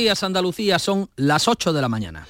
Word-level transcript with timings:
días 0.00 0.22
Andalucía 0.22 0.78
son 0.78 1.10
las 1.16 1.46
8 1.46 1.74
de 1.74 1.82
la 1.82 1.88
mañana. 1.90 2.26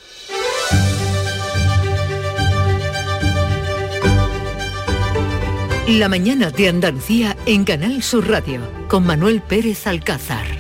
La 5.87 6.09
mañana 6.09 6.51
de 6.51 6.69
Andalucía 6.69 7.37
en 7.46 7.64
Canal 7.64 8.03
Sur 8.03 8.29
Radio 8.29 8.61
con 8.88 9.06
Manuel 9.06 9.41
Pérez 9.41 9.87
Alcázar. 9.87 10.60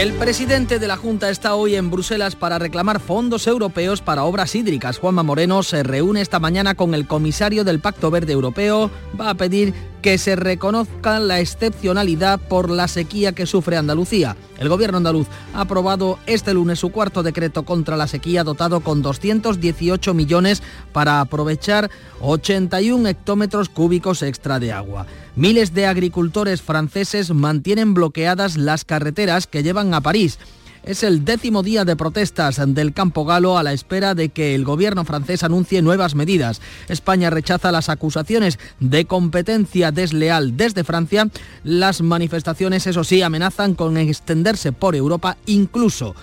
El 0.00 0.14
presidente 0.14 0.78
de 0.78 0.88
la 0.88 0.96
Junta 0.96 1.28
está 1.28 1.54
hoy 1.54 1.74
en 1.74 1.90
Bruselas 1.90 2.34
para 2.34 2.58
reclamar 2.58 3.00
fondos 3.00 3.46
europeos 3.46 4.00
para 4.00 4.24
obras 4.24 4.54
hídricas. 4.54 4.96
Juanma 4.96 5.22
Moreno 5.22 5.62
se 5.62 5.82
reúne 5.82 6.22
esta 6.22 6.38
mañana 6.38 6.74
con 6.74 6.94
el 6.94 7.06
comisario 7.06 7.64
del 7.64 7.80
Pacto 7.80 8.10
Verde 8.10 8.32
Europeo. 8.32 8.90
Va 9.20 9.28
a 9.28 9.34
pedir 9.34 9.74
que 10.00 10.16
se 10.16 10.36
reconozca 10.36 11.20
la 11.20 11.40
excepcionalidad 11.40 12.40
por 12.40 12.70
la 12.70 12.88
sequía 12.88 13.32
que 13.32 13.44
sufre 13.44 13.76
Andalucía. 13.76 14.38
El 14.58 14.70
gobierno 14.70 14.96
andaluz 14.96 15.26
ha 15.52 15.60
aprobado 15.60 16.18
este 16.24 16.54
lunes 16.54 16.78
su 16.78 16.88
cuarto 16.88 17.22
decreto 17.22 17.64
contra 17.64 17.98
la 17.98 18.06
sequía 18.06 18.42
dotado 18.42 18.80
con 18.80 19.02
218 19.02 20.14
millones 20.14 20.62
para 20.94 21.20
aprovechar 21.20 21.90
81 22.22 23.06
hectómetros 23.06 23.68
cúbicos 23.68 24.22
extra 24.22 24.58
de 24.58 24.72
agua. 24.72 25.06
Miles 25.36 25.74
de 25.74 25.86
agricultores 25.86 26.60
franceses 26.60 27.30
mantienen 27.32 27.94
bloqueadas 27.94 28.56
las 28.56 28.84
carreteras 28.84 29.46
que 29.46 29.62
llevan 29.62 29.94
a 29.94 30.00
París. 30.00 30.38
Es 30.82 31.02
el 31.02 31.24
décimo 31.24 31.62
día 31.62 31.84
de 31.84 31.94
protestas 31.94 32.60
del 32.74 32.94
campo 32.94 33.24
galo 33.24 33.58
a 33.58 33.62
la 33.62 33.72
espera 33.72 34.14
de 34.14 34.30
que 34.30 34.54
el 34.54 34.64
gobierno 34.64 35.04
francés 35.04 35.44
anuncie 35.44 35.82
nuevas 35.82 36.14
medidas. 36.14 36.60
España 36.88 37.28
rechaza 37.30 37.70
las 37.70 37.90
acusaciones 37.90 38.58
de 38.80 39.04
competencia 39.04 39.92
desleal 39.92 40.56
desde 40.56 40.82
Francia. 40.82 41.28
Las 41.64 42.00
manifestaciones, 42.00 42.86
eso 42.86 43.04
sí, 43.04 43.22
amenazan 43.22 43.74
con 43.74 43.98
extenderse 43.98 44.72
por 44.72 44.96
Europa, 44.96 45.36
incluso 45.46 46.14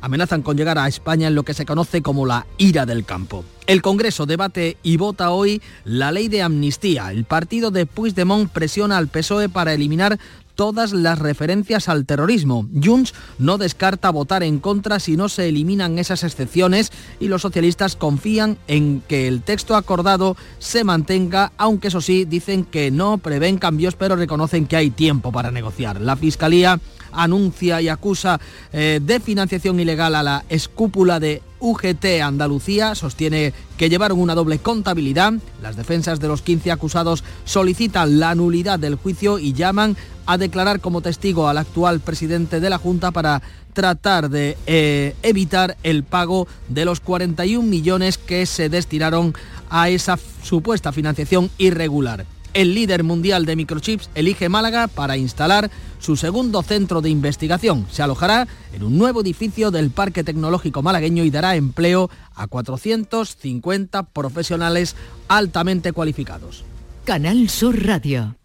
amenazan 0.00 0.42
con 0.42 0.56
llegar 0.56 0.78
a 0.78 0.88
España 0.88 1.28
en 1.28 1.34
lo 1.34 1.42
que 1.42 1.54
se 1.54 1.66
conoce 1.66 2.02
como 2.02 2.26
la 2.26 2.46
ira 2.56 2.86
del 2.86 3.04
campo. 3.04 3.44
El 3.66 3.82
Congreso 3.82 4.26
debate 4.26 4.78
y 4.82 4.96
vota 4.96 5.30
hoy 5.30 5.60
la 5.84 6.12
ley 6.12 6.28
de 6.28 6.42
amnistía. 6.42 7.10
El 7.10 7.24
partido 7.24 7.70
de 7.70 7.86
Puigdemont 7.86 8.50
presiona 8.50 8.96
al 8.96 9.08
PSOE 9.08 9.48
para 9.48 9.74
eliminar 9.74 10.18
todas 10.58 10.92
las 10.92 11.20
referencias 11.20 11.88
al 11.88 12.04
terrorismo. 12.04 12.66
Junts 12.82 13.14
no 13.38 13.58
descarta 13.58 14.10
votar 14.10 14.42
en 14.42 14.58
contra 14.58 14.98
si 14.98 15.16
no 15.16 15.28
se 15.28 15.48
eliminan 15.48 16.00
esas 16.00 16.24
excepciones 16.24 16.90
y 17.20 17.28
los 17.28 17.42
socialistas 17.42 17.94
confían 17.94 18.58
en 18.66 19.00
que 19.06 19.28
el 19.28 19.42
texto 19.42 19.76
acordado 19.76 20.36
se 20.58 20.82
mantenga, 20.82 21.52
aunque 21.58 21.88
eso 21.88 22.00
sí, 22.00 22.24
dicen 22.24 22.64
que 22.64 22.90
no 22.90 23.18
prevén 23.18 23.58
cambios, 23.58 23.94
pero 23.94 24.16
reconocen 24.16 24.66
que 24.66 24.74
hay 24.74 24.90
tiempo 24.90 25.30
para 25.30 25.52
negociar. 25.52 26.00
La 26.00 26.16
Fiscalía 26.16 26.80
anuncia 27.12 27.80
y 27.80 27.88
acusa 27.88 28.40
eh, 28.72 29.00
de 29.02 29.20
financiación 29.20 29.80
ilegal 29.80 30.14
a 30.14 30.22
la 30.22 30.44
escúpula 30.48 31.20
de 31.20 31.42
UGT 31.60 32.22
Andalucía 32.22 32.94
sostiene 32.94 33.52
que 33.76 33.88
llevaron 33.88 34.20
una 34.20 34.34
doble 34.34 34.58
contabilidad. 34.58 35.32
Las 35.62 35.76
defensas 35.76 36.20
de 36.20 36.28
los 36.28 36.42
15 36.42 36.70
acusados 36.70 37.24
solicitan 37.44 38.20
la 38.20 38.34
nulidad 38.34 38.78
del 38.78 38.94
juicio 38.94 39.38
y 39.38 39.52
llaman 39.52 39.96
a 40.26 40.38
declarar 40.38 40.80
como 40.80 41.00
testigo 41.00 41.48
al 41.48 41.58
actual 41.58 42.00
presidente 42.00 42.60
de 42.60 42.70
la 42.70 42.78
Junta 42.78 43.10
para 43.10 43.42
tratar 43.72 44.28
de 44.28 44.56
eh, 44.66 45.14
evitar 45.22 45.76
el 45.82 46.04
pago 46.04 46.46
de 46.68 46.84
los 46.84 47.00
41 47.00 47.66
millones 47.66 48.18
que 48.18 48.44
se 48.46 48.68
destinaron 48.68 49.34
a 49.70 49.88
esa 49.88 50.18
supuesta 50.42 50.92
financiación 50.92 51.50
irregular 51.58 52.24
el 52.54 52.74
líder 52.74 53.04
mundial 53.04 53.46
de 53.46 53.56
microchips 53.56 54.10
elige 54.14 54.48
Málaga 54.48 54.88
para 54.88 55.16
instalar 55.16 55.70
su 55.98 56.16
segundo 56.16 56.62
centro 56.62 57.00
de 57.00 57.10
investigación. 57.10 57.86
Se 57.90 58.02
alojará 58.02 58.46
en 58.72 58.82
un 58.82 58.98
nuevo 58.98 59.20
edificio 59.20 59.70
del 59.70 59.90
Parque 59.90 60.24
Tecnológico 60.24 60.82
Malagueño 60.82 61.24
y 61.24 61.30
dará 61.30 61.56
empleo 61.56 62.10
a 62.34 62.46
450 62.46 64.02
profesionales 64.04 64.96
altamente 65.28 65.92
cualificados. 65.92 66.64
Canal 67.04 67.48
Sur 67.48 67.84
Radio. 67.84 68.36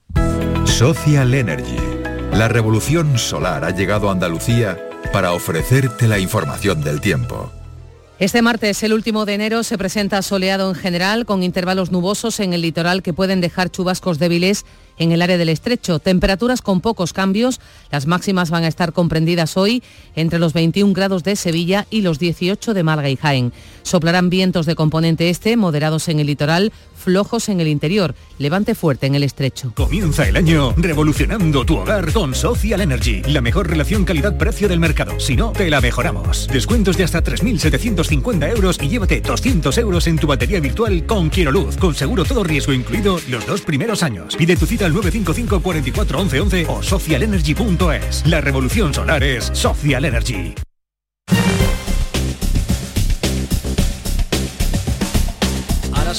Social 0.65 1.33
Energy. 1.33 1.77
La 2.33 2.47
revolución 2.47 3.17
solar 3.17 3.63
ha 3.63 3.71
llegado 3.71 4.09
a 4.09 4.13
Andalucía 4.13 4.79
para 5.11 5.33
ofrecerte 5.33 6.07
la 6.07 6.17
información 6.17 6.81
del 6.81 6.99
tiempo. 6.99 7.51
Este 8.23 8.41
martes, 8.41 8.81
el 8.83 8.93
último 8.93 9.25
de 9.25 9.33
enero, 9.33 9.63
se 9.63 9.77
presenta 9.77 10.21
soleado 10.21 10.69
en 10.69 10.75
general, 10.75 11.25
con 11.25 11.43
intervalos 11.43 11.91
nubosos 11.91 12.39
en 12.39 12.53
el 12.53 12.61
litoral 12.61 13.03
que 13.03 13.11
pueden 13.11 13.41
dejar 13.41 13.69
chubascos 13.69 14.17
débiles 14.17 14.63
en 14.97 15.11
el 15.11 15.21
área 15.21 15.37
del 15.37 15.49
estrecho. 15.49 15.99
Temperaturas 15.99 16.61
con 16.61 16.81
pocos 16.81 17.13
cambios. 17.13 17.59
Las 17.91 18.07
máximas 18.07 18.49
van 18.49 18.63
a 18.63 18.67
estar 18.67 18.93
comprendidas 18.93 19.57
hoy 19.57 19.83
entre 20.15 20.39
los 20.39 20.53
21 20.53 20.93
grados 20.93 21.23
de 21.23 21.35
Sevilla 21.35 21.87
y 21.89 22.01
los 22.01 22.19
18 22.19 22.73
de 22.73 22.83
Málaga 22.83 23.09
y 23.09 23.15
Jaén. 23.15 23.53
Soplarán 23.83 24.29
vientos 24.29 24.65
de 24.65 24.75
componente 24.75 25.29
este, 25.29 25.57
moderados 25.57 26.07
en 26.07 26.19
el 26.19 26.27
litoral, 26.27 26.71
flojos 26.95 27.49
en 27.49 27.59
el 27.59 27.67
interior, 27.67 28.15
levante 28.39 28.75
fuerte 28.75 29.07
en 29.07 29.15
el 29.15 29.23
estrecho. 29.23 29.73
Comienza 29.75 30.27
el 30.27 30.37
año 30.37 30.73
revolucionando 30.77 31.65
tu 31.65 31.77
hogar 31.77 32.13
con 32.13 32.33
Social 32.33 32.79
Energy, 32.79 33.21
la 33.23 33.41
mejor 33.41 33.69
relación 33.69 34.05
calidad-precio 34.05 34.69
del 34.69 34.79
mercado. 34.79 35.19
Si 35.19 35.35
no, 35.35 35.51
te 35.51 35.69
la 35.69 35.81
mejoramos. 35.81 36.47
Descuentos 36.47 36.95
de 36.95 37.03
hasta 37.03 37.21
3.750 37.21 38.49
euros 38.49 38.79
y 38.81 38.87
llévate 38.87 39.19
200 39.19 39.77
euros 39.79 40.07
en 40.07 40.17
tu 40.17 40.27
batería 40.27 40.61
virtual 40.61 41.05
con 41.05 41.29
Luz, 41.51 41.77
con 41.77 41.95
seguro 41.95 42.25
todo 42.25 42.43
riesgo 42.43 42.73
incluido 42.73 43.19
los 43.27 43.45
dos 43.45 43.61
primeros 43.61 44.03
años. 44.03 44.35
Pide 44.35 44.55
tu 44.55 44.65
cita 44.65 44.82
al 44.85 44.93
955 44.93 45.61
44 45.61 46.19
11 46.19 46.39
11 46.39 46.65
o 46.69 46.83
socialenergy.es. 46.83 48.25
La 48.25 48.41
revolución 48.41 48.93
solar 48.93 49.23
es 49.23 49.45
Social 49.53 50.05
Energy. 50.05 50.53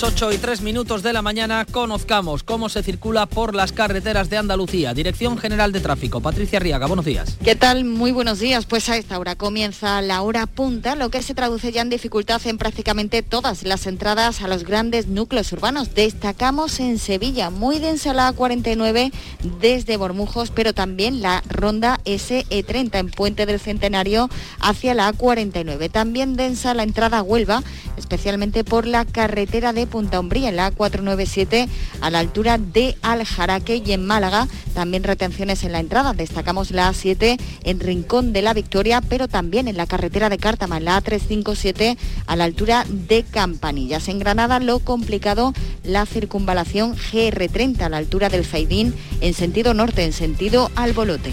8 0.06 0.32
y 0.32 0.36
3 0.36 0.60
minutos 0.60 1.02
de 1.02 1.14
la 1.14 1.22
mañana 1.22 1.64
conozcamos 1.64 2.42
cómo 2.42 2.68
se 2.68 2.82
circula 2.82 3.24
por 3.24 3.54
las 3.54 3.72
carreteras 3.72 4.28
de 4.28 4.36
Andalucía. 4.36 4.92
Dirección 4.92 5.38
General 5.38 5.72
de 5.72 5.80
Tráfico. 5.80 6.20
Patricia 6.20 6.60
Riaga, 6.60 6.86
buenos 6.86 7.06
días. 7.06 7.38
¿Qué 7.42 7.56
tal? 7.56 7.86
Muy 7.86 8.12
buenos 8.12 8.38
días. 8.38 8.66
Pues 8.66 8.90
a 8.90 8.98
esta 8.98 9.18
hora 9.18 9.34
comienza 9.34 10.02
la 10.02 10.20
hora 10.20 10.44
punta, 10.44 10.94
lo 10.94 11.08
que 11.08 11.22
se 11.22 11.32
traduce 11.32 11.72
ya 11.72 11.80
en 11.80 11.88
dificultad 11.88 12.46
en 12.46 12.58
prácticamente 12.58 13.22
todas 13.22 13.62
las 13.62 13.86
entradas 13.86 14.42
a 14.42 14.48
los 14.48 14.64
grandes 14.64 15.06
núcleos 15.06 15.50
urbanos. 15.54 15.94
Destacamos 15.94 16.80
en 16.80 16.98
Sevilla, 16.98 17.48
muy 17.48 17.78
densa 17.78 18.12
la 18.12 18.30
A49 18.30 19.10
desde 19.58 19.96
Bormujos, 19.96 20.50
pero 20.50 20.74
también 20.74 21.22
la 21.22 21.42
ronda 21.48 21.98
SE30 22.04 22.98
en 22.98 23.10
Puente 23.10 23.46
del 23.46 23.58
Centenario 23.58 24.28
hacia 24.60 24.92
la 24.92 25.10
A49. 25.10 25.90
También 25.90 26.36
densa 26.36 26.74
la 26.74 26.82
entrada 26.82 27.20
a 27.20 27.22
Huelva, 27.22 27.62
especialmente 27.96 28.64
por 28.64 28.86
la 28.86 29.06
carretera 29.06 29.72
de 29.72 29.93
Punta 29.94 30.18
Umbría, 30.18 30.48
en 30.48 30.56
la 30.56 30.72
A497, 30.72 31.68
a 32.00 32.10
la 32.10 32.18
altura 32.18 32.58
de 32.58 32.96
Aljaraque 33.00 33.76
y 33.76 33.92
en 33.92 34.04
Málaga. 34.04 34.48
También 34.74 35.04
retenciones 35.04 35.62
en 35.62 35.70
la 35.70 35.78
entrada. 35.78 36.14
Destacamos 36.14 36.72
la 36.72 36.90
A7 36.90 37.38
en 37.62 37.78
Rincón 37.78 38.32
de 38.32 38.42
la 38.42 38.54
Victoria, 38.54 39.00
pero 39.08 39.28
también 39.28 39.68
en 39.68 39.76
la 39.76 39.86
carretera 39.86 40.30
de 40.30 40.38
Cártama, 40.38 40.78
en 40.78 40.86
la 40.86 41.00
A357, 41.00 41.96
a 42.26 42.34
la 42.34 42.42
altura 42.42 42.84
de 42.88 43.22
Campanillas. 43.22 44.08
En 44.08 44.18
Granada, 44.18 44.58
lo 44.58 44.80
complicado, 44.80 45.52
la 45.84 46.06
circunvalación 46.06 46.96
GR30, 46.96 47.82
a 47.82 47.88
la 47.88 47.98
altura 47.98 48.30
del 48.30 48.44
Zaidín, 48.44 48.96
en 49.20 49.32
sentido 49.32 49.74
norte, 49.74 50.02
en 50.02 50.12
sentido 50.12 50.72
Albolote. 50.74 51.32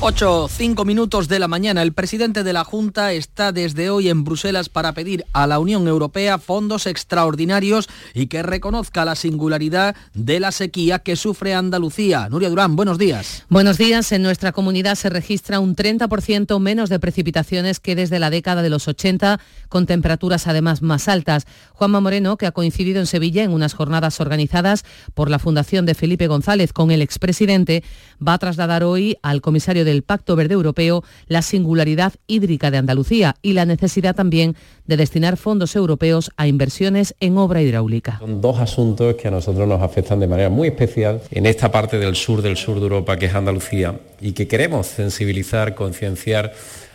8, 0.00 0.46
5 0.48 0.84
minutos 0.84 1.26
de 1.26 1.40
la 1.40 1.48
mañana. 1.48 1.82
El 1.82 1.92
presidente 1.92 2.44
de 2.44 2.52
la 2.52 2.62
Junta 2.62 3.12
está 3.12 3.50
desde 3.50 3.90
hoy 3.90 4.08
en 4.08 4.22
Bruselas 4.22 4.68
para 4.68 4.92
pedir 4.92 5.24
a 5.32 5.48
la 5.48 5.58
Unión 5.58 5.88
Europea 5.88 6.38
fondos 6.38 6.86
extraordinarios 6.86 7.88
y 8.14 8.28
que 8.28 8.44
reconozca 8.44 9.04
la 9.04 9.16
singularidad 9.16 9.96
de 10.14 10.38
la 10.38 10.52
sequía 10.52 11.00
que 11.00 11.16
sufre 11.16 11.52
Andalucía. 11.52 12.28
Nuria 12.30 12.48
Durán, 12.48 12.76
buenos 12.76 12.96
días. 12.96 13.44
Buenos 13.48 13.76
días. 13.76 14.12
En 14.12 14.22
nuestra 14.22 14.52
comunidad 14.52 14.94
se 14.94 15.10
registra 15.10 15.58
un 15.58 15.74
30% 15.74 16.60
menos 16.60 16.90
de 16.90 17.00
precipitaciones 17.00 17.80
que 17.80 17.96
desde 17.96 18.20
la 18.20 18.30
década 18.30 18.62
de 18.62 18.70
los 18.70 18.86
80, 18.86 19.40
con 19.68 19.86
temperaturas 19.86 20.46
además 20.46 20.80
más 20.80 21.08
altas. 21.08 21.44
Juanma 21.72 22.00
Moreno, 22.00 22.36
que 22.36 22.46
ha 22.46 22.52
coincidido 22.52 23.00
en 23.00 23.06
Sevilla 23.06 23.42
en 23.42 23.50
unas 23.50 23.74
jornadas 23.74 24.20
organizadas 24.20 24.84
por 25.14 25.28
la 25.28 25.40
Fundación 25.40 25.86
de 25.86 25.96
Felipe 25.96 26.28
González 26.28 26.72
con 26.72 26.92
el 26.92 27.02
expresidente, 27.02 27.82
va 28.26 28.34
a 28.34 28.38
trasladar 28.38 28.84
hoy 28.84 29.18
al 29.22 29.40
comisario 29.40 29.84
del 29.84 30.02
Pacto 30.02 30.36
Verde 30.36 30.54
Europeo 30.54 31.04
la 31.26 31.42
singularidad 31.42 32.14
hídrica 32.26 32.70
de 32.70 32.78
Andalucía 32.78 33.36
y 33.42 33.52
la 33.52 33.64
necesidad 33.64 34.14
también 34.14 34.56
de 34.86 34.96
destinar 34.96 35.36
fondos 35.36 35.76
europeos 35.76 36.30
a 36.36 36.46
inversiones 36.46 37.14
en 37.20 37.38
obra 37.38 37.62
hidráulica. 37.62 38.18
Son 38.18 38.40
dos 38.40 38.58
asuntos 38.58 39.14
que 39.16 39.28
a 39.28 39.30
nosotros 39.30 39.68
nos 39.68 39.82
afectan 39.82 40.20
de 40.20 40.26
manera 40.26 40.48
muy 40.48 40.68
especial 40.68 41.20
en 41.30 41.46
esta 41.46 41.70
parte 41.70 41.98
del 41.98 42.16
sur 42.16 42.42
del 42.42 42.56
sur 42.56 42.76
de 42.76 42.82
Europa 42.82 43.16
que 43.16 43.26
es 43.26 43.34
Andalucía 43.34 43.98
y 44.20 44.32
que 44.32 44.48
queremos 44.48 44.86
sensibilizar, 44.86 45.74
concienciar 45.74 46.52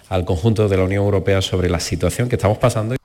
al 0.10 0.26
conjunto 0.26 0.68
de 0.68 0.78
la 0.78 0.84
Unión 0.84 1.06
Europea 1.06 1.42
sobre 1.42 1.70
la 1.70 1.80
situación 1.80 2.30
que 2.30 2.36
estamos 2.36 2.58
pasando. 2.58 2.96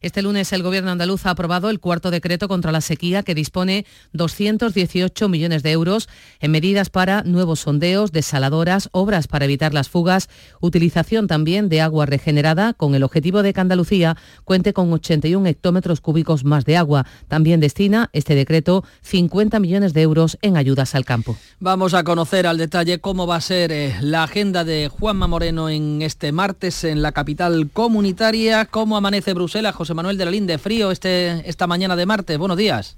Este 0.00 0.22
lunes 0.22 0.52
el 0.52 0.62
Gobierno 0.62 0.90
andaluz 0.90 1.26
ha 1.26 1.30
aprobado 1.30 1.70
el 1.70 1.80
cuarto 1.80 2.10
decreto 2.10 2.48
contra 2.48 2.72
la 2.72 2.80
sequía 2.80 3.22
que 3.22 3.34
dispone 3.34 3.86
218 4.12 5.28
millones 5.28 5.62
de 5.62 5.72
euros 5.72 6.08
en 6.40 6.50
medidas 6.50 6.90
para 6.90 7.22
nuevos 7.22 7.60
sondeos, 7.60 8.12
desaladoras, 8.12 8.90
obras 8.92 9.26
para 9.26 9.46
evitar 9.46 9.72
las 9.72 9.88
fugas, 9.88 10.28
utilización 10.60 11.26
también 11.26 11.68
de 11.68 11.80
agua 11.80 12.04
regenerada 12.04 12.74
con 12.74 12.94
el 12.94 13.02
objetivo 13.02 13.42
de 13.42 13.54
que 13.54 13.60
Andalucía 13.60 14.16
cuente 14.44 14.72
con 14.72 14.92
81 14.92 15.46
hectómetros 15.48 16.00
cúbicos 16.00 16.44
más 16.44 16.64
de 16.64 16.76
agua. 16.76 17.06
También 17.28 17.60
destina 17.60 18.10
este 18.12 18.34
decreto 18.34 18.84
50 19.02 19.60
millones 19.60 19.94
de 19.94 20.02
euros 20.02 20.36
en 20.42 20.56
ayudas 20.56 20.94
al 20.94 21.04
campo. 21.04 21.36
Vamos 21.58 21.94
a 21.94 22.04
conocer 22.04 22.46
al 22.46 22.58
detalle 22.58 23.00
cómo 23.00 23.26
va 23.26 23.36
a 23.36 23.40
ser 23.40 23.72
eh, 23.72 23.96
la 24.02 24.24
agenda 24.24 24.64
de 24.64 24.88
Juanma 24.88 25.26
Moreno 25.26 25.70
en 25.70 26.02
este 26.02 26.32
martes 26.32 26.84
en 26.84 27.00
la 27.00 27.12
capital 27.12 27.70
comunitaria, 27.72 28.66
cómo 28.66 28.96
amanece 28.96 29.32
Bruselas. 29.32 29.74
Manuel 29.94 30.18
de 30.18 30.24
la 30.24 30.30
Linde, 30.30 30.58
frío 30.58 30.90
este, 30.90 31.48
esta 31.48 31.66
mañana 31.66 31.96
de 31.96 32.06
martes. 32.06 32.38
Buenos 32.38 32.56
días. 32.56 32.96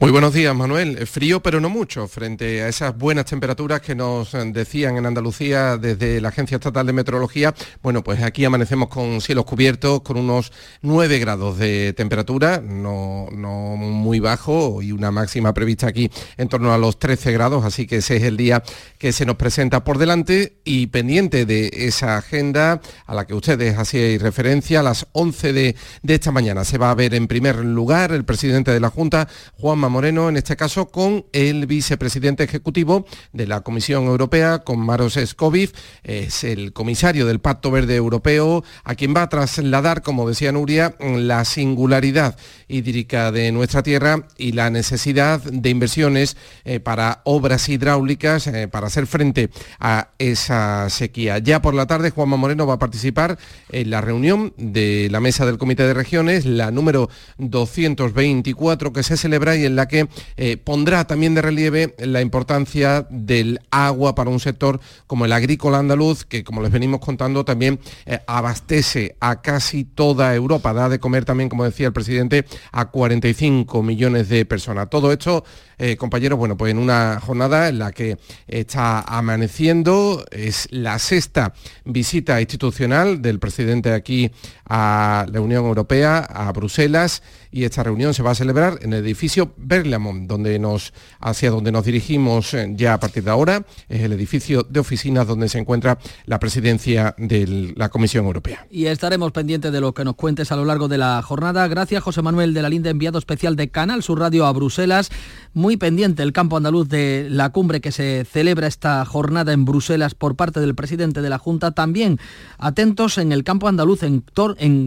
Muy 0.00 0.12
buenos 0.12 0.32
días, 0.32 0.56
Manuel. 0.56 1.06
Frío, 1.06 1.42
pero 1.42 1.60
no 1.60 1.68
mucho, 1.68 2.08
frente 2.08 2.62
a 2.62 2.68
esas 2.68 2.96
buenas 2.96 3.26
temperaturas 3.26 3.82
que 3.82 3.94
nos 3.94 4.32
decían 4.46 4.96
en 4.96 5.04
Andalucía 5.04 5.76
desde 5.76 6.22
la 6.22 6.30
Agencia 6.30 6.54
Estatal 6.54 6.86
de 6.86 6.94
Meteorología. 6.94 7.54
Bueno, 7.82 8.02
pues 8.02 8.22
aquí 8.22 8.42
amanecemos 8.46 8.88
con 8.88 9.20
cielos 9.20 9.44
cubiertos, 9.44 10.00
con 10.00 10.16
unos 10.16 10.52
9 10.80 11.18
grados 11.18 11.58
de 11.58 11.92
temperatura, 11.92 12.62
no, 12.64 13.28
muy 13.30 14.20
bajo, 14.20 14.80
y 14.80 14.92
una 14.92 15.10
máxima 15.10 15.52
prevista 15.52 15.88
aquí 15.88 16.10
en 16.38 16.48
torno 16.48 16.72
a 16.72 16.78
los 16.78 16.98
13 16.98 17.32
grados, 17.32 17.66
así 17.66 17.86
que 17.86 17.96
ese 17.96 18.16
es 18.16 18.22
el 18.22 18.38
día 18.38 18.62
que 18.96 19.12
se 19.12 19.26
nos 19.26 19.36
presenta 19.36 19.84
por 19.84 19.98
delante 19.98 20.60
y 20.64 20.86
pendiente 20.86 21.44
de 21.44 21.70
esa 21.74 22.16
agenda 22.16 22.80
a 23.04 23.14
la 23.14 23.26
que 23.26 23.34
ustedes 23.34 23.76
hacían 23.76 24.18
referencia, 24.18 24.80
a 24.80 24.82
las 24.82 25.08
11 25.12 25.52
de, 25.52 25.76
de 26.02 26.14
esta 26.14 26.32
mañana 26.32 26.64
se 26.64 26.78
va 26.78 26.90
a 26.90 26.94
ver 26.94 27.12
en 27.12 27.28
primer 27.28 27.56
lugar 27.56 28.12
el 28.12 28.24
presidente 28.24 28.70
de 28.70 28.80
la 28.80 28.88
Junta, 28.88 29.28
Juanma 29.58 29.88
Moreno, 29.88 30.28
en 30.28 30.36
este 30.36 30.56
caso 30.56 30.88
con 30.88 31.26
el 31.32 31.66
vicepresidente 31.66 32.44
ejecutivo 32.44 33.06
de 33.32 33.46
la 33.46 33.60
Comisión 33.60 34.04
Europea, 34.04 34.60
con 34.60 34.80
Maros 34.80 35.16
Escovic, 35.16 35.74
es 36.02 36.44
el 36.44 36.72
comisario 36.72 37.26
del 37.26 37.40
Pacto 37.40 37.70
Verde 37.70 37.96
Europeo, 37.96 38.64
a 38.84 38.94
quien 38.94 39.14
va 39.14 39.22
a 39.22 39.28
trasladar, 39.28 40.02
como 40.02 40.28
decía 40.28 40.52
Nuria, 40.52 40.94
la 41.00 41.44
singularidad 41.44 42.36
hídrica 42.68 43.32
de 43.32 43.52
nuestra 43.52 43.82
tierra 43.82 44.26
y 44.36 44.52
la 44.52 44.70
necesidad 44.70 45.40
de 45.40 45.70
inversiones 45.70 46.36
eh, 46.64 46.80
para 46.80 47.20
obras 47.24 47.68
hidráulicas 47.68 48.46
eh, 48.46 48.68
para 48.68 48.86
hacer 48.86 49.06
frente 49.06 49.50
a 49.78 50.10
esa 50.18 50.88
sequía. 50.90 51.38
Ya 51.38 51.62
por 51.62 51.74
la 51.74 51.86
tarde 51.86 52.10
Juanma 52.10 52.36
Moreno 52.36 52.66
va 52.66 52.74
a 52.74 52.78
participar 52.78 53.38
en 53.70 53.90
la 53.90 54.00
reunión 54.00 54.52
de 54.56 55.08
la 55.10 55.20
mesa 55.20 55.46
del 55.46 55.58
Comité 55.58 55.86
de 55.86 55.94
Regiones, 55.94 56.44
la 56.44 56.70
número 56.70 57.08
224 57.38 58.92
que 58.92 59.02
se 59.02 59.16
celebra 59.16 59.29
y 59.30 59.64
en 59.64 59.76
la 59.76 59.88
que 59.88 60.08
eh, 60.36 60.56
pondrá 60.56 61.06
también 61.06 61.34
de 61.34 61.42
relieve 61.42 61.94
la 61.98 62.20
importancia 62.20 63.06
del 63.10 63.60
agua 63.70 64.14
para 64.14 64.30
un 64.30 64.40
sector 64.40 64.80
como 65.06 65.24
el 65.24 65.32
agrícola 65.32 65.78
andaluz, 65.78 66.24
que 66.24 66.44
como 66.44 66.62
les 66.62 66.70
venimos 66.70 67.00
contando 67.00 67.44
también 67.44 67.80
eh, 68.06 68.20
abastece 68.26 69.16
a 69.20 69.40
casi 69.40 69.84
toda 69.84 70.34
Europa, 70.34 70.72
da 70.72 70.88
de 70.88 70.98
comer 70.98 71.24
también, 71.24 71.48
como 71.48 71.64
decía 71.64 71.86
el 71.86 71.92
presidente, 71.92 72.44
a 72.72 72.90
45 72.90 73.82
millones 73.82 74.28
de 74.28 74.44
personas. 74.44 74.90
Todo 74.90 75.12
esto, 75.12 75.44
eh, 75.82 75.96
compañeros, 75.96 76.38
bueno, 76.38 76.58
pues 76.58 76.72
en 76.72 76.78
una 76.78 77.18
jornada 77.20 77.70
en 77.70 77.78
la 77.78 77.90
que 77.90 78.18
está 78.46 79.00
amaneciendo, 79.00 80.26
es 80.30 80.68
la 80.70 80.98
sexta 80.98 81.54
visita 81.86 82.38
institucional 82.38 83.22
del 83.22 83.38
presidente 83.38 83.94
aquí 83.94 84.30
a 84.68 85.24
la 85.32 85.40
Unión 85.40 85.64
Europea, 85.64 86.18
a 86.18 86.52
Bruselas, 86.52 87.22
y 87.50 87.64
esta 87.64 87.82
reunión 87.82 88.14
se 88.14 88.22
va 88.22 88.32
a 88.32 88.34
celebrar 88.34 88.78
en 88.82 88.92
el 88.92 89.04
edificio 89.04 89.52
Berlamont, 89.56 90.28
donde 90.28 90.58
nos, 90.58 90.92
hacia 91.18 91.50
donde 91.50 91.72
nos 91.72 91.84
dirigimos 91.84 92.54
eh, 92.54 92.70
ya 92.76 92.94
a 92.94 93.00
partir 93.00 93.24
de 93.24 93.30
ahora, 93.30 93.64
es 93.88 94.02
el 94.02 94.12
edificio 94.12 94.62
de 94.62 94.80
oficinas 94.80 95.26
donde 95.26 95.48
se 95.48 95.58
encuentra 95.58 95.98
la 96.26 96.38
presidencia 96.38 97.14
de 97.18 97.72
la 97.74 97.88
Comisión 97.88 98.26
Europea. 98.26 98.66
Y 98.70 98.86
estaremos 98.86 99.32
pendientes 99.32 99.72
de 99.72 99.80
lo 99.80 99.94
que 99.94 100.04
nos 100.04 100.14
cuentes 100.14 100.52
a 100.52 100.56
lo 100.56 100.64
largo 100.64 100.88
de 100.88 100.98
la 100.98 101.22
jornada. 101.22 101.66
Gracias 101.66 102.02
José 102.02 102.22
Manuel 102.22 102.54
de 102.54 102.62
la 102.62 102.68
Linda, 102.68 102.90
enviado 102.90 103.18
especial 103.18 103.56
de 103.56 103.70
Canal 103.70 104.02
Sur 104.02 104.20
Radio 104.20 104.46
a 104.46 104.52
Bruselas. 104.52 105.10
Muy 105.52 105.76
pendiente 105.76 106.22
el 106.22 106.32
campo 106.32 106.56
andaluz 106.56 106.88
de 106.88 107.26
la 107.28 107.50
cumbre 107.50 107.80
que 107.80 107.90
se 107.90 108.24
celebra 108.24 108.68
esta 108.68 109.04
jornada 109.04 109.52
en 109.52 109.64
Bruselas 109.64 110.14
por 110.14 110.36
parte 110.36 110.60
del 110.60 110.76
presidente 110.76 111.22
de 111.22 111.28
la 111.28 111.38
Junta. 111.38 111.72
También 111.72 112.20
atentos 112.56 113.18
en 113.18 113.32
el 113.32 113.42
campo 113.42 113.66
andaluz 113.66 114.04
en, 114.04 114.22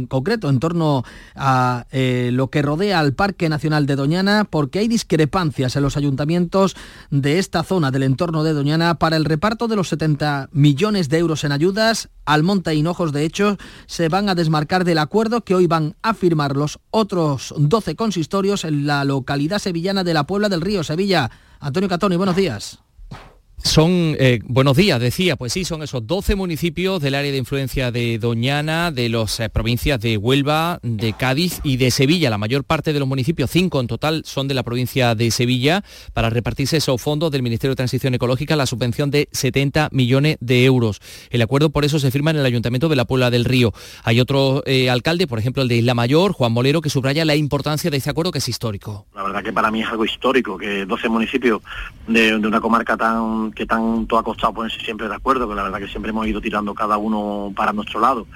concreto 0.06 0.50
en 0.50 0.60
torno 0.60 1.04
a 1.36 1.86
eh, 1.92 2.30
lo 2.32 2.50
que 2.50 2.62
rodea 2.62 3.00
al 3.00 3.14
Parque 3.14 3.50
Nacional 3.50 3.86
de 3.86 3.98
Doñana 3.98 4.46
porque 4.50 4.80
hay 4.80 4.88
discrepancias 4.88 5.76
en 5.76 5.84
los 5.84 5.98
ayuntamientos 5.98 6.78
de 7.12 7.40
esta 7.40 7.64
zona 7.64 7.92
del 7.92 8.04
entorno 8.04 8.46
de 8.46 8.54
Doñana 8.54 8.96
para 8.96 9.18
el 9.18 9.26
reparto 9.26 9.68
de 9.68 9.76
los 9.76 9.90
70 9.90 10.48
millones 10.54 11.10
de 11.10 11.18
euros 11.18 11.44
en 11.44 11.52
ayudas. 11.52 12.10
Almonte 12.26 12.74
y 12.74 12.80
Hinojos, 12.80 13.12
de 13.12 13.26
hecho, 13.26 13.58
se 13.86 14.10
van 14.10 14.30
a 14.30 14.36
desmarcar 14.36 14.84
del 14.86 14.98
acuerdo 14.98 15.42
que 15.42 15.56
hoy 15.56 15.68
van 15.68 15.96
a 16.02 16.14
firmar 16.14 16.56
los 16.56 16.80
otros 16.92 17.54
12 17.58 17.96
consistorios 17.96 18.64
en 18.66 18.88
la 18.88 19.04
localidad 19.04 19.60
sevillana 19.60 20.04
de 20.04 20.14
la 20.14 20.26
Puebla 20.26 20.50
del 20.50 20.62
Río, 20.62 20.84
Sevilla. 20.84 21.32
Antonio 21.60 21.90
Catoni, 21.90 22.16
buenos 22.16 22.36
días. 22.36 22.80
Son, 23.64 24.18
eh, 24.20 24.42
buenos 24.44 24.76
días, 24.76 25.00
decía, 25.00 25.38
pues 25.38 25.54
sí, 25.54 25.64
son 25.64 25.84
esos 25.84 26.06
12 26.06 26.36
municipios 26.36 27.02
del 27.02 27.16
área 27.16 27.32
de 27.32 27.38
influencia 27.38 27.92
de 27.92 28.20
Doñana, 28.20 28.92
de 28.92 29.08
las 29.08 29.40
eh, 29.40 29.50
provincias 29.50 30.02
de 30.02 30.18
Huelva, 30.18 30.80
de 30.84 31.14
Cádiz 31.14 31.62
y 31.64 31.78
de 31.78 31.90
Sevilla. 31.90 32.30
La 32.30 32.38
mayor 32.38 32.66
parte 32.66 32.92
de 32.92 33.00
los 33.00 33.08
municipios, 33.08 33.50
cinco 33.50 33.80
en 33.80 33.88
total, 33.88 34.24
son 34.26 34.50
de 34.50 34.54
la 34.54 34.64
provincia 34.64 35.16
de 35.16 35.32
Sevilla, 35.32 35.82
para 36.14 36.30
repartirse 36.30 36.78
esos 36.78 37.02
fondos 37.02 37.32
del 37.32 37.42
Ministerio 37.42 37.72
de 37.72 37.78
Transición 37.78 38.14
Ecológica, 38.14 38.58
la 38.58 38.66
subvención 38.66 39.10
de 39.12 39.30
70 39.32 39.90
millones 39.94 40.38
de 40.42 40.66
euros. 40.66 41.00
El 41.30 41.42
acuerdo 41.42 41.70
por 41.70 41.86
eso 41.86 42.00
se 42.00 42.12
firma 42.12 42.32
en 42.32 42.38
el 42.38 42.46
Ayuntamiento 42.46 42.90
de 42.90 42.98
la 42.98 43.06
Puebla 43.06 43.32
del 43.32 43.46
Río. 43.46 43.74
Hay 44.04 44.20
otro 44.20 44.62
eh, 44.66 44.90
alcalde, 44.90 45.26
por 45.26 45.40
ejemplo, 45.40 45.64
el 45.64 45.70
de 45.70 45.78
Isla 45.78 45.96
Mayor, 45.96 46.34
Juan 46.34 46.52
Molero, 46.52 46.82
que 46.82 46.90
subraya 46.90 47.24
la 47.24 47.36
importancia 47.36 47.90
de 47.90 47.96
este 47.96 48.10
acuerdo 48.10 48.34
que 48.34 48.40
es 48.40 48.50
histórico. 48.50 49.08
La 49.16 49.24
verdad 49.24 49.42
que 49.42 49.54
para 49.54 49.72
mí 49.72 49.82
es 49.82 49.88
algo 49.88 50.04
histórico, 50.04 50.58
que 50.58 50.86
12 50.86 51.08
municipios 51.08 51.62
de, 52.08 52.38
de 52.38 52.48
una 52.48 52.60
comarca 52.60 52.98
tan 52.98 53.53
que 53.54 53.66
tanto 53.66 54.18
ha 54.18 54.24
costado 54.24 54.54
ponerse 54.54 54.80
siempre 54.80 55.08
de 55.08 55.16
acuerdo, 55.16 55.48
que 55.48 55.56
la 55.56 55.64
verdad 55.64 55.80
que 55.80 55.88
siempre 55.88 56.12
hemos 56.12 56.28
ido 56.28 56.42
tirando 56.42 56.74
cada 56.74 56.98
uno 56.98 57.54
para 57.56 57.74
nuestro 57.74 58.00
lado. 58.00 58.28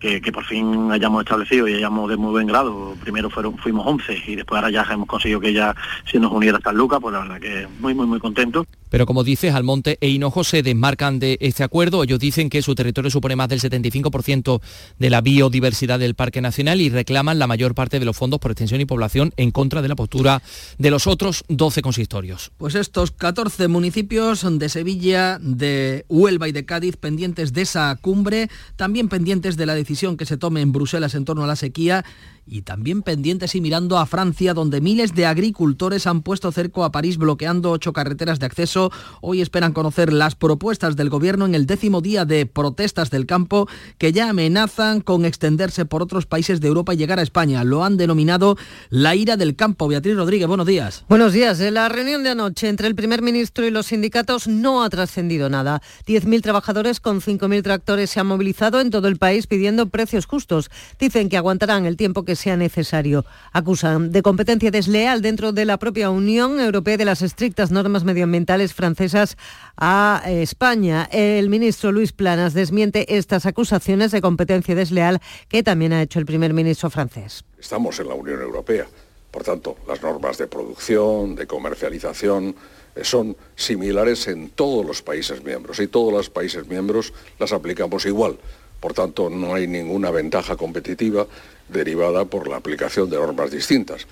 Que, 0.00 0.20
que, 0.20 0.32
por 0.32 0.44
fin 0.46 0.90
hayamos 0.90 1.22
establecido 1.24 1.68
y 1.68 1.74
hayamos 1.74 2.08
de 2.08 2.16
muy 2.16 2.30
buen 2.30 2.46
grado. 2.46 2.96
Primero 3.02 3.28
fueron, 3.28 3.58
fuimos 3.58 3.86
11 3.86 4.22
y 4.26 4.36
después 4.36 4.56
ahora 4.56 4.70
ya 4.70 4.86
hemos 4.90 5.06
conseguido 5.06 5.40
que 5.40 5.52
ya 5.52 5.76
se 6.10 6.18
nos 6.18 6.32
uniera 6.32 6.58
San 6.64 6.74
Lucas, 6.74 6.98
pues 7.02 7.12
la 7.12 7.20
verdad 7.20 7.38
que 7.38 7.68
muy, 7.80 7.94
muy, 7.94 8.06
muy 8.06 8.18
contento. 8.18 8.64
Pero 8.88 9.06
como 9.06 9.22
dices, 9.22 9.54
Almonte 9.54 9.98
e 10.00 10.08
Hinojo 10.08 10.42
se 10.42 10.62
desmarcan 10.62 11.20
de 11.20 11.38
este 11.40 11.62
acuerdo. 11.62 12.02
Ellos 12.02 12.18
dicen 12.18 12.50
que 12.50 12.62
su 12.62 12.74
territorio 12.74 13.10
supone 13.10 13.36
más 13.36 13.48
del 13.48 13.60
75% 13.60 14.60
de 14.98 15.10
la 15.10 15.20
biodiversidad 15.20 15.98
del 15.98 16.14
Parque 16.14 16.40
Nacional 16.40 16.80
y 16.80 16.88
reclaman 16.88 17.38
la 17.38 17.46
mayor 17.46 17.74
parte 17.74 18.00
de 18.00 18.04
los 18.04 18.16
fondos 18.16 18.40
por 18.40 18.50
extensión 18.50 18.80
y 18.80 18.86
población 18.86 19.32
en 19.36 19.52
contra 19.52 19.80
de 19.80 19.88
la 19.88 19.96
postura 19.96 20.42
de 20.78 20.90
los 20.90 21.06
otros 21.06 21.44
12 21.48 21.82
consistorios. 21.82 22.50
Pues 22.58 22.74
estos 22.74 23.12
14 23.12 23.68
municipios 23.68 24.44
de 24.58 24.68
Sevilla, 24.68 25.38
de 25.40 26.04
Huelva 26.08 26.48
y 26.48 26.52
de 26.52 26.64
Cádiz 26.64 26.96
pendientes 26.96 27.52
de 27.52 27.62
esa 27.62 27.96
cumbre, 28.00 28.48
también 28.76 29.08
pendientes 29.08 29.56
de 29.56 29.66
la 29.66 29.74
decisión 29.74 29.89
que 30.16 30.26
se 30.26 30.36
tome 30.36 30.60
en 30.60 30.72
Bruselas 30.72 31.14
en 31.14 31.24
torno 31.24 31.44
a 31.44 31.46
la 31.46 31.56
sequía 31.56 32.04
y 32.46 32.62
también 32.62 33.02
pendientes 33.02 33.54
y 33.54 33.60
mirando 33.60 33.98
a 33.98 34.06
Francia, 34.06 34.54
donde 34.54 34.80
miles 34.80 35.14
de 35.14 35.26
agricultores 35.26 36.06
han 36.06 36.22
puesto 36.22 36.52
cerco 36.52 36.84
a 36.84 36.92
París 36.92 37.16
bloqueando 37.16 37.70
ocho 37.70 37.92
carreteras 37.92 38.38
de 38.38 38.46
acceso. 38.46 38.90
Hoy 39.20 39.40
esperan 39.40 39.72
conocer 39.72 40.12
las 40.12 40.34
propuestas 40.34 40.96
del 40.96 41.10
gobierno 41.10 41.46
en 41.46 41.54
el 41.54 41.66
décimo 41.66 42.00
día 42.00 42.24
de 42.24 42.46
protestas 42.46 43.10
del 43.10 43.26
campo 43.26 43.68
que 43.98 44.12
ya 44.12 44.30
amenazan 44.30 45.00
con 45.00 45.24
extenderse 45.24 45.84
por 45.84 46.02
otros 46.02 46.26
países 46.26 46.60
de 46.60 46.68
Europa 46.68 46.94
y 46.94 46.96
llegar 46.96 47.18
a 47.18 47.22
España. 47.22 47.64
Lo 47.64 47.84
han 47.84 47.96
denominado 47.96 48.56
la 48.88 49.14
ira 49.14 49.36
del 49.36 49.56
campo. 49.56 49.88
Beatriz 49.88 50.16
Rodríguez, 50.16 50.48
buenos 50.48 50.66
días. 50.66 51.04
Buenos 51.08 51.32
días. 51.32 51.60
La 51.60 51.88
reunión 51.88 52.24
de 52.24 52.30
anoche 52.30 52.68
entre 52.68 52.88
el 52.88 52.94
primer 52.94 53.22
ministro 53.22 53.66
y 53.66 53.70
los 53.70 53.86
sindicatos 53.86 54.48
no 54.48 54.82
ha 54.82 54.90
trascendido 54.90 55.48
nada. 55.48 55.82
10.000 56.06 56.42
trabajadores 56.42 57.00
con 57.00 57.20
5.000 57.20 57.62
tractores 57.62 58.10
se 58.10 58.20
han 58.20 58.26
movilizado 58.26 58.80
en 58.80 58.90
todo 58.90 59.08
el 59.08 59.16
país 59.16 59.46
pidiendo 59.46 59.86
precios 59.86 60.26
justos. 60.26 60.70
Dicen 60.98 61.28
que 61.28 61.36
aguantarán 61.36 61.86
el 61.86 61.96
tiempo 61.96 62.24
que 62.24 62.29
sea 62.36 62.56
necesario. 62.56 63.24
Acusan 63.52 64.12
de 64.12 64.22
competencia 64.22 64.70
desleal 64.70 65.22
dentro 65.22 65.52
de 65.52 65.64
la 65.64 65.78
propia 65.78 66.10
Unión 66.10 66.60
Europea 66.60 66.96
de 66.96 67.04
las 67.04 67.22
estrictas 67.22 67.70
normas 67.70 68.04
medioambientales 68.04 68.74
francesas 68.74 69.36
a 69.76 70.22
España. 70.26 71.08
El 71.12 71.48
ministro 71.48 71.92
Luis 71.92 72.12
Planas 72.12 72.54
desmiente 72.54 73.16
estas 73.16 73.46
acusaciones 73.46 74.10
de 74.10 74.20
competencia 74.20 74.74
desleal 74.74 75.20
que 75.48 75.62
también 75.62 75.92
ha 75.92 76.02
hecho 76.02 76.18
el 76.18 76.26
primer 76.26 76.54
ministro 76.54 76.90
francés. 76.90 77.44
Estamos 77.58 77.98
en 78.00 78.08
la 78.08 78.14
Unión 78.14 78.40
Europea. 78.40 78.86
Por 79.30 79.44
tanto, 79.44 79.76
las 79.86 80.02
normas 80.02 80.38
de 80.38 80.48
producción, 80.48 81.36
de 81.36 81.46
comercialización, 81.46 82.54
eh, 82.96 83.04
son 83.04 83.36
similares 83.54 84.26
en 84.26 84.50
todos 84.50 84.84
los 84.84 85.02
países 85.02 85.44
miembros 85.44 85.78
y 85.78 85.86
todos 85.86 86.12
los 86.12 86.30
países 86.30 86.66
miembros 86.66 87.12
las 87.38 87.52
aplicamos 87.52 88.06
igual. 88.06 88.38
Por 88.80 88.94
tanto, 88.94 89.30
no 89.30 89.54
hay 89.54 89.66
ninguna 89.66 90.10
ventaja 90.10 90.56
competitiva 90.56 91.26
derivada 91.72 92.24
por 92.24 92.48
la 92.48 92.56
aplicación 92.56 93.08
de 93.10 93.16
normas 93.16 93.50
distintas. 93.50 94.06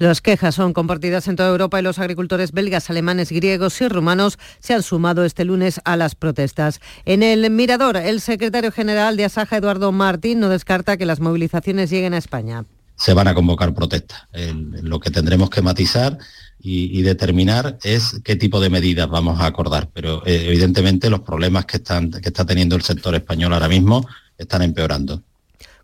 Las 0.00 0.22
quejas 0.22 0.54
son 0.54 0.72
compartidas 0.72 1.28
en 1.28 1.36
toda 1.36 1.50
Europa 1.50 1.78
y 1.78 1.82
los 1.82 1.98
agricultores 1.98 2.52
belgas, 2.52 2.88
alemanes, 2.88 3.30
griegos 3.30 3.78
y 3.82 3.88
rumanos 3.88 4.38
se 4.58 4.72
han 4.72 4.82
sumado 4.82 5.26
este 5.26 5.44
lunes 5.44 5.78
a 5.84 5.94
las 5.98 6.14
protestas. 6.14 6.80
En 7.04 7.22
el 7.22 7.50
Mirador, 7.50 7.98
el 7.98 8.22
secretario 8.22 8.72
general 8.72 9.18
de 9.18 9.26
Asaja, 9.26 9.58
Eduardo 9.58 9.92
Martín, 9.92 10.40
no 10.40 10.48
descarta 10.48 10.96
que 10.96 11.04
las 11.04 11.20
movilizaciones 11.20 11.90
lleguen 11.90 12.14
a 12.14 12.16
España. 12.16 12.64
Se 12.96 13.12
van 13.12 13.28
a 13.28 13.34
convocar 13.34 13.74
protestas. 13.74 14.22
lo 14.32 15.00
que 15.00 15.10
tendremos 15.10 15.50
que 15.50 15.60
matizar 15.60 16.16
y, 16.58 17.02
determinar 17.02 17.78
es 17.82 18.20
qué 18.24 18.36
tipo 18.36 18.58
de 18.58 18.70
medidas 18.70 19.08
vamos 19.08 19.38
a 19.38 19.44
acordar. 19.44 19.90
Pero 19.92 20.26
eh, 20.26 20.46
evidentemente 20.46 21.10
los 21.10 21.20
problemas 21.20 21.66
que, 21.66 21.76
están, 21.76 22.10
que 22.10 22.28
está 22.28 22.46
teniendo 22.46 22.74
el 22.74 22.82
sector 22.82 23.14
español 23.14 23.52
ahora 23.52 23.68
mismo 23.68 24.06
están 24.38 24.62
empeorando. 24.62 25.22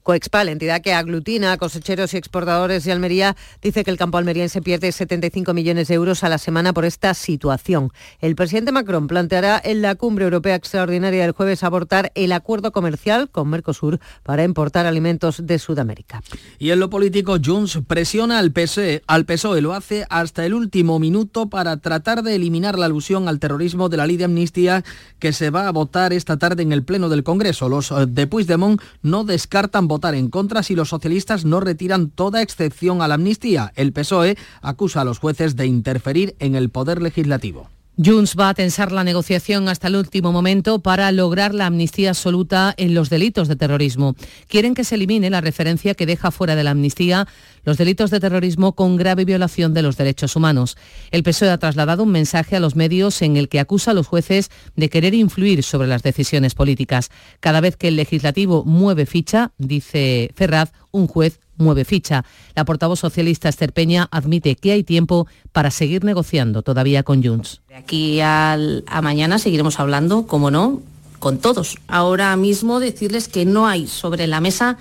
Coexpa, 0.06 0.44
la 0.44 0.52
entidad 0.52 0.82
que 0.82 0.94
aglutina 0.94 1.50
a 1.50 1.56
cosecheros 1.56 2.14
y 2.14 2.16
exportadores 2.16 2.84
de 2.84 2.92
Almería, 2.92 3.34
dice 3.60 3.82
que 3.82 3.90
el 3.90 3.96
campo 3.96 4.18
almeriense 4.18 4.62
pierde 4.62 4.92
75 4.92 5.52
millones 5.52 5.88
de 5.88 5.94
euros 5.94 6.22
a 6.22 6.28
la 6.28 6.38
semana 6.38 6.72
por 6.72 6.84
esta 6.84 7.12
situación. 7.12 7.90
El 8.20 8.36
presidente 8.36 8.70
Macron 8.70 9.08
planteará 9.08 9.60
en 9.64 9.82
la 9.82 9.96
cumbre 9.96 10.26
europea 10.26 10.54
extraordinaria 10.54 11.22
del 11.22 11.32
jueves 11.32 11.64
abortar 11.64 12.12
el 12.14 12.30
acuerdo 12.30 12.70
comercial 12.70 13.28
con 13.30 13.48
Mercosur 13.48 13.98
para 14.22 14.44
importar 14.44 14.86
alimentos 14.86 15.44
de 15.44 15.58
Sudamérica. 15.58 16.22
Y 16.60 16.70
en 16.70 16.78
lo 16.78 16.88
político, 16.88 17.38
Junts 17.44 17.80
presiona 17.88 18.38
al 18.38 18.52
PSOE, 18.52 19.02
al 19.08 19.24
PSOE 19.24 19.60
lo 19.60 19.74
hace 19.74 20.06
hasta 20.08 20.46
el 20.46 20.54
último 20.54 21.00
minuto 21.00 21.50
para 21.50 21.78
tratar 21.78 22.22
de 22.22 22.36
eliminar 22.36 22.78
la 22.78 22.86
alusión 22.86 23.26
al 23.26 23.40
terrorismo 23.40 23.88
de 23.88 23.96
la 23.96 24.06
ley 24.06 24.18
de 24.18 24.26
amnistía 24.26 24.84
que 25.18 25.32
se 25.32 25.50
va 25.50 25.66
a 25.66 25.72
votar 25.72 26.12
esta 26.12 26.36
tarde 26.36 26.62
en 26.62 26.70
el 26.70 26.84
Pleno 26.84 27.08
del 27.08 27.24
Congreso. 27.24 27.68
Los 27.68 27.90
eh, 27.90 28.06
de 28.06 28.28
Puigdemont 28.28 28.80
no 29.02 29.24
descartan 29.24 29.88
votar 29.88 29.95
votar 29.96 30.14
en 30.14 30.28
contra 30.28 30.62
si 30.62 30.74
los 30.74 30.90
socialistas 30.90 31.46
no 31.46 31.58
retiran 31.58 32.10
toda 32.10 32.42
excepción 32.42 33.00
a 33.00 33.08
la 33.08 33.14
amnistía. 33.14 33.72
El 33.76 33.94
PSOE 33.94 34.36
acusa 34.60 35.00
a 35.00 35.04
los 35.04 35.18
jueces 35.18 35.56
de 35.56 35.64
interferir 35.64 36.36
en 36.38 36.54
el 36.54 36.68
poder 36.68 37.00
legislativo. 37.00 37.70
Junts 37.98 38.36
va 38.38 38.50
a 38.50 38.54
tensar 38.54 38.92
la 38.92 39.04
negociación 39.04 39.70
hasta 39.70 39.88
el 39.88 39.96
último 39.96 40.30
momento 40.30 40.80
para 40.80 41.10
lograr 41.12 41.54
la 41.54 41.64
amnistía 41.64 42.10
absoluta 42.10 42.74
en 42.76 42.94
los 42.94 43.08
delitos 43.08 43.48
de 43.48 43.56
terrorismo. 43.56 44.16
Quieren 44.48 44.74
que 44.74 44.84
se 44.84 44.96
elimine 44.96 45.30
la 45.30 45.40
referencia 45.40 45.94
que 45.94 46.04
deja 46.04 46.30
fuera 46.30 46.56
de 46.56 46.62
la 46.62 46.72
amnistía 46.72 47.26
los 47.64 47.78
delitos 47.78 48.10
de 48.10 48.20
terrorismo 48.20 48.74
con 48.74 48.96
grave 48.96 49.24
violación 49.24 49.72
de 49.72 49.80
los 49.80 49.96
derechos 49.96 50.36
humanos. 50.36 50.76
El 51.10 51.22
PSOE 51.22 51.50
ha 51.50 51.58
trasladado 51.58 52.02
un 52.02 52.12
mensaje 52.12 52.54
a 52.54 52.60
los 52.60 52.76
medios 52.76 53.22
en 53.22 53.38
el 53.38 53.48
que 53.48 53.60
acusa 53.60 53.92
a 53.92 53.94
los 53.94 54.06
jueces 54.06 54.50
de 54.76 54.90
querer 54.90 55.14
influir 55.14 55.62
sobre 55.62 55.88
las 55.88 56.02
decisiones 56.02 56.54
políticas. 56.54 57.10
Cada 57.40 57.62
vez 57.62 57.76
que 57.76 57.88
el 57.88 57.96
legislativo 57.96 58.62
mueve 58.66 59.06
ficha, 59.06 59.52
dice 59.56 60.30
Ferraz, 60.34 60.70
un 60.90 61.06
juez 61.06 61.40
mueve 61.56 61.84
ficha. 61.84 62.24
La 62.54 62.64
portavoz 62.64 63.00
socialista 63.00 63.48
Esther 63.48 63.72
Peña 63.72 64.08
admite 64.10 64.56
que 64.56 64.72
hay 64.72 64.84
tiempo 64.84 65.26
para 65.52 65.70
seguir 65.70 66.04
negociando 66.04 66.62
todavía 66.62 67.02
con 67.02 67.22
Junts. 67.22 67.62
De 67.68 67.76
aquí 67.76 68.20
a 68.20 68.58
mañana 69.02 69.38
seguiremos 69.38 69.80
hablando, 69.80 70.26
como 70.26 70.50
no, 70.50 70.82
con 71.18 71.38
todos. 71.38 71.76
Ahora 71.88 72.36
mismo 72.36 72.80
decirles 72.80 73.28
que 73.28 73.44
no 73.44 73.66
hay 73.66 73.86
sobre 73.86 74.26
la 74.26 74.40
mesa 74.40 74.78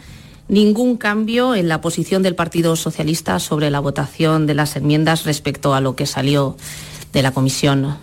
ningún 0.48 0.98
cambio 0.98 1.56
en 1.56 1.68
la 1.68 1.82
posición 1.82 2.24
del 2.24 2.36
Partido 2.36 2.76
Socialista 2.76 3.40
sobre 3.40 3.72
la 3.72 3.80
votación 3.80 4.46
de 4.46 4.54
las 4.54 4.76
enmiendas 4.76 5.26
respecto 5.26 5.74
a 5.74 5.82
lo 5.82 5.96
que 5.96 6.06
salió 6.06 6.56
de 7.14 7.24
la 7.24 7.32
comisión. 7.32 7.98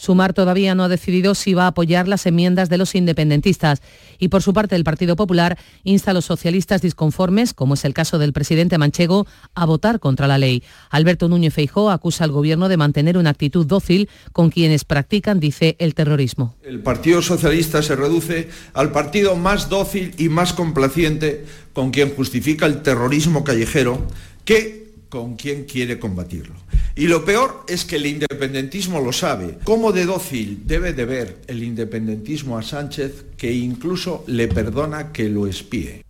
Sumar 0.00 0.32
todavía 0.32 0.74
no 0.74 0.84
ha 0.84 0.88
decidido 0.88 1.34
si 1.34 1.52
va 1.52 1.64
a 1.64 1.66
apoyar 1.66 2.08
las 2.08 2.24
enmiendas 2.24 2.70
de 2.70 2.78
los 2.78 2.94
independentistas 2.94 3.82
y 4.18 4.28
por 4.28 4.42
su 4.42 4.54
parte 4.54 4.74
el 4.74 4.82
Partido 4.82 5.14
Popular 5.14 5.58
insta 5.84 6.12
a 6.12 6.14
los 6.14 6.24
socialistas 6.24 6.80
disconformes, 6.80 7.52
como 7.52 7.74
es 7.74 7.84
el 7.84 7.92
caso 7.92 8.18
del 8.18 8.32
presidente 8.32 8.78
manchego, 8.78 9.26
a 9.54 9.66
votar 9.66 10.00
contra 10.00 10.26
la 10.26 10.38
ley. 10.38 10.62
Alberto 10.88 11.28
Núñez 11.28 11.52
Feijó 11.52 11.90
acusa 11.90 12.24
al 12.24 12.32
gobierno 12.32 12.70
de 12.70 12.78
mantener 12.78 13.18
una 13.18 13.28
actitud 13.28 13.66
dócil 13.66 14.08
con 14.32 14.48
quienes 14.48 14.86
practican, 14.86 15.38
dice, 15.38 15.76
el 15.78 15.94
terrorismo. 15.94 16.54
El 16.62 16.80
Partido 16.80 17.20
Socialista 17.20 17.82
se 17.82 17.94
reduce 17.94 18.48
al 18.72 18.92
partido 18.92 19.36
más 19.36 19.68
dócil 19.68 20.14
y 20.16 20.30
más 20.30 20.54
complaciente 20.54 21.44
con 21.74 21.90
quien 21.90 22.14
justifica 22.14 22.64
el 22.64 22.80
terrorismo 22.80 23.44
callejero 23.44 24.06
que 24.46 24.94
con 25.10 25.36
quien 25.36 25.64
quiere 25.64 25.98
combatirlo. 25.98 26.54
Y 26.96 27.06
lo 27.06 27.24
peor 27.24 27.64
es 27.68 27.84
que 27.84 27.96
el 27.96 28.06
independentismo 28.06 29.00
lo 29.00 29.12
sabe. 29.12 29.58
¿Cómo 29.64 29.92
de 29.92 30.06
dócil 30.06 30.62
debe 30.66 30.92
de 30.92 31.04
ver 31.04 31.38
el 31.46 31.62
independentismo 31.62 32.58
a 32.58 32.62
Sánchez 32.62 33.24
que 33.36 33.52
incluso 33.52 34.24
le 34.26 34.48
perdona 34.48 35.12
que 35.12 35.28
lo 35.28 35.46
espíe? 35.46 36.04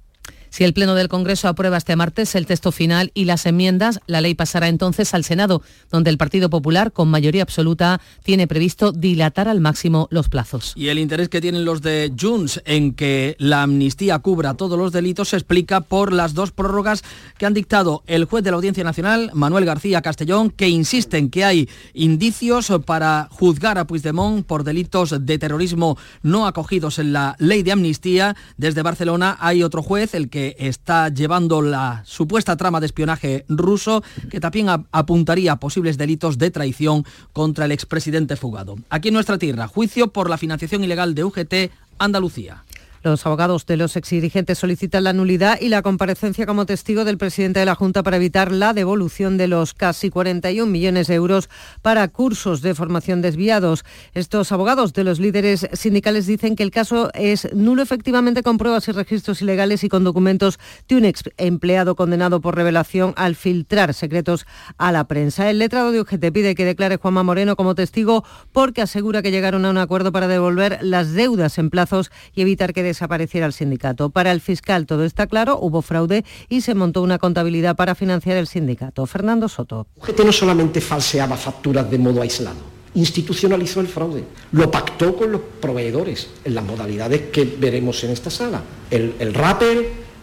Si 0.51 0.65
el 0.65 0.75
Pleno 0.75 0.95
del 0.97 1.09
Congreso 1.09 1.47
aprueba 1.47 1.77
este 1.77 1.95
martes 1.95 2.35
el 2.35 2.47
texto 2.47 2.73
final 2.73 3.13
y 3.15 3.25
las 3.25 3.47
enmiendas, 3.47 4.01
la 4.07 4.21
ley 4.21 4.35
pasará 4.35 4.69
entonces 4.69 5.15
al 5.15 5.25
Senado, 5.25 5.63
donde 5.91 6.11
el 6.11 6.19
Partido 6.19 6.51
Popular, 6.51 6.93
con 6.93 7.09
mayoría 7.09 7.43
absoluta, 7.43 8.01
tiene 8.25 8.49
previsto 8.49 8.91
dilatar 8.91 9.49
al 9.49 9.61
máximo 9.61 10.09
los 10.11 10.29
plazos. 10.29 10.73
Y 10.77 10.89
el 10.89 10.99
interés 10.99 11.29
que 11.29 11.41
tienen 11.41 11.65
los 11.65 11.83
de 11.83 12.13
Junts 12.19 12.61
en 12.65 12.95
que 12.95 13.37
la 13.39 13.63
amnistía 13.63 14.19
cubra 14.19 14.55
todos 14.55 14.77
los 14.77 14.91
delitos 14.93 15.29
se 15.29 15.37
explica 15.37 15.83
por 15.83 16.13
las 16.13 16.35
dos 16.35 16.51
prórrogas 16.51 17.05
que 17.39 17.47
han 17.47 17.55
dictado 17.55 18.03
el 18.07 18.25
juez 18.25 18.43
de 18.43 18.51
la 18.51 18.57
Audiencia 18.57 18.83
Nacional, 18.83 19.31
Manuel 19.35 19.65
García 19.65 20.03
Castellón, 20.03 20.51
que 20.51 20.69
insiste 20.69 21.17
en 21.17 21.31
que 21.31 21.45
hay 21.45 21.69
indicios 21.95 22.73
para 22.85 23.29
juzgar 23.31 23.79
a 23.79 23.87
Puigdemont 23.87 24.45
por 24.45 24.65
delitos 24.65 25.15
de 25.25 25.39
terrorismo 25.39 25.97
no 26.23 26.47
acogidos 26.47 26.99
en 26.99 27.13
la 27.13 27.37
ley 27.39 27.63
de 27.63 27.73
amnistía. 27.73 28.37
Desde 28.57 28.83
Barcelona 28.83 29.37
hay 29.41 29.63
otro 29.63 29.83
juez, 29.83 30.15
el 30.15 30.29
que 30.29 30.40
está 30.59 31.09
llevando 31.09 31.63
la 31.63 32.03
supuesta 32.05 32.57
trama 32.57 32.81
de 32.81 32.87
espionaje 32.87 33.45
ruso, 33.49 34.03
que 34.31 34.41
también 34.41 34.69
apuntaría 34.69 35.53
a 35.53 35.61
posibles 35.61 35.99
delitos 35.99 36.39
de 36.39 36.51
traición 36.51 37.05
contra 37.33 37.65
el 37.65 37.73
expresidente 37.73 38.37
fugado. 38.37 38.77
Aquí 38.91 39.09
en 39.09 39.15
nuestra 39.15 39.39
tierra, 39.39 39.69
juicio 39.69 40.09
por 40.09 40.29
la 40.31 40.39
financiación 40.39 40.85
ilegal 40.85 41.15
de 41.15 41.25
UGT 41.25 41.55
Andalucía. 41.99 42.65
Los 43.03 43.25
abogados 43.25 43.65
de 43.65 43.79
los 43.79 43.97
exdirigentes 43.97 44.59
solicitan 44.59 45.05
la 45.05 45.15
nulidad 45.15 45.59
y 45.59 45.71
la 45.71 45.81
comparecencia 45.81 46.45
como 46.45 46.67
testigo 46.67 47.07
del 47.07 47.17
presidente 47.17 47.61
de 47.61 47.65
la 47.65 47.75
Junta 47.75 48.03
para 48.03 48.19
evitar 48.19 48.53
la 48.53 48.75
devolución 48.75 49.39
de 49.39 49.49
los 49.49 49.73
casi 49.73 50.11
41 50.11 50.71
millones 50.71 51.07
de 51.07 51.15
euros 51.15 51.49
para 51.81 52.07
cursos 52.09 52.61
de 52.61 52.75
formación 52.75 53.23
desviados. 53.23 53.87
Estos 54.13 54.53
abogados 54.53 54.93
de 54.93 55.05
los 55.05 55.19
líderes 55.19 55.67
sindicales 55.73 56.27
dicen 56.27 56.57
que 56.57 56.63
el 56.63 56.71
caso 56.71 57.09
es 57.15 57.49
nulo 57.55 57.81
efectivamente 57.81 58.43
con 58.43 58.59
pruebas 58.59 58.87
y 58.89 58.93
registros 58.93 59.41
ilegales 59.41 59.83
y 59.83 59.89
con 59.89 60.05
documentos 60.05 60.59
de 60.87 60.97
un 60.97 61.07
ex 61.07 61.23
empleado 61.39 61.97
condenado 61.97 62.43
por 62.43 62.55
revelación 62.55 63.15
al 63.17 63.35
filtrar 63.35 63.95
secretos 63.95 64.45
a 64.77 64.93
la 64.93 65.05
prensa. 65.05 65.49
El 65.49 65.59
letrado 65.59 65.91
de 65.91 66.03
UGT 66.03 66.33
pide 66.35 66.55
que 66.55 66.67
declare 66.67 66.99
Juanma 66.99 67.23
Moreno 67.23 67.57
como 67.57 67.75
testigo 67.75 68.25
porque 68.53 68.83
asegura 68.83 69.23
que 69.23 69.31
llegaron 69.31 69.65
a 69.65 69.71
un 69.71 69.79
acuerdo 69.79 70.13
para 70.13 70.29
devolver 70.29 70.81
las 70.83 71.15
deudas 71.15 71.57
en 71.57 71.71
plazos 71.71 72.11
y 72.35 72.43
evitar 72.43 72.75
que 72.75 72.90
desapareciera 72.91 73.47
el 73.47 73.53
sindicato. 73.53 74.11
Para 74.11 74.33
el 74.33 74.41
fiscal 74.41 74.87
todo 74.87 75.05
está 75.05 75.27
claro, 75.27 75.59
hubo 75.61 75.83
fraude 75.83 76.25
y 76.49 76.61
se 76.61 76.75
montó 76.75 77.03
una 77.03 77.19
contabilidad 77.19 77.77
para 77.77 77.95
financiar 77.95 78.37
el 78.37 78.47
sindicato. 78.47 79.07
Fernando 79.07 79.49
Soto. 79.49 79.87
UGT 79.97 80.21
no 80.25 80.33
solamente 80.33 80.81
falseaba 80.81 81.37
facturas 81.37 81.91
de 81.91 81.99
modo 81.99 82.23
aislado, 82.23 82.61
institucionalizó 82.95 83.81
el 83.81 83.89
fraude, 83.89 84.25
lo 84.53 84.71
pactó 84.71 85.17
con 85.17 85.33
los 85.33 85.41
proveedores 85.61 86.29
en 86.45 86.55
las 86.55 86.65
modalidades 86.65 87.31
que 87.33 87.45
veremos 87.45 88.03
en 88.05 88.11
esta 88.11 88.31
sala. 88.31 88.63
El, 88.91 89.15
el 89.19 89.35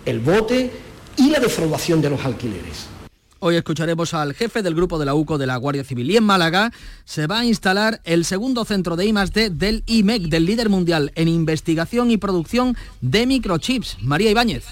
el 0.06 0.20
bote 0.20 0.72
y 1.18 1.30
la 1.30 1.40
defraudación 1.40 2.02
de 2.02 2.10
los 2.10 2.24
alquileres. 2.24 2.97
Hoy 3.40 3.56
escucharemos 3.56 4.16
al 4.16 4.34
jefe 4.34 4.64
del 4.64 4.74
grupo 4.74 4.98
de 4.98 5.06
la 5.06 5.14
UCO 5.14 5.38
de 5.38 5.46
la 5.46 5.58
Guardia 5.58 5.84
Civil 5.84 6.10
y 6.10 6.18
en 6.18 6.24
Málaga 6.24 6.72
se 7.06 7.28
va 7.28 7.40
a 7.40 7.46
instalar 7.46 8.02
el 8.04 8.26
segundo 8.26 8.66
centro 8.66 8.96
de 8.96 9.06
I+D 9.06 9.52
del 9.52 9.84
IMEC, 9.86 10.24
del 10.24 10.46
líder 10.46 10.70
mundial 10.70 11.12
en 11.14 11.28
investigación 11.28 12.10
y 12.10 12.18
producción 12.18 12.76
de 13.02 13.28
microchips. 13.28 13.98
María 14.02 14.32
Ibáñez. 14.32 14.66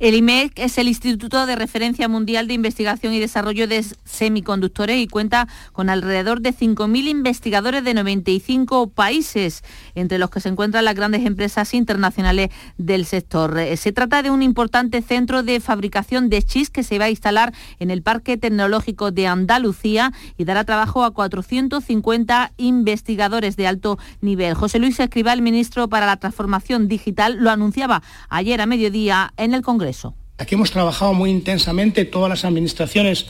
El 0.00 0.14
IMEC 0.14 0.52
es 0.58 0.76
el 0.76 0.88
Instituto 0.88 1.46
de 1.46 1.56
Referencia 1.56 2.08
Mundial 2.08 2.46
de 2.46 2.54
Investigación 2.54 3.14
y 3.14 3.20
Desarrollo 3.20 3.66
de 3.66 3.84
Semiconductores 4.04 4.98
y 4.98 5.06
cuenta 5.06 5.48
con 5.72 5.88
alrededor 5.88 6.42
de 6.42 6.54
5.000 6.54 7.08
investigadores 7.08 7.84
de 7.84 7.94
95 7.94 8.90
países, 8.90 9.62
entre 9.94 10.18
los 10.18 10.28
que 10.28 10.40
se 10.40 10.50
encuentran 10.50 10.84
las 10.84 10.94
grandes 10.94 11.24
empresas 11.24 11.72
internacionales 11.72 12.50
del 12.76 13.06
sector. 13.06 13.58
Se 13.76 13.92
trata 13.92 14.22
de 14.22 14.30
un 14.30 14.42
importante 14.42 15.00
centro 15.00 15.42
de 15.42 15.58
fabricación 15.60 16.28
de 16.28 16.42
chips 16.42 16.68
que 16.68 16.82
se 16.82 16.98
va 16.98 17.06
a 17.06 17.10
instalar 17.10 17.54
en 17.78 17.90
el 17.90 18.02
Parque 18.02 18.10
Tecnológico 18.20 19.10
de 19.10 19.26
Andalucía 19.26 20.12
y 20.36 20.44
dará 20.44 20.64
trabajo 20.64 21.04
a 21.04 21.12
450 21.12 22.52
investigadores 22.56 23.56
de 23.56 23.66
alto 23.66 23.98
nivel. 24.20 24.54
José 24.54 24.78
Luis 24.78 25.00
Escribal, 25.00 25.42
ministro 25.42 25.88
para 25.88 26.06
la 26.06 26.16
Transformación 26.18 26.88
Digital, 26.88 27.38
lo 27.38 27.50
anunciaba 27.50 28.02
ayer 28.28 28.60
a 28.60 28.66
mediodía 28.66 29.32
en 29.36 29.54
el 29.54 29.62
Congreso. 29.62 30.14
Aquí 30.38 30.54
hemos 30.54 30.70
trabajado 30.70 31.12
muy 31.12 31.30
intensamente 31.30 32.04
todas 32.04 32.30
las 32.30 32.44
administraciones 32.44 33.26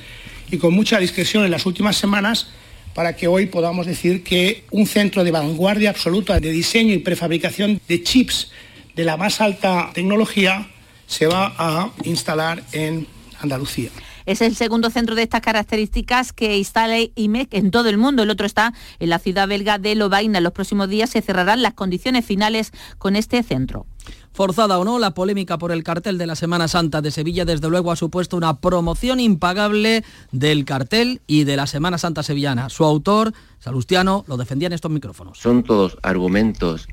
y 0.51 0.59
con 0.59 0.75
mucha 0.75 0.99
discreción 0.99 1.45
en 1.45 1.51
las 1.51 1.67
últimas 1.67 1.97
semanas 1.97 2.49
para 2.95 3.17
que 3.17 3.29
hoy 3.29 3.47
podamos 3.47 3.87
decir 3.87 4.23
que 4.23 4.65
un 4.71 4.87
centro 4.87 5.25
de 5.25 5.31
vanguardia 5.31 5.91
absoluta 5.91 6.39
de 6.41 6.51
diseño 6.51 6.93
y 6.93 6.99
prefabricación 6.99 7.81
de 7.89 8.03
chips 8.03 8.51
de 8.95 9.05
la 9.05 9.17
más 9.17 9.41
alta 9.41 9.91
tecnología 9.95 10.69
se 11.07 11.27
va 11.27 11.55
a 11.57 11.91
instalar 12.05 12.63
en 12.73 13.07
Andalucía. 13.41 13.91
Es 14.27 14.41
el 14.43 14.57
segundo 14.57 14.91
centro 14.91 15.15
de 15.15 15.23
estas 15.23 15.41
características 15.41 16.33
que 16.33 16.59
instala 16.59 16.97
IMEC 17.15 17.55
en 17.55 17.71
todo 17.71 17.89
el 17.89 17.99
mundo. 17.99 18.23
El 18.23 18.31
otro 18.31 18.47
está 18.47 18.73
en 18.99 19.11
la 19.11 19.19
ciudad 19.19 19.49
belga 19.49 19.79
de 19.79 19.95
Lovaina. 19.95 20.39
En 20.39 20.45
los 20.45 20.53
próximos 20.53 20.89
días 20.89 21.11
se 21.11 21.23
cerrarán 21.23 21.63
las 21.63 21.75
condiciones 21.75 22.25
finales 22.25 22.73
con 22.99 23.17
este 23.17 23.43
centro. 23.43 23.87
Forzada 24.33 24.79
o 24.79 24.85
no, 24.85 24.99
la 24.99 25.13
polémica 25.13 25.59
por 25.59 25.73
el 25.73 25.83
cartel 25.83 26.17
de 26.17 26.27
la 26.27 26.37
Semana 26.37 26.69
Santa 26.69 27.03
de 27.03 27.11
Sevilla 27.11 27.45
desde 27.45 27.69
luego 27.69 27.91
ha 27.91 27.97
supuesto 27.97 28.37
una 28.37 28.61
promoción 28.61 29.21
impagable 29.21 30.05
del 30.31 30.65
cartel 30.65 31.21
y 31.27 31.45
de 31.45 31.57
la 31.57 31.67
Semana 31.67 31.99
Santa 31.99 32.23
sevillana. 32.23 32.69
Su 32.69 32.85
autor, 32.85 33.33
Salustiano, 33.59 34.25
lo 34.29 34.37
defendía 34.37 34.67
en 34.67 34.73
estos 34.73 34.91
micrófonos. 34.91 35.39
Son 35.39 35.63
todos 35.65 35.99
argumentos 36.03 36.89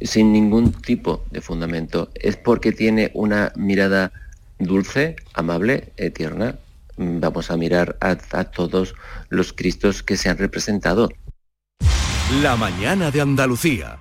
sin 0.00 0.32
ningún 0.32 0.72
tipo 0.72 1.24
de 1.30 1.40
fundamento. 1.40 2.10
Es 2.14 2.36
porque 2.36 2.72
tiene 2.72 3.10
una 3.14 3.52
mirada 3.56 4.12
dulce, 4.58 5.16
amable, 5.34 5.92
eh, 5.96 6.10
tierna, 6.10 6.56
vamos 7.20 7.50
a 7.50 7.56
mirar 7.56 7.96
a, 8.00 8.16
a 8.32 8.44
todos 8.44 8.94
los 9.28 9.52
Cristos 9.52 10.02
que 10.02 10.16
se 10.16 10.28
han 10.28 10.38
representado. 10.38 11.10
La 12.42 12.56
mañana 12.56 13.10
de 13.10 13.20
Andalucía. 13.20 13.98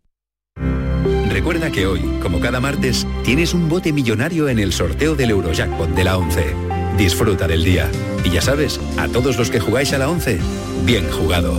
Recuerda 1.36 1.70
que 1.70 1.86
hoy, 1.86 2.02
como 2.24 2.40
cada 2.40 2.60
martes, 2.60 3.06
tienes 3.24 3.54
un 3.54 3.68
bote 3.68 3.92
millonario 3.92 4.48
en 4.48 4.58
el 4.58 4.72
sorteo 4.72 5.16
del 5.16 5.32
Eurojackpot 5.32 5.90
de 5.90 6.04
la 6.04 6.18
11. 6.18 6.56
Disfruta 6.98 7.48
del 7.48 7.64
día. 7.64 7.90
Y 8.24 8.30
ya 8.30 8.42
sabes, 8.42 8.80
a 8.98 9.08
todos 9.10 9.38
los 9.38 9.50
que 9.52 9.60
jugáis 9.60 9.92
a 9.94 9.98
la 9.98 10.10
11, 10.10 10.40
bien 10.86 11.08
jugado. 11.12 11.54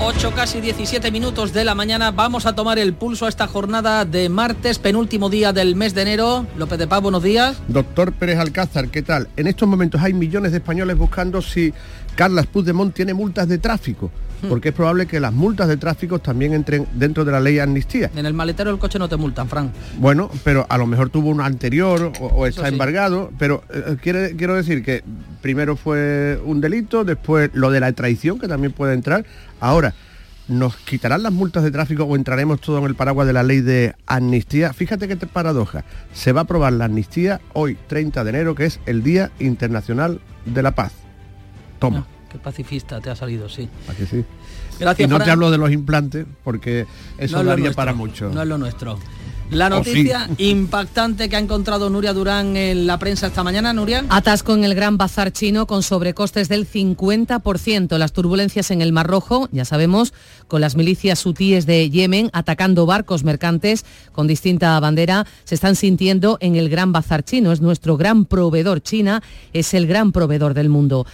8 0.00 0.32
casi 0.36 0.60
17 0.60 1.10
minutos 1.10 1.54
de 1.54 1.64
la 1.64 1.74
mañana 1.74 2.10
vamos 2.10 2.44
a 2.44 2.54
tomar 2.54 2.78
el 2.78 2.92
pulso 2.92 3.24
a 3.24 3.30
esta 3.30 3.46
jornada 3.46 4.04
de 4.04 4.28
martes, 4.28 4.78
penúltimo 4.78 5.30
día 5.30 5.54
del 5.54 5.74
mes 5.74 5.94
de 5.94 6.02
enero. 6.02 6.46
López 6.58 6.78
de 6.78 6.86
Paz, 6.86 7.00
buenos 7.00 7.22
días. 7.22 7.56
Doctor 7.68 8.12
Pérez 8.12 8.38
Alcázar, 8.38 8.88
¿qué 8.88 9.00
tal? 9.00 9.28
En 9.36 9.46
estos 9.46 9.66
momentos 9.66 10.02
hay 10.02 10.12
millones 10.12 10.52
de 10.52 10.58
españoles 10.58 10.98
buscando 10.98 11.40
si 11.40 11.72
Carlas 12.14 12.46
Puigdemont 12.46 12.94
tiene 12.94 13.14
multas 13.14 13.48
de 13.48 13.56
tráfico 13.56 14.12
porque 14.48 14.70
es 14.70 14.74
probable 14.74 15.06
que 15.06 15.20
las 15.20 15.32
multas 15.32 15.68
de 15.68 15.76
tráfico 15.76 16.18
también 16.18 16.52
entren 16.52 16.86
dentro 16.94 17.24
de 17.24 17.32
la 17.32 17.40
ley 17.40 17.54
de 17.54 17.62
amnistía. 17.62 18.10
En 18.14 18.26
el 18.26 18.34
maletero 18.34 18.70
del 18.70 18.78
coche 18.78 18.98
no 18.98 19.08
te 19.08 19.16
multan, 19.16 19.48
Fran. 19.48 19.72
Bueno, 19.98 20.30
pero 20.42 20.66
a 20.68 20.78
lo 20.78 20.86
mejor 20.86 21.10
tuvo 21.10 21.30
un 21.30 21.40
anterior 21.40 22.12
o, 22.20 22.46
está 22.46 22.68
embargado, 22.68 23.30
pero 23.38 23.62
eh, 23.72 23.96
quiere, 24.00 24.36
quiero 24.36 24.54
decir 24.54 24.82
que 24.82 25.02
primero 25.40 25.76
fue 25.76 26.40
un 26.44 26.60
delito, 26.60 27.04
después 27.04 27.50
lo 27.54 27.70
de 27.70 27.80
la 27.80 27.92
traición, 27.92 28.38
que 28.38 28.48
también 28.48 28.72
puede 28.72 28.94
entrar. 28.94 29.24
Ahora, 29.60 29.94
¿nos 30.48 30.76
quitarán 30.76 31.22
las 31.22 31.32
multas 31.32 31.62
de 31.62 31.70
tráfico 31.70 32.04
o 32.04 32.16
entraremos 32.16 32.60
todo 32.60 32.78
en 32.78 32.84
el 32.84 32.94
paraguas 32.94 33.26
de 33.26 33.32
la 33.32 33.42
ley 33.42 33.60
de 33.60 33.94
amnistía? 34.06 34.72
Fíjate 34.72 35.08
qué 35.08 35.16
paradoja. 35.16 35.84
Se 36.12 36.32
va 36.32 36.40
a 36.40 36.44
aprobar 36.44 36.72
la 36.72 36.86
amnistía 36.86 37.40
hoy, 37.52 37.78
30 37.86 38.24
de 38.24 38.30
enero, 38.30 38.54
que 38.54 38.66
es 38.66 38.80
el 38.86 39.02
Día 39.02 39.30
Internacional 39.38 40.20
de 40.44 40.62
la 40.62 40.72
Paz. 40.72 40.92
Toma 41.78 42.06
pacifista 42.38 43.00
te 43.00 43.10
ha 43.10 43.16
salido, 43.16 43.48
sí. 43.48 43.68
¿A 43.88 43.94
que 43.94 44.06
sí? 44.06 44.24
Gracias. 44.78 45.08
Y 45.08 45.10
no 45.10 45.20
te 45.20 45.30
hablo 45.30 45.50
de 45.50 45.58
los 45.58 45.70
implantes, 45.70 46.26
porque 46.42 46.86
eso 47.18 47.42
daría 47.44 47.72
para 47.72 47.94
mucho. 47.94 48.30
No 48.30 48.42
es 48.42 48.48
lo 48.48 48.58
nuestro. 48.58 48.98
La 49.50 49.68
noticia 49.68 50.28
impactante 50.38 51.28
que 51.28 51.36
ha 51.36 51.38
encontrado 51.38 51.90
Nuria 51.90 52.12
Durán 52.12 52.56
en 52.56 52.86
la 52.86 52.98
prensa 52.98 53.26
esta 53.26 53.44
mañana, 53.44 53.72
Nuria. 53.72 54.04
Atasco 54.08 54.54
en 54.54 54.64
el 54.64 54.74
Gran 54.74 54.96
Bazar 54.96 55.32
chino 55.32 55.66
con 55.66 55.82
sobrecostes 55.82 56.48
del 56.48 56.66
50%. 56.68 57.96
Las 57.98 58.12
turbulencias 58.12 58.70
en 58.70 58.80
el 58.80 58.92
Mar 58.92 59.06
Rojo, 59.06 59.48
ya 59.52 59.64
sabemos, 59.64 60.14
con 60.48 60.60
las 60.60 60.76
milicias 60.76 61.24
hutíes 61.26 61.66
de 61.66 61.90
Yemen 61.90 62.30
atacando 62.32 62.86
barcos 62.86 63.22
mercantes 63.22 63.84
con 64.12 64.26
distinta 64.26 64.80
bandera, 64.80 65.26
se 65.44 65.54
están 65.54 65.76
sintiendo 65.76 66.38
en 66.40 66.56
el 66.56 66.70
Gran 66.70 66.92
Bazar 66.92 67.22
chino. 67.22 67.52
Es 67.52 67.60
nuestro 67.60 67.96
gran 67.96 68.24
proveedor. 68.24 68.82
China 68.82 69.22
es 69.52 69.74
el 69.74 69.86
gran 69.86 70.12
proveedor 70.12 70.54
del 70.54 70.70
mundo. 70.70 71.06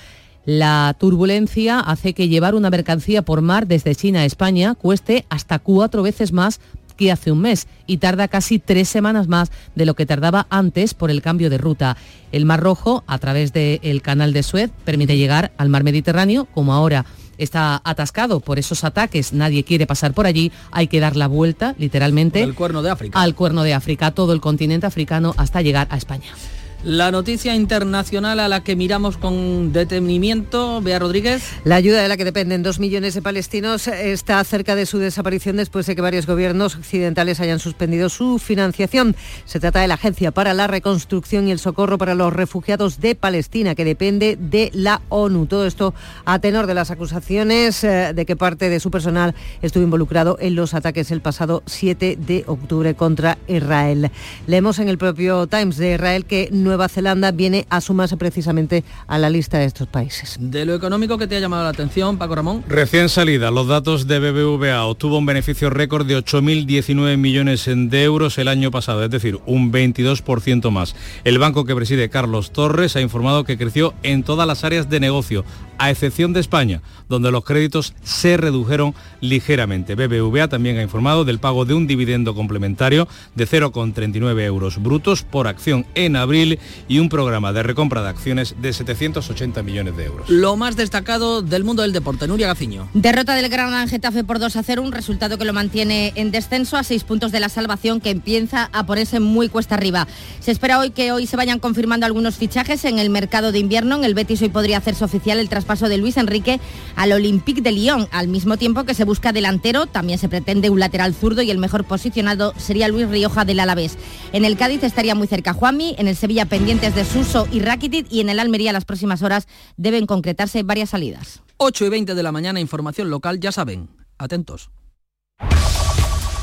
La 0.44 0.96
turbulencia 0.98 1.80
hace 1.80 2.14
que 2.14 2.28
llevar 2.28 2.54
una 2.54 2.70
mercancía 2.70 3.22
por 3.22 3.42
mar 3.42 3.66
desde 3.66 3.94
China 3.94 4.20
a 4.20 4.24
España 4.24 4.74
cueste 4.74 5.26
hasta 5.28 5.58
cuatro 5.58 6.02
veces 6.02 6.32
más 6.32 6.60
que 6.96 7.10
hace 7.10 7.32
un 7.32 7.40
mes 7.40 7.66
y 7.86 7.96
tarda 7.96 8.28
casi 8.28 8.58
tres 8.58 8.88
semanas 8.88 9.26
más 9.26 9.50
de 9.74 9.86
lo 9.86 9.94
que 9.94 10.04
tardaba 10.04 10.46
antes 10.50 10.92
por 10.92 11.10
el 11.10 11.22
cambio 11.22 11.48
de 11.48 11.56
ruta. 11.56 11.96
El 12.30 12.44
Mar 12.44 12.60
Rojo, 12.60 13.04
a 13.06 13.18
través 13.18 13.54
del 13.54 14.02
canal 14.02 14.34
de 14.34 14.42
Suez, 14.42 14.70
permite 14.84 15.16
llegar 15.16 15.52
al 15.56 15.70
mar 15.70 15.82
Mediterráneo, 15.82 16.46
como 16.52 16.74
ahora 16.74 17.06
está 17.38 17.80
atascado 17.84 18.40
por 18.40 18.58
esos 18.58 18.84
ataques, 18.84 19.32
nadie 19.32 19.64
quiere 19.64 19.86
pasar 19.86 20.12
por 20.12 20.26
allí, 20.26 20.52
hay 20.72 20.88
que 20.88 21.00
dar 21.00 21.16
la 21.16 21.26
vuelta, 21.26 21.74
literalmente, 21.78 22.42
al 22.42 22.54
cuerno 22.54 22.82
de 22.82 22.90
África. 22.90 23.18
Al 23.18 23.34
cuerno 23.34 23.62
de 23.62 23.72
África, 23.72 24.10
todo 24.10 24.34
el 24.34 24.42
continente 24.42 24.86
africano 24.86 25.34
hasta 25.38 25.62
llegar 25.62 25.88
a 25.90 25.96
España. 25.96 26.34
La 26.82 27.10
noticia 27.10 27.54
internacional 27.54 28.40
a 28.40 28.48
la 28.48 28.64
que 28.64 28.74
miramos 28.74 29.18
con 29.18 29.70
detenimiento, 29.70 30.80
Bea 30.80 30.98
Rodríguez. 30.98 31.42
La 31.62 31.74
ayuda 31.74 32.00
de 32.00 32.08
la 32.08 32.16
que 32.16 32.24
dependen 32.24 32.62
dos 32.62 32.78
millones 32.78 33.12
de 33.12 33.20
palestinos 33.20 33.86
está 33.86 34.42
cerca 34.44 34.74
de 34.74 34.86
su 34.86 34.96
desaparición 34.96 35.58
después 35.58 35.84
de 35.84 35.94
que 35.94 36.00
varios 36.00 36.26
gobiernos 36.26 36.76
occidentales 36.76 37.38
hayan 37.40 37.58
suspendido 37.58 38.08
su 38.08 38.38
financiación. 38.38 39.14
Se 39.44 39.60
trata 39.60 39.82
de 39.82 39.88
la 39.88 39.94
Agencia 39.94 40.30
para 40.30 40.54
la 40.54 40.68
Reconstrucción 40.68 41.48
y 41.48 41.50
el 41.50 41.58
Socorro 41.58 41.98
para 41.98 42.14
los 42.14 42.32
Refugiados 42.32 42.98
de 42.98 43.14
Palestina, 43.14 43.74
que 43.74 43.84
depende 43.84 44.38
de 44.40 44.70
la 44.72 45.02
ONU. 45.10 45.44
Todo 45.44 45.66
esto 45.66 45.92
a 46.24 46.38
tenor 46.38 46.66
de 46.66 46.72
las 46.72 46.90
acusaciones 46.90 47.84
eh, 47.84 48.12
de 48.14 48.24
que 48.24 48.36
parte 48.36 48.70
de 48.70 48.80
su 48.80 48.90
personal 48.90 49.34
estuvo 49.60 49.84
involucrado 49.84 50.38
en 50.40 50.54
los 50.54 50.72
ataques 50.72 51.10
el 51.10 51.20
pasado 51.20 51.62
7 51.66 52.16
de 52.16 52.44
octubre 52.46 52.94
contra 52.94 53.36
Israel. 53.48 54.10
Leemos 54.46 54.78
en 54.78 54.88
el 54.88 54.96
propio 54.96 55.46
Times 55.46 55.76
de 55.76 55.92
Israel 55.96 56.24
que 56.24 56.48
no 56.50 56.69
Nueva 56.70 56.88
Zelanda 56.88 57.32
viene 57.32 57.66
a 57.68 57.80
sumarse 57.80 58.16
precisamente 58.16 58.84
a 59.08 59.18
la 59.18 59.28
lista 59.28 59.58
de 59.58 59.64
estos 59.64 59.88
países. 59.88 60.36
De 60.38 60.64
lo 60.64 60.72
económico 60.72 61.18
que 61.18 61.26
te 61.26 61.34
ha 61.34 61.40
llamado 61.40 61.64
la 61.64 61.70
atención, 61.70 62.16
Paco 62.16 62.36
Ramón. 62.36 62.62
Recién 62.68 63.08
salida, 63.08 63.50
los 63.50 63.66
datos 63.66 64.06
de 64.06 64.20
BBVA 64.20 64.84
obtuvo 64.84 65.18
un 65.18 65.26
beneficio 65.26 65.68
récord 65.68 66.06
de 66.06 66.16
8.019 66.16 67.16
millones 67.16 67.64
de 67.66 68.04
euros 68.04 68.38
el 68.38 68.46
año 68.46 68.70
pasado, 68.70 69.02
es 69.02 69.10
decir, 69.10 69.40
un 69.46 69.72
22% 69.72 70.70
más. 70.70 70.94
El 71.24 71.40
banco 71.40 71.64
que 71.64 71.74
preside 71.74 72.08
Carlos 72.08 72.52
Torres 72.52 72.94
ha 72.94 73.00
informado 73.00 73.42
que 73.42 73.58
creció 73.58 73.94
en 74.04 74.22
todas 74.22 74.46
las 74.46 74.62
áreas 74.62 74.88
de 74.88 75.00
negocio, 75.00 75.44
a 75.78 75.90
excepción 75.90 76.32
de 76.32 76.40
España, 76.40 76.82
donde 77.08 77.32
los 77.32 77.42
créditos 77.42 77.94
se 78.04 78.36
redujeron 78.36 78.94
ligeramente. 79.20 79.96
BBVA 79.96 80.46
también 80.46 80.78
ha 80.78 80.82
informado 80.82 81.24
del 81.24 81.40
pago 81.40 81.64
de 81.64 81.74
un 81.74 81.88
dividendo 81.88 82.34
complementario 82.34 83.08
de 83.34 83.48
0,39 83.48 84.40
euros 84.44 84.80
brutos 84.80 85.22
por 85.24 85.48
acción 85.48 85.86
en 85.96 86.14
abril 86.14 86.59
y 86.88 86.98
un 86.98 87.08
programa 87.08 87.52
de 87.52 87.62
recompra 87.62 88.02
de 88.02 88.08
acciones 88.08 88.54
de 88.60 88.72
780 88.72 89.62
millones 89.62 89.96
de 89.96 90.04
euros. 90.04 90.28
Lo 90.28 90.56
más 90.56 90.76
destacado 90.76 91.42
del 91.42 91.64
mundo 91.64 91.82
del 91.82 91.92
deporte, 91.92 92.26
Nuria 92.26 92.46
Gaciño. 92.46 92.88
Derrota 92.94 93.34
del 93.34 93.48
Gran 93.48 93.88
Getafe 93.88 94.24
por 94.24 94.38
2 94.38 94.56
a 94.56 94.62
0, 94.62 94.82
un 94.82 94.92
resultado 94.92 95.38
que 95.38 95.44
lo 95.44 95.52
mantiene 95.52 96.12
en 96.16 96.30
descenso 96.30 96.76
a 96.76 96.84
6 96.84 97.04
puntos 97.04 97.32
de 97.32 97.40
la 97.40 97.48
salvación 97.48 98.00
que 98.00 98.10
empieza 98.10 98.70
a 98.72 98.86
ponerse 98.86 99.20
muy 99.20 99.48
cuesta 99.48 99.74
arriba. 99.74 100.06
Se 100.40 100.50
espera 100.50 100.78
hoy 100.78 100.90
que 100.90 101.12
hoy 101.12 101.26
se 101.26 101.36
vayan 101.36 101.58
confirmando 101.58 102.06
algunos 102.06 102.36
fichajes 102.36 102.84
en 102.84 102.98
el 102.98 103.10
mercado 103.10 103.52
de 103.52 103.58
invierno. 103.58 103.96
En 103.96 104.04
el 104.04 104.14
Betis 104.14 104.42
hoy 104.42 104.48
podría 104.48 104.78
hacerse 104.78 105.04
oficial 105.04 105.38
el 105.38 105.48
traspaso 105.48 105.88
de 105.88 105.98
Luis 105.98 106.16
Enrique 106.16 106.60
al 106.96 107.12
Olympique 107.12 107.62
de 107.62 107.72
Lyon, 107.72 108.08
al 108.10 108.28
mismo 108.28 108.56
tiempo 108.56 108.84
que 108.84 108.94
se 108.94 109.04
busca 109.04 109.32
delantero, 109.32 109.86
también 109.86 110.18
se 110.18 110.28
pretende 110.28 110.70
un 110.70 110.80
lateral 110.80 111.14
zurdo 111.14 111.42
y 111.42 111.50
el 111.50 111.58
mejor 111.58 111.84
posicionado 111.84 112.54
sería 112.56 112.88
Luis 112.88 113.08
Rioja 113.08 113.44
del 113.44 113.60
Alavés. 113.60 113.96
En 114.32 114.44
el 114.44 114.56
Cádiz 114.56 114.82
estaría 114.82 115.14
muy 115.14 115.26
cerca 115.26 115.52
Juanmi, 115.52 115.94
en 115.98 116.08
el 116.08 116.16
Sevilla 116.16 116.46
pendientes 116.50 116.94
de 116.94 117.04
Suso 117.06 117.48
y 117.50 117.60
Rakitic 117.60 118.06
y 118.10 118.20
en 118.20 118.28
el 118.28 118.40
Almería 118.40 118.74
las 118.74 118.84
próximas 118.84 119.22
horas 119.22 119.46
deben 119.78 120.04
concretarse 120.04 120.62
varias 120.64 120.90
salidas. 120.90 121.42
8 121.56 121.86
y 121.86 121.88
20 121.88 122.14
de 122.14 122.22
la 122.22 122.32
mañana, 122.32 122.60
información 122.60 123.08
local, 123.08 123.40
ya 123.40 123.52
saben, 123.52 123.88
atentos. 124.18 124.70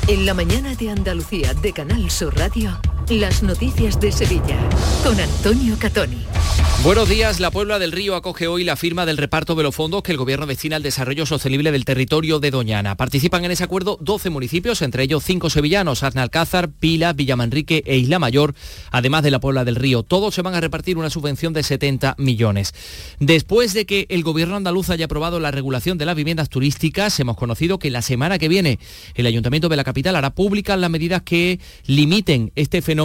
En 0.08 0.24
la 0.24 0.32
mañana 0.32 0.74
de 0.74 0.90
Andalucía 0.90 1.52
de 1.52 1.72
Canal 1.74 2.10
Sur 2.10 2.34
Radio, 2.36 2.80
las 3.10 3.42
noticias 3.42 3.98
de 4.00 4.12
Sevilla 4.12 4.58
con 5.02 5.18
Antonio 5.18 5.76
Catoni. 5.78 6.26
Buenos 6.84 7.08
días, 7.08 7.40
la 7.40 7.50
Puebla 7.50 7.80
del 7.80 7.90
Río 7.90 8.14
acoge 8.14 8.46
hoy 8.46 8.62
la 8.62 8.76
firma 8.76 9.04
del 9.04 9.16
reparto 9.16 9.56
de 9.56 9.64
los 9.64 9.74
fondos 9.74 10.02
que 10.04 10.12
el 10.12 10.18
Gobierno 10.18 10.46
destina 10.46 10.76
al 10.76 10.82
desarrollo 10.82 11.26
sostenible 11.26 11.72
del 11.72 11.84
territorio 11.84 12.38
de 12.38 12.52
Doñana. 12.52 12.96
Participan 12.96 13.44
en 13.44 13.50
ese 13.50 13.64
acuerdo 13.64 13.98
12 14.00 14.30
municipios, 14.30 14.80
entre 14.82 15.02
ellos 15.02 15.24
5 15.24 15.50
sevillanos, 15.50 16.04
Arnalcázar, 16.04 16.70
Pila, 16.70 17.14
Villamanrique 17.14 17.82
e 17.84 17.96
Isla 17.96 18.20
Mayor, 18.20 18.54
además 18.92 19.24
de 19.24 19.32
la 19.32 19.40
Puebla 19.40 19.64
del 19.64 19.74
Río. 19.74 20.04
Todos 20.04 20.36
se 20.36 20.42
van 20.42 20.54
a 20.54 20.60
repartir 20.60 20.98
una 20.98 21.10
subvención 21.10 21.52
de 21.52 21.64
70 21.64 22.14
millones. 22.16 22.72
Después 23.18 23.74
de 23.74 23.84
que 23.84 24.06
el 24.08 24.22
Gobierno 24.22 24.54
andaluz 24.54 24.90
haya 24.90 25.06
aprobado 25.06 25.40
la 25.40 25.50
regulación 25.50 25.98
de 25.98 26.06
las 26.06 26.14
viviendas 26.14 26.48
turísticas, 26.48 27.18
hemos 27.18 27.36
conocido 27.36 27.80
que 27.80 27.90
la 27.90 28.02
semana 28.02 28.38
que 28.38 28.48
viene 28.48 28.78
el 29.16 29.26
Ayuntamiento 29.26 29.68
de 29.68 29.76
la 29.76 29.84
capital 29.84 30.14
hará 30.14 30.30
públicas 30.30 30.78
las 30.78 30.90
medidas 30.90 31.22
que 31.22 31.58
limiten 31.86 32.52
este 32.54 32.82
fenómeno 32.82 32.97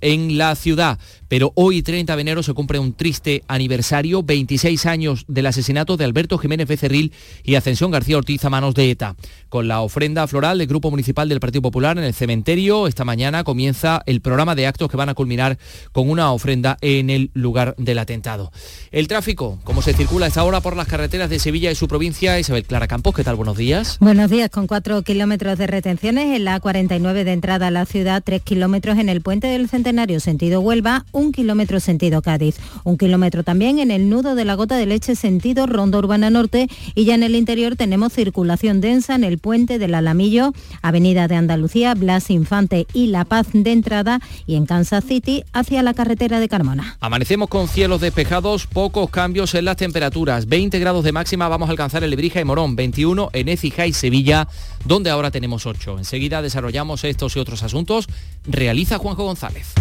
en 0.00 0.38
la 0.38 0.54
ciudad. 0.54 0.98
Pero 1.26 1.52
hoy, 1.54 1.82
30 1.82 2.14
de 2.14 2.22
enero, 2.22 2.42
se 2.42 2.54
cumple 2.54 2.78
un 2.78 2.92
triste 2.92 3.42
aniversario, 3.48 4.22
26 4.22 4.86
años 4.86 5.24
del 5.28 5.46
asesinato 5.46 5.96
de 5.96 6.04
Alberto 6.04 6.38
Jiménez 6.38 6.66
Becerril 6.66 7.12
y 7.44 7.54
Ascensión 7.54 7.90
García 7.90 8.16
Ortiz 8.16 8.44
a 8.44 8.50
manos 8.50 8.74
de 8.74 8.90
ETA. 8.90 9.16
Con 9.48 9.68
la 9.68 9.80
ofrenda 9.80 10.26
floral 10.26 10.58
del 10.58 10.66
Grupo 10.66 10.90
Municipal 10.90 11.28
del 11.28 11.40
Partido 11.40 11.62
Popular 11.62 11.98
en 11.98 12.04
el 12.04 12.14
cementerio, 12.14 12.86
esta 12.86 13.04
mañana 13.04 13.44
comienza 13.44 14.02
el 14.06 14.20
programa 14.20 14.54
de 14.54 14.66
actos 14.66 14.90
que 14.90 14.96
van 14.96 15.08
a 15.08 15.14
culminar 15.14 15.58
con 15.92 16.10
una 16.10 16.32
ofrenda 16.32 16.76
en 16.80 17.10
el 17.10 17.30
lugar 17.34 17.74
del 17.76 17.98
atentado. 17.98 18.52
El 18.90 19.08
tráfico, 19.08 19.58
cómo 19.64 19.82
se 19.82 19.94
circula 19.94 20.26
esta 20.26 20.44
hora 20.44 20.60
por 20.60 20.76
las 20.76 20.88
carreteras 20.88 21.30
de 21.30 21.38
Sevilla 21.38 21.70
y 21.70 21.74
su 21.74 21.88
provincia. 21.88 22.38
Isabel 22.38 22.64
Clara 22.64 22.88
Campos, 22.88 23.14
¿qué 23.14 23.24
tal? 23.24 23.36
Buenos 23.36 23.56
días. 23.56 23.98
Buenos 24.00 24.30
días, 24.30 24.50
con 24.50 24.66
cuatro 24.66 25.02
kilómetros 25.02 25.58
de 25.58 25.66
retenciones 25.66 26.36
en 26.36 26.44
la 26.44 26.58
49 26.60 27.24
de 27.24 27.32
entrada 27.32 27.68
a 27.68 27.70
la 27.70 27.86
ciudad, 27.86 28.22
tres 28.24 28.42
kilómetros 28.42 28.98
en 28.98 29.08
el 29.08 29.20
puente 29.30 29.46
del 29.46 29.68
Centenario 29.68 30.18
sentido 30.18 30.60
Huelva, 30.60 31.04
un 31.12 31.30
kilómetro 31.30 31.78
sentido 31.78 32.20
Cádiz, 32.20 32.56
un 32.82 32.98
kilómetro 32.98 33.44
también 33.44 33.78
en 33.78 33.92
el 33.92 34.08
nudo 34.08 34.34
de 34.34 34.44
la 34.44 34.54
gota 34.54 34.76
de 34.76 34.86
leche 34.86 35.14
sentido 35.14 35.66
Ronda 35.66 35.98
Urbana 35.98 36.30
Norte. 36.30 36.66
Y 36.96 37.04
ya 37.04 37.14
en 37.14 37.22
el 37.22 37.36
interior 37.36 37.76
tenemos 37.76 38.12
circulación 38.12 38.80
densa 38.80 39.14
en 39.14 39.22
el 39.22 39.38
puente 39.38 39.78
del 39.78 39.94
Alamillo, 39.94 40.52
Avenida 40.82 41.28
de 41.28 41.36
Andalucía, 41.36 41.94
Blas 41.94 42.28
Infante 42.28 42.88
y 42.92 43.06
La 43.06 43.24
Paz 43.24 43.46
de 43.52 43.70
entrada 43.70 44.20
y 44.48 44.56
en 44.56 44.66
Kansas 44.66 45.04
City 45.04 45.44
hacia 45.52 45.84
la 45.84 45.94
carretera 45.94 46.40
de 46.40 46.48
Carmona. 46.48 46.96
Amanecemos 46.98 47.48
con 47.48 47.68
cielos 47.68 48.00
despejados, 48.00 48.66
pocos 48.66 49.10
cambios 49.10 49.54
en 49.54 49.64
las 49.64 49.76
temperaturas, 49.76 50.48
20 50.48 50.76
grados 50.80 51.04
de 51.04 51.12
máxima 51.12 51.46
vamos 51.46 51.68
a 51.68 51.70
alcanzar 51.70 52.02
en 52.02 52.10
Lebrija 52.10 52.40
y 52.40 52.44
Morón, 52.44 52.74
21 52.74 53.30
en 53.32 53.48
Écija 53.48 53.86
y 53.86 53.92
Sevilla, 53.92 54.48
donde 54.84 55.10
ahora 55.10 55.30
tenemos 55.30 55.66
8. 55.66 55.98
Enseguida 55.98 56.42
desarrollamos 56.42 57.04
estos 57.04 57.36
y 57.36 57.38
otros 57.38 57.62
asuntos. 57.62 58.06
Realiza 58.44 58.98
Juanjo 58.98 59.24
González. 59.24 59.74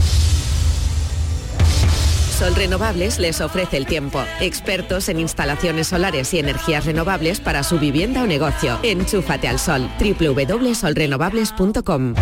Sol 2.40 2.56
Renovables 2.56 3.20
les 3.20 3.42
ofrece 3.42 3.76
el 3.76 3.86
tiempo. 3.86 4.24
Expertos 4.40 5.10
en 5.10 5.20
instalaciones 5.20 5.88
solares 5.88 6.34
y 6.34 6.40
energías 6.40 6.86
renovables 6.86 7.42
para 7.42 7.64
su 7.64 7.80
vivienda 7.80 8.24
o 8.24 8.28
negocio. 8.28 8.80
Enchúfate 8.82 9.50
al 9.50 9.60
sol. 9.60 9.90
www.solrenovables.com 10.00 12.14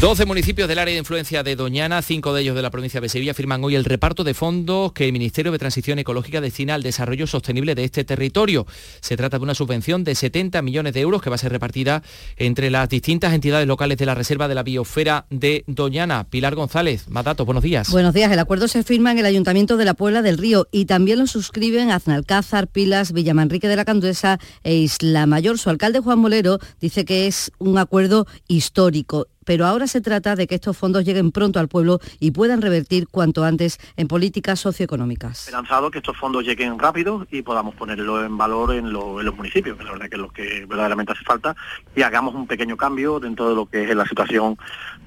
12 0.00 0.24
municipios 0.24 0.66
del 0.66 0.78
área 0.78 0.94
de 0.94 0.98
influencia 0.98 1.42
de 1.42 1.56
Doñana, 1.56 2.00
cinco 2.00 2.32
de 2.32 2.40
ellos 2.40 2.56
de 2.56 2.62
la 2.62 2.70
provincia 2.70 3.02
de 3.02 3.10
Sevilla, 3.10 3.34
firman 3.34 3.62
hoy 3.62 3.74
el 3.74 3.84
reparto 3.84 4.24
de 4.24 4.32
fondos 4.32 4.94
que 4.94 5.04
el 5.04 5.12
Ministerio 5.12 5.52
de 5.52 5.58
Transición 5.58 5.98
Ecológica 5.98 6.40
destina 6.40 6.74
al 6.74 6.82
desarrollo 6.82 7.26
sostenible 7.26 7.74
de 7.74 7.84
este 7.84 8.02
territorio. 8.04 8.66
Se 9.02 9.18
trata 9.18 9.36
de 9.36 9.44
una 9.44 9.54
subvención 9.54 10.02
de 10.02 10.14
70 10.14 10.62
millones 10.62 10.94
de 10.94 11.00
euros 11.00 11.20
que 11.20 11.28
va 11.28 11.36
a 11.36 11.38
ser 11.38 11.52
repartida 11.52 12.02
entre 12.38 12.70
las 12.70 12.88
distintas 12.88 13.34
entidades 13.34 13.68
locales 13.68 13.98
de 13.98 14.06
la 14.06 14.14
Reserva 14.14 14.48
de 14.48 14.54
la 14.54 14.62
Biosfera 14.62 15.26
de 15.28 15.64
Doñana. 15.66 16.24
Pilar 16.30 16.54
González, 16.54 17.06
más 17.10 17.26
datos, 17.26 17.44
buenos 17.44 17.62
días. 17.62 17.90
Buenos 17.90 18.14
días, 18.14 18.32
el 18.32 18.38
acuerdo 18.38 18.68
se 18.68 18.82
firma 18.82 19.12
en 19.12 19.18
el 19.18 19.26
Ayuntamiento 19.26 19.76
de 19.76 19.84
la 19.84 19.92
Puebla 19.92 20.22
del 20.22 20.38
Río 20.38 20.66
y 20.72 20.86
también 20.86 21.18
lo 21.18 21.26
suscriben 21.26 21.90
Aznalcázar, 21.90 22.68
Pilas, 22.68 23.12
Villamanrique 23.12 23.68
de 23.68 23.76
la 23.76 23.84
Canduesa 23.84 24.38
e 24.64 24.76
Isla 24.76 25.26
Mayor. 25.26 25.58
Su 25.58 25.68
alcalde 25.68 26.00
Juan 26.00 26.20
Molero 26.20 26.58
dice 26.80 27.04
que 27.04 27.26
es 27.26 27.52
un 27.58 27.76
acuerdo 27.76 28.26
histórico 28.48 29.26
pero 29.50 29.66
ahora 29.66 29.88
se 29.88 30.00
trata 30.00 30.36
de 30.36 30.46
que 30.46 30.54
estos 30.54 30.76
fondos 30.76 31.04
lleguen 31.04 31.32
pronto 31.32 31.58
al 31.58 31.66
pueblo 31.66 31.98
y 32.20 32.30
puedan 32.30 32.62
revertir 32.62 33.08
cuanto 33.08 33.42
antes 33.42 33.80
en 33.96 34.06
políticas 34.06 34.60
socioeconómicas. 34.60 35.40
Esperanzado 35.40 35.90
que 35.90 35.98
estos 35.98 36.16
fondos 36.16 36.44
lleguen 36.44 36.78
rápido 36.78 37.26
y 37.32 37.42
podamos 37.42 37.74
ponerlo 37.74 38.24
en 38.24 38.38
valor 38.38 38.72
en, 38.72 38.92
los 38.92 39.34
municipios, 39.34 39.76
que 39.76 39.82
la 39.82 39.90
verdad 39.90 40.08
que 40.08 40.14
es 40.14 40.22
lo 40.22 40.30
que 40.30 40.66
verdaderamente 40.66 41.14
hace 41.14 41.24
falta, 41.24 41.56
y 41.96 42.02
hagamos 42.02 42.36
un 42.36 42.46
pequeño 42.46 42.76
cambio 42.76 43.18
dentro 43.18 43.48
de 43.48 43.56
lo 43.56 43.66
que 43.66 43.90
es 43.90 43.96
la 43.96 44.06
situación 44.06 44.56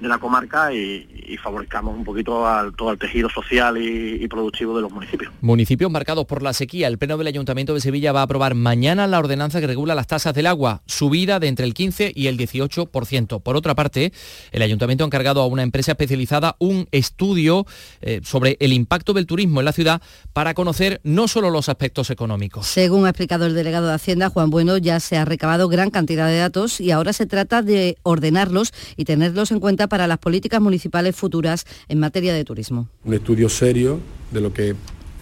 de 0.01 0.09
la 0.09 0.17
comarca 0.17 0.73
y, 0.73 1.37
favorezcamos 1.41 1.97
un 1.97 2.03
poquito 2.03 2.47
al, 2.47 2.73
todo 2.73 2.91
el 2.91 2.97
tejido 2.97 3.29
social 3.29 3.77
y, 3.77 4.23
y 4.23 4.27
productivo 4.27 4.75
de 4.75 4.81
los 4.81 4.91
municipios. 4.91 5.31
Municipios 5.41 5.89
marcados 5.89 6.25
por 6.25 6.41
la 6.41 6.53
sequía. 6.53 6.87
El 6.87 6.97
Pleno 6.97 7.17
del 7.17 7.27
Ayuntamiento 7.27 7.73
de 7.73 7.81
Sevilla 7.81 8.11
va 8.11 8.21
a 8.21 8.23
aprobar 8.23 8.55
mañana 8.55 9.07
la 9.07 9.19
ordenanza 9.19 9.59
que 9.59 9.67
regula 9.67 9.95
las 9.95 10.07
tasas 10.07 10.33
del 10.33 10.47
agua, 10.47 10.81
subida 10.85 11.39
de 11.39 11.47
entre 11.47 11.65
el 11.65 11.73
15 11.73 12.11
y 12.15 12.27
el 12.27 12.37
18%. 12.37 13.41
Por 13.41 13.55
otra 13.55 13.75
parte, 13.75 14.13
el 14.51 14.61
ayuntamiento 14.61 15.03
ha 15.03 15.07
encargado 15.07 15.41
a 15.41 15.47
una 15.47 15.63
empresa 15.63 15.91
especializada 15.91 16.55
un 16.59 16.87
estudio 16.91 17.65
eh, 18.01 18.21
sobre 18.23 18.57
el 18.59 18.73
impacto 18.73 19.13
del 19.13 19.25
turismo 19.25 19.61
en 19.61 19.65
la 19.65 19.71
ciudad 19.71 20.01
para 20.33 20.53
conocer 20.53 21.01
no 21.03 21.27
solo 21.27 21.49
los 21.49 21.69
aspectos 21.69 22.09
económicos. 22.09 22.67
Según 22.67 23.05
ha 23.05 23.09
explicado 23.09 23.45
el 23.45 23.53
delegado 23.53 23.87
de 23.87 23.93
Hacienda, 23.93 24.29
Juan 24.29 24.49
Bueno, 24.49 24.77
ya 24.77 24.99
se 24.99 25.17
ha 25.17 25.25
recabado 25.25 25.67
gran 25.67 25.89
cantidad 25.89 26.27
de 26.27 26.37
datos 26.37 26.79
y 26.79 26.91
ahora 26.91 27.13
se 27.13 27.25
trata 27.25 27.61
de 27.61 27.97
ordenarlos 28.03 28.73
y 28.97 29.05
tenerlos 29.05 29.51
en 29.51 29.59
cuenta 29.59 29.87
para 29.87 30.07
las 30.07 30.17
políticas 30.17 30.61
municipales 30.61 31.15
futuras 31.15 31.65
en 31.87 31.99
materia 31.99 32.33
de 32.33 32.43
turismo. 32.43 32.87
Un 33.03 33.13
estudio 33.13 33.49
serio 33.49 33.99
de 34.31 34.41
lo 34.41 34.53
que 34.53 34.75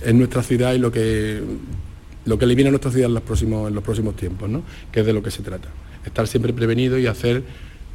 es 0.04 0.14
nuestra 0.14 0.44
ciudad 0.44 0.74
y 0.74 0.80
lo 0.80 0.92
que 0.92 1.42
lo 2.26 2.38
que 2.38 2.46
le 2.46 2.56
viene 2.56 2.70
a 2.70 2.72
nuestra 2.72 2.92
ciudad 2.92 3.08
en 3.08 3.16
los 3.16 3.24
próximos, 3.24 3.68
en 3.68 3.76
los 3.76 3.84
próximos 3.84 4.16
tiempos, 4.16 4.50
¿no? 4.50 4.64
que 4.92 5.00
es 5.00 5.06
de 5.06 5.14
lo 5.14 5.24
que 5.24 5.32
se 5.32 5.42
trata. 5.42 5.70
Estar 6.06 6.28
siempre 6.28 6.54
prevenido 6.54 6.98
y 6.98 7.08
hacer 7.08 7.44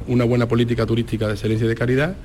una 0.07 0.25
buena 0.25 0.47
política 0.47 0.85
turística 0.85 1.27
de 1.27 1.33
excelencia 1.33 1.65
y 1.65 1.69
de 1.69 1.75
calidad, 1.75 2.15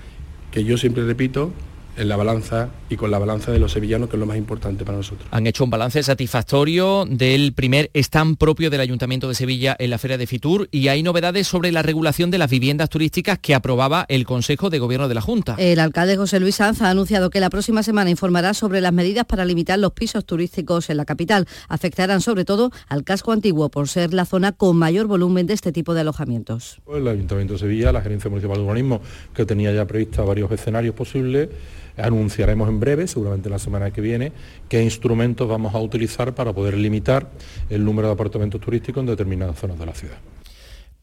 que 0.51 0.64
yo 0.64 0.77
siempre 0.77 1.05
repito, 1.05 1.53
en 1.96 2.09
la 2.09 2.16
balanza 2.16 2.70
y 2.88 2.96
con 2.96 3.11
la 3.11 3.18
balanza 3.18 3.52
de 3.52 3.59
los 3.59 3.72
sevillanos, 3.72 4.09
que 4.09 4.16
es 4.16 4.20
lo 4.20 4.26
más 4.26 4.37
importante 4.37 4.85
para 4.85 4.98
nosotros. 4.98 5.28
Han 5.31 5.46
hecho 5.46 5.64
un 5.64 5.70
balance 5.70 6.02
satisfactorio 6.02 7.05
del 7.09 7.52
primer 7.52 7.90
stand 7.94 8.38
propio 8.38 8.70
del 8.70 8.81
Ayuntamiento 8.81 9.28
de 9.28 9.35
Sevilla 9.35 9.76
en 9.78 9.90
la 9.90 9.98
Feria 9.98 10.18
de 10.18 10.26
Fitur 10.26 10.68
y 10.70 10.88
hay 10.88 11.02
novedades 11.02 11.46
sobre 11.46 11.72
la 11.72 11.83
regulación 11.83 12.31
de 12.31 12.38
las 12.38 12.50
viviendas 12.50 12.88
turísticas 12.88 13.38
que 13.38 13.55
aprobaba 13.55 14.07
el 14.09 14.24
Consejo 14.24 14.70
de 14.70 14.78
Gobierno 14.78 15.09
de 15.09 15.14
la 15.14 15.20
Junta. 15.20 15.57
El 15.59 15.81
alcalde 15.81 16.16
José 16.16 16.40
Luis 16.40 16.57
Sanz 16.57 16.83
ha 16.83 16.90
anunciado 16.90 17.31
que 17.31 17.40
la 17.40 17.50
próxima 17.50 17.83
semana 17.83 18.11
informará 18.11 18.55
sobre 18.55 18.81
las 18.81 18.92
medidas 18.92 19.24
para 19.24 19.44
limitar 19.44 19.78
los 19.78 19.92
pisos 19.92 20.24
turísticos 20.24 20.90
en 20.90 20.96
la 20.96 21.05
capital. 21.05 21.46
Afectarán 21.68 22.20
sobre 22.20 22.44
todo 22.44 22.70
al 22.88 23.05
casco 23.05 23.33
antiguo 23.33 23.70
por 23.70 23.88
ser 23.88 24.14
la 24.14 24.24
zona 24.24 24.52
con 24.52 24.76
mayor 24.76 25.07
volumen 25.07 25.46
de 25.46 25.55
este 25.55 25.72
tipo 25.72 25.94
de 25.94 26.00
alojamientos. 26.00 26.81
El 26.92 27.07
Ayuntamiento 27.09 27.55
de 27.55 27.59
Sevilla, 27.59 27.92
la 27.92 28.00
Gerencia 28.00 28.31
Municipal 28.31 28.57
de 28.57 28.62
Urbanismo, 28.62 29.00
que 29.35 29.44
tenía 29.44 29.72
ya 29.72 29.87
prevista 29.87 30.22
varios 30.22 30.50
escenarios 30.50 30.94
posibles, 30.94 31.48
Anunciaremos 31.96 32.68
en 32.68 32.81
breve, 32.81 33.07
seguramente 33.07 33.50
la 33.50 33.59
semana 33.59 33.90
que 33.90 34.00
viene, 34.00 34.33
qué 34.68 34.83
instrumentos 34.83 35.48
vamos 35.48 35.74
a 35.74 35.78
utilizar 35.78 36.35
para 36.35 36.52
poder 36.52 36.76
limitar 36.76 37.31
el 37.70 37.85
número 37.85 38.09
de 38.09 38.14
apartamentos 38.14 38.61
turísticos 38.61 39.00
en 39.00 39.07
determinadas 39.07 39.59
zonas 39.59 39.78
de 39.78 39.87
la 39.87 39.94
ciudad. 39.94 40.18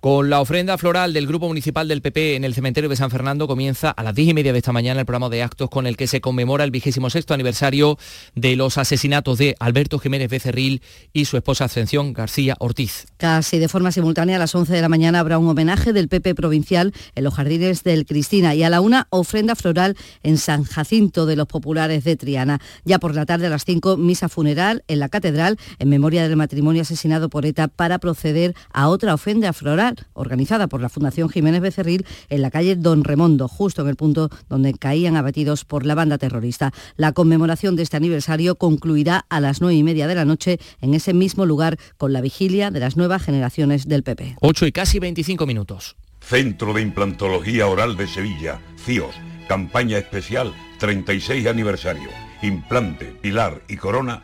Con 0.02 0.30
la 0.30 0.40
ofrenda 0.40 0.78
floral 0.78 1.12
del 1.12 1.28
Grupo 1.28 1.50
Municipal 1.50 1.86
del 1.90 2.02
PP 2.02 2.38
en 2.38 2.46
el 2.46 2.54
cementerio 2.54 2.90
de 2.90 2.96
San 2.96 3.12
Fernando 3.12 3.50
comienza 3.50 3.90
a 3.90 4.02
las 4.02 4.16
10 4.16 4.30
y 4.30 4.34
media 4.34 4.54
de 4.54 4.60
esta 4.60 4.72
mañana 4.72 5.02
el 5.02 5.06
programa 5.06 5.28
de 5.28 5.44
actos 5.44 5.70
con 5.70 5.86
el 5.88 5.98
que 5.98 6.08
se 6.08 6.22
conmemora 6.22 6.64
el 6.64 6.72
vigésimo 6.72 7.10
sexto 7.10 7.34
aniversario 7.34 7.98
de 8.34 8.56
los 8.56 8.78
asesinatos 8.78 9.38
de 9.38 9.58
Alberto 9.60 10.00
Jiménez 10.00 10.30
Becerril 10.30 10.82
y 11.12 11.26
su 11.26 11.36
esposa 11.36 11.66
Ascensión 11.66 12.14
García 12.14 12.56
Ortiz. 12.60 13.08
Casi 13.18 13.60
de 13.60 13.68
forma 13.68 13.92
simultánea 13.92 14.38
a 14.38 14.40
las 14.40 14.56
11 14.56 14.72
de 14.72 14.82
la 14.82 14.88
mañana 14.88 15.20
habrá 15.20 15.38
un 15.38 15.50
homenaje 15.50 15.92
del 15.92 16.08
PP 16.08 16.34
provincial 16.34 16.94
en 17.16 17.24
los 17.26 17.34
jardines 17.34 17.84
del 17.84 18.06
Cristina 18.06 18.56
y 18.56 18.64
a 18.64 18.70
la 18.70 18.80
una 18.80 19.08
ofrenda 19.10 19.56
floral 19.56 19.98
en 20.24 20.38
San 20.38 20.64
Jacinto 20.64 21.26
de 21.26 21.36
los 21.36 21.48
Populares 21.48 22.06
de 22.06 22.16
Triana. 22.16 22.62
Ya 22.86 23.00
por 23.00 23.16
la 23.16 23.26
tarde 23.26 23.48
a 23.48 23.50
las 23.50 23.66
5 23.66 23.98
misa 23.98 24.30
funeral 24.30 24.86
en 24.88 25.00
la 25.00 25.10
catedral 25.10 25.58
en 25.78 25.90
memoria 25.90 26.26
del 26.26 26.38
matrimonio 26.38 26.84
asesinado 26.84 27.28
por 27.28 27.46
ETA 27.46 27.68
para 27.68 28.00
proceder 28.00 28.56
a 28.72 28.88
otra 28.88 29.14
ofrenda 29.14 29.52
floral 29.52 29.89
organizada 30.14 30.68
por 30.68 30.82
la 30.82 30.90
Fundación 30.90 31.30
Jiménez 31.30 31.62
Becerril 31.62 32.06
en 32.30 32.42
la 32.42 32.52
calle 32.52 32.76
Don 32.76 33.04
Remondo, 33.04 33.48
justo 33.48 33.82
en 33.82 33.88
el 33.88 33.96
punto 33.96 34.30
donde 34.50 34.74
caían 34.74 35.16
abatidos 35.16 35.66
por 35.66 35.86
la 35.86 35.96
banda 35.96 36.18
terrorista. 36.18 36.72
La 36.96 37.12
conmemoración 37.12 37.76
de 37.76 37.84
este 37.84 37.98
aniversario 37.98 38.56
concluirá 38.56 39.26
a 39.30 39.40
las 39.40 39.62
nueve 39.62 39.76
y 39.76 39.84
media 39.84 40.08
de 40.08 40.16
la 40.16 40.26
noche 40.26 40.60
en 40.82 40.94
ese 40.94 41.14
mismo 41.14 41.46
lugar 41.46 41.78
con 41.98 42.14
la 42.14 42.22
vigilia 42.22 42.72
de 42.72 42.80
las 42.80 42.98
nuevas 42.98 43.24
generaciones 43.24 43.88
del 43.88 44.04
PP. 44.04 44.38
8 44.42 44.66
y 44.66 44.72
casi 44.72 45.00
25 45.00 45.46
minutos. 45.46 45.96
Centro 46.20 46.74
de 46.74 46.82
Implantología 46.82 47.68
Oral 47.68 47.96
de 47.98 48.08
Sevilla, 48.08 48.60
CIOS, 48.78 49.16
campaña 49.48 49.98
especial 49.98 50.54
36 50.80 51.48
aniversario. 51.48 52.10
Implante, 52.42 53.14
pilar 53.22 53.62
y 53.68 53.76
corona, 53.76 54.24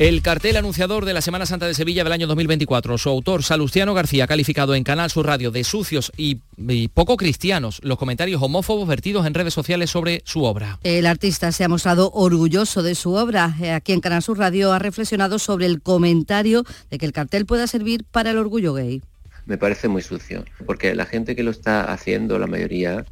El 0.00 0.22
cartel 0.22 0.56
anunciador 0.56 1.04
de 1.04 1.14
la 1.14 1.20
Semana 1.20 1.46
Santa 1.46 1.68
de 1.68 1.74
Sevilla 1.74 2.02
del 2.02 2.12
año 2.12 2.26
2024, 2.26 2.98
su 2.98 3.08
autor, 3.08 3.44
Salustiano 3.44 3.94
García, 3.94 4.26
calificado 4.26 4.74
en 4.74 4.82
Canal 4.82 5.08
Sur 5.08 5.24
Radio 5.24 5.52
de 5.52 5.62
sucios 5.62 6.10
y, 6.16 6.40
y, 6.58 6.88
poco 6.88 7.16
cristianos 7.16 7.80
los 7.84 7.96
comentarios 7.96 8.42
homófobos 8.42 8.88
vertidos 8.88 9.24
en 9.24 9.34
redes 9.34 9.54
sociales 9.54 9.90
sobre 9.90 10.22
su 10.24 10.42
obra. 10.42 10.80
El 10.82 11.06
artista 11.06 11.52
se 11.52 11.62
ha 11.62 11.68
mostrado 11.68 12.10
orgulloso 12.10 12.82
de 12.82 12.96
su 12.96 13.12
obra. 13.12 13.54
Aquí 13.72 13.92
en 13.92 14.00
Canal 14.00 14.20
Sur 14.20 14.36
Radio 14.36 14.72
ha 14.72 14.80
reflexionado 14.80 15.38
sobre 15.38 15.66
el 15.66 15.80
comentario 15.80 16.64
de 16.90 16.98
que 16.98 17.06
el 17.06 17.12
cartel 17.12 17.46
pueda 17.46 17.68
servir 17.68 18.02
para 18.02 18.32
el 18.32 18.38
orgullo 18.38 18.74
gay. 18.74 19.00
Me 19.46 19.58
parece 19.58 19.86
muy 19.86 20.02
sucio, 20.02 20.44
porque 20.66 20.96
la 20.96 21.06
gente 21.06 21.36
que 21.36 21.44
lo 21.44 21.52
está 21.52 21.92
haciendo, 21.92 22.40
la 22.40 22.48
mayoría, 22.48 23.04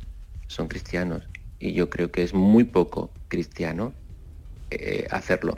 son 0.49 0.67
cristianos. 0.67 1.23
Y 1.61 1.75
yo 1.75 1.89
creo 1.89 2.11
que 2.11 2.25
es 2.25 2.35
muy 2.35 2.65
poco 2.65 3.13
cristiano 3.29 3.93
eh, 4.73 5.07
hacerlo 5.13 5.57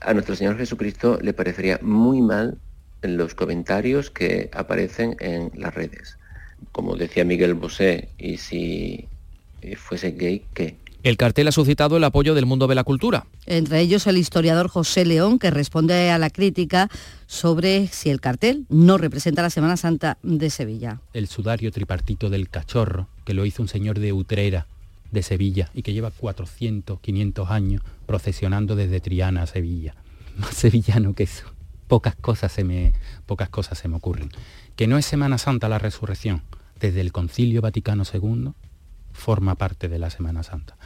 a 0.00 0.14
nuestro 0.14 0.36
Señor 0.36 0.56
Jesucristo 0.56 1.18
le 1.22 1.32
parecería 1.32 1.78
muy 1.82 2.22
mal 2.22 2.58
los 3.02 3.34
comentarios 3.34 4.10
que 4.10 4.50
aparecen 4.52 5.16
en 5.20 5.50
las 5.54 5.74
redes. 5.74 6.16
Como 6.72 6.96
decía 6.96 7.24
Miguel 7.24 7.54
Bosé, 7.54 8.08
y 8.18 8.36
si 8.36 9.08
fuese 9.76 10.12
gay, 10.12 10.44
¿qué? 10.54 10.76
El 11.02 11.16
cartel 11.16 11.48
ha 11.48 11.52
suscitado 11.52 11.96
el 11.96 12.04
apoyo 12.04 12.34
del 12.34 12.44
mundo 12.44 12.66
de 12.66 12.74
la 12.74 12.84
cultura. 12.84 13.24
Entre 13.46 13.80
ellos 13.80 14.06
el 14.06 14.18
historiador 14.18 14.68
José 14.68 15.06
León, 15.06 15.38
que 15.38 15.50
responde 15.50 16.10
a 16.10 16.18
la 16.18 16.28
crítica 16.28 16.90
sobre 17.26 17.86
si 17.86 18.10
el 18.10 18.20
cartel 18.20 18.66
no 18.68 18.98
representa 18.98 19.40
la 19.40 19.48
Semana 19.48 19.78
Santa 19.78 20.18
de 20.22 20.50
Sevilla. 20.50 21.00
El 21.14 21.26
sudario 21.26 21.72
tripartito 21.72 22.28
del 22.28 22.50
cachorro, 22.50 23.08
que 23.24 23.32
lo 23.32 23.46
hizo 23.46 23.62
un 23.62 23.68
señor 23.68 23.98
de 23.98 24.12
Utrera, 24.12 24.66
de 25.10 25.22
Sevilla, 25.22 25.70
y 25.72 25.82
que 25.82 25.94
lleva 25.94 26.10
400, 26.10 27.00
500 27.00 27.50
años 27.50 27.82
procesionando 28.10 28.74
desde 28.74 29.00
Triana 29.00 29.42
a 29.42 29.46
Sevilla. 29.46 29.94
Más 30.36 30.56
sevillano 30.56 31.14
que 31.14 31.22
eso. 31.22 31.46
Pocas 31.86 32.16
cosas 32.16 32.50
se 32.50 32.64
me, 32.64 32.92
pocas 33.24 33.48
cosas 33.48 33.78
se 33.78 33.86
me 33.86 33.94
ocurren. 33.94 34.30
Que 34.74 34.88
no 34.88 34.98
es 34.98 35.06
Semana 35.06 35.38
Santa 35.38 35.68
la 35.68 35.78
resurrección. 35.78 36.42
Desde 36.80 37.02
el 37.02 37.12
Concilio 37.12 37.60
Vaticano 37.60 38.02
II 38.12 38.50
forma 39.12 39.54
parte 39.54 39.88
de 39.88 40.00
la 40.00 40.10
Semana 40.10 40.42
Santa. 40.42 40.76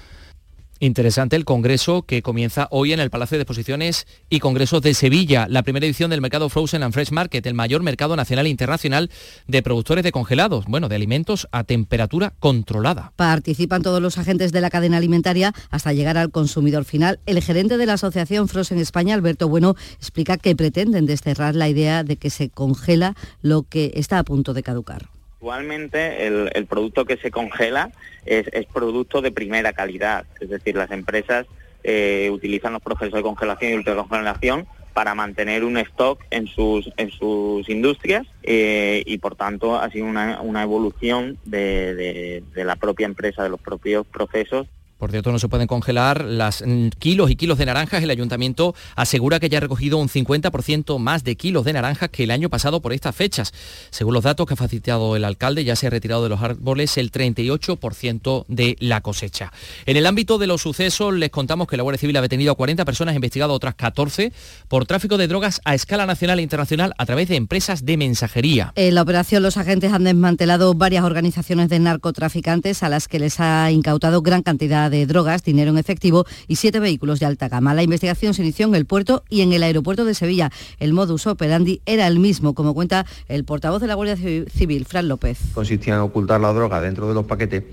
Interesante 0.80 1.36
el 1.36 1.44
congreso 1.44 2.02
que 2.02 2.20
comienza 2.20 2.66
hoy 2.70 2.92
en 2.92 3.00
el 3.00 3.10
Palacio 3.10 3.38
de 3.38 3.42
Exposiciones 3.42 4.06
y 4.28 4.40
Congresos 4.40 4.82
de 4.82 4.92
Sevilla, 4.92 5.46
la 5.48 5.62
primera 5.62 5.86
edición 5.86 6.10
del 6.10 6.20
mercado 6.20 6.48
Frozen 6.48 6.82
and 6.82 6.92
Fresh 6.92 7.12
Market, 7.12 7.46
el 7.46 7.54
mayor 7.54 7.82
mercado 7.82 8.16
nacional 8.16 8.46
e 8.46 8.50
internacional 8.50 9.10
de 9.46 9.62
productores 9.62 10.02
de 10.02 10.12
congelados, 10.12 10.66
bueno, 10.66 10.88
de 10.88 10.96
alimentos 10.96 11.48
a 11.52 11.64
temperatura 11.64 12.34
controlada. 12.40 13.12
Participan 13.16 13.82
todos 13.82 14.02
los 14.02 14.18
agentes 14.18 14.52
de 14.52 14.60
la 14.60 14.70
cadena 14.70 14.96
alimentaria 14.96 15.54
hasta 15.70 15.92
llegar 15.92 16.18
al 16.18 16.30
consumidor 16.30 16.84
final. 16.84 17.20
El 17.24 17.40
gerente 17.40 17.78
de 17.78 17.86
la 17.86 17.94
Asociación 17.94 18.48
Frozen 18.48 18.78
España, 18.78 19.14
Alberto 19.14 19.48
Bueno, 19.48 19.76
explica 19.98 20.38
que 20.38 20.56
pretenden 20.56 21.06
desterrar 21.06 21.54
la 21.54 21.68
idea 21.68 22.02
de 22.02 22.16
que 22.16 22.30
se 22.30 22.50
congela 22.50 23.14
lo 23.42 23.62
que 23.62 23.92
está 23.94 24.18
a 24.18 24.24
punto 24.24 24.54
de 24.54 24.62
caducar. 24.62 25.13
Actualmente 25.44 26.26
el, 26.26 26.50
el, 26.54 26.64
producto 26.64 27.04
que 27.04 27.18
se 27.18 27.30
congela 27.30 27.90
es, 28.24 28.48
producto 28.72 29.20
de 29.20 29.30
primera 29.30 29.74
calidad, 29.74 30.24
es 30.40 30.48
decir, 30.48 30.74
las 30.74 30.90
empresas 30.90 31.44
eh, 31.82 32.30
utilizan 32.32 32.72
los 32.72 32.80
procesos 32.80 33.12
de 33.12 33.22
congelación 33.22 33.72
y 33.72 33.74
ultracongelación 33.74 34.66
para 34.94 35.14
mantener 35.14 35.62
un 35.62 35.76
stock 35.76 36.18
en 36.30 36.46
sus, 36.46 36.90
en 36.96 37.10
sus 37.10 37.68
industrias 37.68 38.26
eh, 38.42 39.02
y 39.04 39.18
por 39.18 39.36
tanto 39.36 39.78
ha 39.78 39.90
sido 39.90 40.06
una, 40.06 40.40
una 40.40 40.62
evolución 40.62 41.36
de, 41.44 42.42
de 42.54 42.64
la 42.64 42.76
propia 42.76 43.04
empresa, 43.04 43.42
de 43.42 43.50
los 43.50 43.60
propios 43.60 44.06
procesos 44.06 44.66
por 44.98 45.10
cierto, 45.10 45.32
no 45.32 45.38
se 45.38 45.48
pueden 45.48 45.66
congelar 45.66 46.24
las 46.24 46.62
mm, 46.66 46.88
kilos 46.98 47.30
y 47.30 47.36
kilos 47.36 47.58
de 47.58 47.66
naranjas. 47.66 48.02
El 48.02 48.10
ayuntamiento 48.10 48.74
asegura 48.96 49.40
que 49.40 49.48
ya 49.48 49.58
ha 49.58 49.60
recogido 49.60 49.98
un 49.98 50.08
50% 50.08 50.98
más 50.98 51.24
de 51.24 51.36
kilos 51.36 51.64
de 51.64 51.72
naranjas 51.72 52.10
que 52.10 52.24
el 52.24 52.30
año 52.30 52.48
pasado 52.48 52.80
por 52.80 52.92
estas 52.92 53.14
fechas. 53.14 53.52
Según 53.90 54.14
los 54.14 54.24
datos 54.24 54.46
que 54.46 54.54
ha 54.54 54.56
facilitado 54.56 55.16
el 55.16 55.24
alcalde, 55.24 55.64
ya 55.64 55.76
se 55.76 55.86
ha 55.86 55.90
retirado 55.90 56.22
de 56.22 56.28
los 56.28 56.40
árboles 56.40 56.96
el 56.96 57.10
38% 57.10 58.44
de 58.48 58.76
la 58.80 59.00
cosecha. 59.00 59.52
En 59.86 59.96
el 59.96 60.06
ámbito 60.06 60.38
de 60.38 60.46
los 60.46 60.62
sucesos, 60.62 61.12
les 61.14 61.30
contamos 61.30 61.66
que 61.68 61.76
la 61.76 61.82
Guardia 61.82 62.00
Civil 62.00 62.16
ha 62.16 62.22
detenido 62.22 62.52
a 62.52 62.54
40 62.56 62.84
personas, 62.84 63.14
investigado 63.14 63.52
a 63.52 63.56
otras 63.56 63.74
14 63.74 64.32
por 64.68 64.86
tráfico 64.86 65.16
de 65.16 65.28
drogas 65.28 65.60
a 65.64 65.74
escala 65.74 66.06
nacional 66.06 66.38
e 66.38 66.42
internacional 66.42 66.94
a 66.98 67.06
través 67.06 67.28
de 67.28 67.36
empresas 67.36 67.84
de 67.84 67.96
mensajería. 67.96 68.72
En 68.76 68.94
la 68.94 69.02
operación, 69.02 69.42
los 69.42 69.56
agentes 69.56 69.92
han 69.92 70.04
desmantelado 70.04 70.74
varias 70.74 71.04
organizaciones 71.04 71.68
de 71.68 71.78
narcotraficantes 71.78 72.82
a 72.82 72.88
las 72.88 73.08
que 73.08 73.18
les 73.18 73.40
ha 73.40 73.70
incautado 73.70 74.22
gran 74.22 74.42
cantidad 74.42 74.83
de 74.90 75.06
drogas, 75.06 75.42
dinero 75.42 75.70
en 75.70 75.78
efectivo 75.78 76.24
y 76.48 76.56
siete 76.56 76.80
vehículos 76.80 77.20
de 77.20 77.26
alta 77.26 77.48
gama. 77.48 77.74
La 77.74 77.82
investigación 77.82 78.34
se 78.34 78.42
inició 78.42 78.66
en 78.66 78.74
el 78.74 78.86
puerto 78.86 79.24
y 79.28 79.42
en 79.42 79.52
el 79.52 79.62
aeropuerto 79.62 80.04
de 80.04 80.14
Sevilla. 80.14 80.50
El 80.78 80.92
modus 80.92 81.26
operandi 81.26 81.80
era 81.86 82.06
el 82.06 82.18
mismo, 82.18 82.54
como 82.54 82.74
cuenta 82.74 83.06
el 83.28 83.44
portavoz 83.44 83.80
de 83.80 83.86
la 83.86 83.94
Guardia 83.94 84.16
Civil, 84.16 84.84
Fran 84.84 85.08
López. 85.08 85.38
Consistía 85.54 85.94
en 85.94 86.00
ocultar 86.00 86.40
la 86.40 86.52
droga 86.52 86.80
dentro 86.80 87.08
de 87.08 87.14
los 87.14 87.26
paquetes 87.26 87.64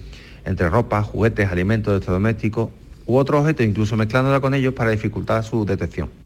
entre 0.46 0.70
ropa, 0.70 1.04
juguetes, 1.04 1.50
alimentos, 1.50 1.92
electrodomésticos 1.92 2.70
u 3.06 3.18
otros 3.18 3.42
objetos, 3.42 3.66
incluso 3.66 3.96
mezclándola 3.96 4.40
con 4.40 4.54
ellos 4.54 4.74
para 4.74 4.92
dificultar 4.92 5.44
su 5.44 5.66
detección. 5.66 6.21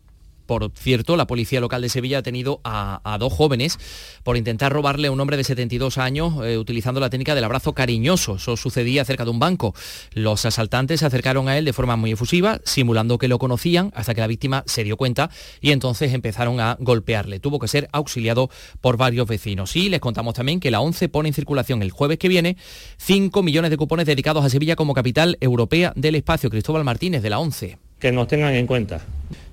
Por 0.45 0.71
cierto, 0.75 1.17
la 1.17 1.27
policía 1.27 1.59
local 1.59 1.81
de 1.81 1.89
Sevilla 1.89 2.19
ha 2.19 2.23
tenido 2.23 2.61
a, 2.63 3.17
dos 3.19 3.33
jóvenes 3.33 3.79
por 4.23 4.37
intentar 4.37 4.71
robarle 4.71 5.07
a 5.07 5.11
un 5.11 5.19
hombre 5.19 5.37
de 5.37 5.43
72 5.43 5.97
años 5.97 6.33
eh, 6.43 6.57
utilizando 6.57 6.99
la 6.99 7.09
técnica 7.09 7.35
del 7.35 7.43
abrazo 7.43 7.73
cariñoso. 7.73 8.35
Eso 8.35 8.57
sucedía 8.57 9.05
cerca 9.05 9.23
de 9.25 9.31
un 9.31 9.39
banco. 9.39 9.73
Los 10.13 10.45
asaltantes 10.45 10.99
se 10.99 11.05
acercaron 11.05 11.47
a 11.47 11.57
él 11.57 11.65
de 11.65 11.73
forma 11.73 11.95
muy 11.95 12.11
efusiva, 12.11 12.59
simulando 12.63 13.17
que 13.17 13.27
lo 13.27 13.39
conocían, 13.39 13.91
hasta 13.95 14.13
que 14.13 14.21
la 14.21 14.27
víctima 14.27 14.63
se 14.65 14.83
dio 14.83 14.97
cuenta 14.97 15.29
y 15.61 15.71
entonces 15.71 16.13
empezaron 16.13 16.59
a 16.59 16.77
golpearle. 16.79 17.39
Tuvo 17.39 17.59
que 17.59 17.67
ser 17.67 17.89
auxiliado 17.91 18.49
por 18.81 18.97
varios 18.97 19.27
vecinos. 19.27 19.75
Y 19.75 19.89
les 19.89 19.99
contamos 19.99 20.33
también 20.33 20.59
que 20.59 20.71
la 20.71 20.81
ONCE 20.81 21.09
pone 21.09 21.29
en 21.29 21.33
circulación 21.33 21.81
el 21.81 21.91
jueves 21.91 22.17
que 22.17 22.27
viene 22.27 22.57
5 22.97 23.43
millones 23.43 23.71
de 23.71 23.77
cupones 23.77 24.05
dedicados 24.05 24.43
a 24.43 24.49
Sevilla 24.49 24.75
como 24.75 24.93
capital 24.93 25.37
europea 25.41 25.93
del 25.95 26.15
espacio. 26.15 26.49
Cristóbal 26.49 26.83
Martínez 26.83 27.21
de 27.21 27.29
la 27.29 27.39
ONCE. 27.39 27.84
Que 28.05 28.11
nos 28.11 28.27
tengan 28.27 28.53
en 28.53 28.67
cuenta. 28.67 29.01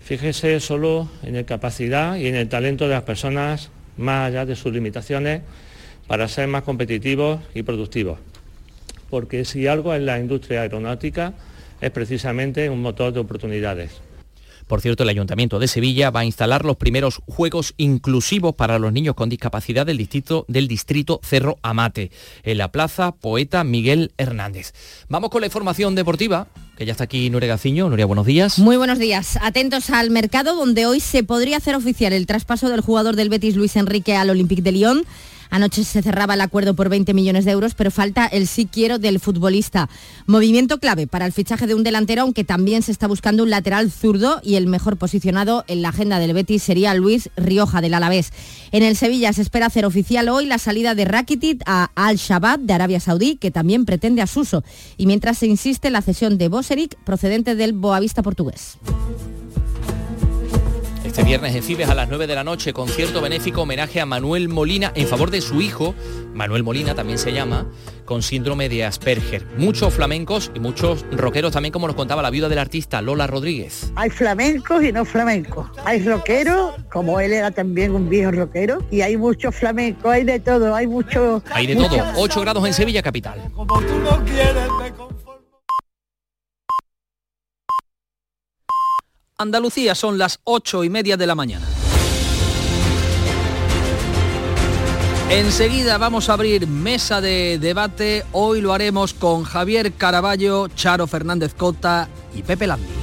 Fíjese 0.01 0.61
solo 0.61 1.09
en 1.23 1.37
la 1.37 1.45
capacidad 1.45 2.17
y 2.17 2.27
en 2.27 2.35
el 2.35 2.51
talento 2.51 2.85
de 2.85 2.91
las 2.91 3.05
personas, 3.05 3.71
más 3.97 4.29
allá 4.29 4.45
de 4.45 4.57
sus 4.57 4.75
limitaciones, 4.75 5.41
para 6.07 6.29
ser 6.29 6.49
más 6.49 6.63
competitivos 6.63 7.41
y 7.55 7.63
productivos. 7.63 8.19
Porque 9.09 9.47
si 9.47 9.67
algo 9.69 9.95
en 9.95 10.05
la 10.05 10.19
industria 10.19 10.61
aeronáutica 10.61 11.33
es 11.81 11.91
precisamente 11.93 12.69
un 12.69 12.83
motor 12.83 13.15
de 13.15 13.21
oportunidades. 13.21 14.03
Por 14.67 14.81
cierto, 14.81 15.03
el 15.03 15.09
Ayuntamiento 15.09 15.59
de 15.59 15.69
Sevilla 15.69 16.11
va 16.11 16.21
a 16.21 16.25
instalar 16.25 16.65
los 16.65 16.77
primeros 16.77 17.21
juegos 17.27 17.75
inclusivos 17.79 18.55
para 18.55 18.79
los 18.79 18.93
niños 18.93 19.15
con 19.15 19.29
discapacidad 19.29 19.87
del 19.87 19.97
distrito, 19.97 20.45
del 20.49 20.69
distrito 20.69 21.21
Cerro 21.23 21.59
Amate, 21.63 22.11
en 22.43 22.59
la 22.59 22.71
Plaza 22.71 23.13
Poeta 23.13 23.65
Miguel 23.65 24.13
Hernández. 24.19 24.73
Vamos 25.09 25.31
con 25.31 25.41
la 25.41 25.47
información 25.47 25.95
deportiva 25.95 26.49
ya 26.85 26.93
está 26.93 27.05
aquí 27.05 27.31
Nuria 27.31 27.49
Gaciño. 27.49 27.89
Nuria, 27.89 28.07
buenos 28.07 28.27
días. 28.27 28.59
Muy 28.59 28.77
buenos 28.77 28.99
días. 28.99 29.39
Atentos 29.41 29.91
al 29.91 30.11
mercado 30.11 30.55
donde 30.55 30.87
hoy 30.87 31.01
se 31.01 31.23
podría 31.25 31.57
hacer 31.57 31.75
oficial 31.75 32.13
el 32.13 32.27
traspaso 32.27 32.69
del 32.69 32.81
jugador 32.81 33.17
del 33.17 33.29
Betis 33.29 33.57
Luis 33.57 33.77
Enrique 33.77 34.17
al 34.17 34.31
Olympique 34.31 34.63
de 34.63 34.73
Lyon. 34.73 35.05
Anoche 35.53 35.85
se 35.85 36.01
cerraba 36.01 36.33
el 36.33 36.41
acuerdo 36.41 36.73
por 36.75 36.89
20 36.89 37.13
millones 37.13 37.45
de 37.45 37.51
euros, 37.51 37.75
pero 37.75 37.91
falta 37.91 38.25
el 38.25 38.49
sí 38.49 38.65
quiero 38.65 38.99
del 38.99 39.21
futbolista. 39.21 39.91
Movimiento 40.27 40.79
clave 40.79 41.07
para 41.07 41.27
el 41.27 41.33
fichaje 41.33 41.67
de 41.67 41.75
un 41.75 41.85
delantero, 41.85 42.23
aunque 42.23 42.43
también 42.43 42.83
se 42.83 42.91
está 42.91 43.07
buscando 43.07 43.43
un 43.43 43.51
lateral 43.51 43.91
zurdo 43.91 44.41
y 44.43 44.55
el 44.55 44.67
mejor 44.67 44.97
posicionado 44.97 45.65
en 45.69 45.83
la 45.83 45.91
agenda 45.91 46.19
del 46.19 46.33
Betis 46.33 46.63
sería 46.63 46.95
Luis 46.95 47.29
Rioja 47.37 47.83
del 47.83 47.93
Alavés. 47.93 48.33
En 48.71 48.83
el 48.83 48.97
Sevilla 48.97 49.35
se 49.35 49.43
espera 49.43 49.67
hacer 49.67 49.85
oficial 49.85 50.31
hoy 50.31 50.47
la 50.47 50.57
salida 50.57 50.95
de 50.95 51.05
Rakitic 51.05 51.63
a 51.67 51.91
Al 51.97 52.17
Shabab 52.17 52.61
de 52.61 52.73
Arabia 52.73 52.99
Saudí, 52.99 53.37
que 53.37 53.51
también 53.51 53.85
pretende 53.85 54.23
a 54.23 54.27
Suso. 54.27 54.65
Y 54.97 55.05
mientras 55.05 55.37
se 55.37 55.47
insiste 55.47 55.89
en 55.89 55.93
la 55.93 56.01
cesión 56.01 56.39
de 56.39 56.49
Boseric, 56.49 56.97
procedente 57.05 57.57
del 57.57 57.75
Boavista 57.75 58.23
portugués. 58.23 58.79
Este 61.13 61.25
viernes 61.25 61.55
en 61.55 61.63
Fibes 61.63 61.91
a 61.91 61.95
las 61.95 62.09
9 62.09 62.27
de 62.27 62.35
la 62.35 62.43
noche, 62.43 62.73
concierto 62.73 63.21
benéfico 63.21 63.61
homenaje 63.61 64.01
a 64.01 64.07
Manuel 64.07 64.49
Molina 64.49 64.93
en 64.95 65.07
favor 65.07 65.31
de 65.31 65.43
su 65.43 65.61
hijo, 65.61 65.95
Manuel 66.33 66.63
Molina 66.63 66.95
también 66.95 67.19
se 67.19 67.35
llama, 67.35 67.67
con 68.07 68.23
síndrome 68.23 68.71
de 68.71 68.87
Asperger. 68.87 69.45
Muchos 69.59 69.93
flamencos 69.93 70.51
y 70.55 70.61
muchos 70.61 71.05
rockeros 71.13 71.53
también, 71.53 71.71
como 71.71 71.87
nos 71.87 71.97
contaba 71.97 72.23
la 72.23 72.31
viuda 72.31 72.49
del 72.49 72.59
artista 72.59 73.03
Lola 73.03 73.27
Rodríguez. 73.27 73.93
Hay 73.95 74.09
flamencos 74.09 74.83
y 74.83 74.91
no 74.91 75.05
flamencos. 75.05 75.69
Hay 75.85 76.03
rockeros, 76.03 76.77
como 76.91 77.21
él 77.21 77.35
era 77.35 77.51
también 77.51 77.95
un 77.95 78.09
viejo 78.09 78.31
rockero, 78.31 78.83
y 78.91 79.03
hay 79.03 79.19
muchos 79.19 79.55
flamencos, 79.55 80.11
hay 80.11 80.25
de 80.25 80.41
todo, 80.41 80.75
hay 80.75 80.87
mucho... 80.87 81.43
Hay 81.53 81.67
de 81.67 81.77
todo, 81.77 81.91
8 82.17 82.41
grados 82.41 82.67
en 82.67 82.73
Sevilla 82.73 83.03
capital. 83.03 83.39
Andalucía 89.43 89.95
son 89.95 90.19
las 90.19 90.41
ocho 90.45 90.85
y 90.85 90.89
media 90.89 91.17
de 91.17 91.27
la 91.27 91.35
mañana. 91.35 91.67
Enseguida 95.31 95.99
vamos 95.99 96.29
a 96.29 96.35
abrir 96.35 96.67
mesa 96.67 97.21
de 97.21 97.59
debate. 97.59 98.25
Hoy 98.33 98.61
lo 98.61 98.73
haremos 98.73 99.15
con 99.15 99.45
Javier 99.45 99.93
Caraballo, 99.95 100.69
Charo 100.69 101.07
Fernández 101.07 101.55
Cota 101.55 102.09
y 102.35 102.43
Pepe 102.43 102.67
Landi. 102.67 103.02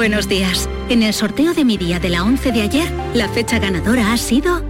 Buenos 0.00 0.28
días. 0.28 0.66
En 0.88 1.02
el 1.02 1.12
sorteo 1.12 1.52
de 1.52 1.62
mi 1.62 1.76
día 1.76 2.00
de 2.00 2.08
la 2.08 2.24
11 2.24 2.52
de 2.52 2.62
ayer, 2.62 2.90
la 3.12 3.28
fecha 3.28 3.58
ganadora 3.58 4.14
ha 4.14 4.16
sido 4.16 4.64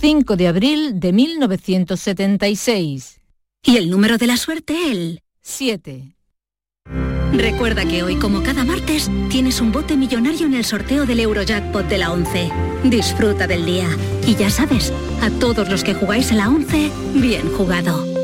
5 0.00 0.34
de 0.34 0.48
abril 0.48 0.98
de 0.98 1.12
1976. 1.12 3.20
Y 3.62 3.76
el 3.76 3.88
número 3.88 4.18
de 4.18 4.26
la 4.26 4.36
suerte, 4.36 4.90
el 4.90 5.22
7. 5.42 6.16
Recuerda 7.32 7.84
que 7.84 8.02
hoy, 8.02 8.16
como 8.16 8.42
cada 8.42 8.64
martes, 8.64 9.08
tienes 9.30 9.60
un 9.60 9.70
bote 9.70 9.96
millonario 9.96 10.48
en 10.48 10.54
el 10.54 10.64
sorteo 10.64 11.06
del 11.06 11.20
Eurojackpot 11.20 11.86
de 11.86 11.98
la 11.98 12.10
11. 12.10 12.50
Disfruta 12.82 13.46
del 13.46 13.64
día. 13.64 13.86
Y 14.26 14.34
ya 14.34 14.50
sabes, 14.50 14.92
a 15.22 15.30
todos 15.38 15.68
los 15.68 15.84
que 15.84 15.94
jugáis 15.94 16.32
a 16.32 16.34
la 16.34 16.48
11, 16.48 16.90
bien 17.14 17.48
jugado. 17.52 18.23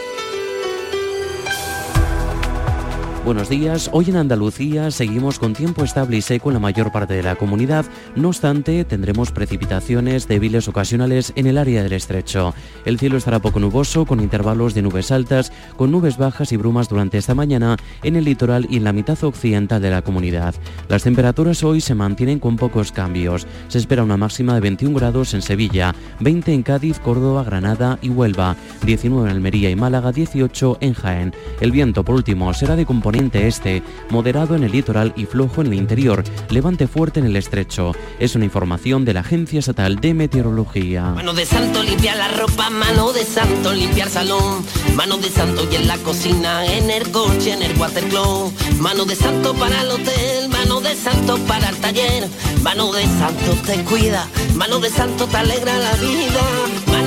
Buenos 3.23 3.49
días, 3.49 3.87
hoy 3.93 4.09
en 4.09 4.15
Andalucía 4.15 4.89
seguimos 4.89 5.37
con 5.37 5.53
tiempo 5.53 5.83
estable 5.83 6.17
y 6.17 6.23
seco 6.23 6.49
en 6.49 6.55
la 6.55 6.59
mayor 6.59 6.91
parte 6.91 7.13
de 7.13 7.21
la 7.21 7.35
comunidad, 7.35 7.85
no 8.15 8.29
obstante 8.29 8.83
tendremos 8.83 9.31
precipitaciones 9.31 10.27
débiles 10.27 10.67
ocasionales 10.67 11.31
en 11.35 11.45
el 11.45 11.59
área 11.59 11.83
del 11.83 11.93
estrecho. 11.93 12.55
El 12.83 12.97
cielo 12.97 13.17
estará 13.17 13.37
poco 13.37 13.59
nuboso 13.59 14.07
con 14.07 14.21
intervalos 14.21 14.73
de 14.73 14.81
nubes 14.81 15.11
altas, 15.11 15.53
con 15.77 15.91
nubes 15.91 16.17
bajas 16.17 16.51
y 16.51 16.57
brumas 16.57 16.89
durante 16.89 17.19
esta 17.19 17.35
mañana 17.35 17.77
en 18.01 18.15
el 18.15 18.25
litoral 18.25 18.65
y 18.71 18.77
en 18.77 18.85
la 18.85 18.91
mitad 18.91 19.23
occidental 19.23 19.83
de 19.83 19.91
la 19.91 20.01
comunidad. 20.01 20.55
Las 20.89 21.03
temperaturas 21.03 21.63
hoy 21.63 21.79
se 21.79 21.93
mantienen 21.93 22.39
con 22.39 22.55
pocos 22.55 22.91
cambios. 22.91 23.45
Se 23.67 23.77
espera 23.77 24.03
una 24.03 24.17
máxima 24.17 24.55
de 24.55 24.61
21 24.61 24.97
grados 24.97 25.35
en 25.35 25.43
Sevilla, 25.43 25.93
20 26.21 26.53
en 26.53 26.63
Cádiz, 26.63 26.97
Córdoba, 26.97 27.43
Granada 27.43 27.99
y 28.01 28.09
Huelva, 28.09 28.55
19 28.83 29.29
en 29.29 29.35
Almería 29.35 29.69
y 29.69 29.75
Málaga, 29.75 30.11
18 30.11 30.79
en 30.81 30.95
Jaén. 30.95 31.33
El 31.59 31.71
viento 31.71 32.03
por 32.03 32.15
último 32.15 32.51
será 32.55 32.75
de 32.75 32.87
componente 32.87 33.10
este, 33.15 33.83
moderado 34.09 34.55
en 34.55 34.63
el 34.63 34.71
litoral 34.71 35.13
y 35.15 35.25
flojo 35.25 35.61
en 35.61 35.67
el 35.67 35.73
interior, 35.73 36.23
levante 36.49 36.87
fuerte 36.87 37.19
en 37.19 37.25
el 37.25 37.35
estrecho. 37.35 37.93
Es 38.19 38.35
una 38.35 38.45
información 38.45 39.03
de 39.05 39.13
la 39.13 39.19
Agencia 39.19 39.59
Estatal 39.59 39.97
de 39.97 40.13
Meteorología. 40.13 41.03
Mano 41.03 41.33
de 41.33 41.45
santo 41.45 41.83
limpiar 41.83 42.17
la 42.17 42.29
ropa, 42.29 42.69
mano 42.69 43.11
de 43.11 43.25
santo 43.25 43.73
limpiar 43.73 44.09
salón, 44.09 44.63
mano 44.95 45.17
de 45.17 45.29
santo 45.29 45.67
y 45.71 45.75
en 45.75 45.87
la 45.87 45.97
cocina, 45.97 46.65
en 46.65 46.89
el 46.89 47.11
coche, 47.11 47.53
en 47.53 47.63
el 47.63 47.77
watercloak, 47.77 48.53
mano 48.79 49.05
de 49.05 49.15
santo 49.15 49.53
para 49.55 49.81
el 49.81 49.91
hotel, 49.91 50.49
mano 50.49 50.79
de 50.79 50.95
santo 50.95 51.37
para 51.47 51.69
el 51.69 51.77
taller, 51.77 52.27
mano 52.63 52.91
de 52.93 53.03
santo 53.03 53.57
te 53.65 53.83
cuida, 53.83 54.27
mano 54.55 54.79
de 54.79 54.89
santo 54.89 55.27
te 55.27 55.37
alegra 55.37 55.77
la 55.77 55.93
vida, 55.95 56.41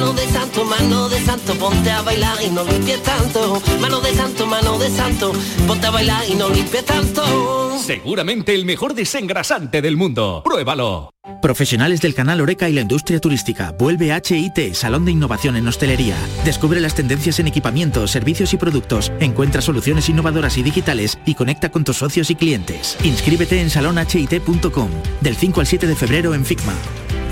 mano 0.04 0.20
de 0.20 0.28
santo, 0.28 0.64
mano 0.66 1.08
de 1.08 1.20
santo, 1.20 1.54
ponte 1.54 1.90
a 1.90 2.02
bailar 2.02 2.36
y 2.44 2.50
no 2.50 2.62
limpies 2.64 3.02
tanto, 3.02 3.62
mano 3.80 4.00
de 4.02 4.12
santo, 4.12 4.46
mano 4.46 4.78
de 4.78 4.90
santo, 4.90 5.32
ponte 5.66 5.86
a 5.86 5.90
bailar 5.90 6.22
y 6.28 6.34
no 6.34 6.50
limpies 6.50 6.84
tanto. 6.84 7.78
Seguramente 7.78 8.54
el 8.54 8.66
mejor 8.66 8.94
desengrasante 8.94 9.80
del 9.80 9.96
mundo. 9.96 10.42
Pruébalo. 10.44 11.10
Profesionales 11.40 12.02
del 12.02 12.14
canal 12.14 12.42
Oreca 12.42 12.68
y 12.68 12.74
la 12.74 12.82
industria 12.82 13.18
turística. 13.18 13.72
Vuelve 13.78 14.14
HIT, 14.14 14.74
Salón 14.74 15.06
de 15.06 15.12
Innovación 15.12 15.56
en 15.56 15.66
Hostelería. 15.66 16.16
Descubre 16.44 16.80
las 16.80 16.94
tendencias 16.94 17.38
en 17.38 17.46
equipamientos, 17.46 18.10
servicios 18.10 18.52
y 18.52 18.58
productos. 18.58 19.10
Encuentra 19.20 19.62
soluciones 19.62 20.10
innovadoras 20.10 20.58
y 20.58 20.62
digitales 20.62 21.18
y 21.24 21.34
conecta 21.34 21.70
con 21.70 21.82
tus 21.82 21.96
socios 21.96 22.30
y 22.30 22.34
clientes. 22.34 22.98
Inscríbete 23.04 23.58
en 23.58 23.70
salonhit.com 23.70 24.90
del 25.22 25.36
5 25.36 25.60
al 25.60 25.66
7 25.66 25.86
de 25.86 25.96
febrero 25.96 26.34
en 26.34 26.44
FICMA. 26.44 26.74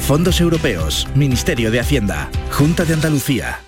Fondos 0.03 0.41
Europeos, 0.41 1.07
Ministerio 1.15 1.71
de 1.71 1.79
Hacienda, 1.79 2.29
Junta 2.51 2.85
de 2.85 2.95
Andalucía. 2.95 3.61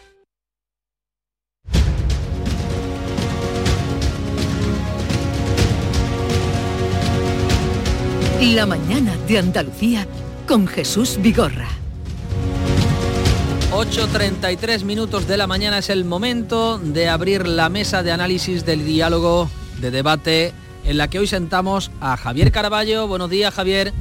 La 8.40 8.66
mañana 8.66 9.16
de 9.28 9.38
Andalucía 9.38 10.08
con 10.48 10.66
Jesús 10.66 11.18
Vigorra. 11.22 11.68
8.33 13.70 14.82
minutos 14.82 15.28
de 15.28 15.36
la 15.36 15.46
mañana 15.46 15.78
es 15.78 15.88
el 15.88 16.04
momento 16.04 16.78
de 16.80 17.08
abrir 17.08 17.46
la 17.46 17.68
mesa 17.68 18.02
de 18.02 18.10
análisis 18.10 18.66
del 18.66 18.84
diálogo, 18.84 19.48
de 19.80 19.92
debate, 19.92 20.52
en 20.84 20.98
la 20.98 21.08
que 21.08 21.20
hoy 21.20 21.28
sentamos 21.28 21.92
a 22.00 22.16
Javier 22.16 22.50
Caraballo. 22.50 23.06
Buenos 23.06 23.30
días, 23.30 23.54
Javier. 23.54 23.92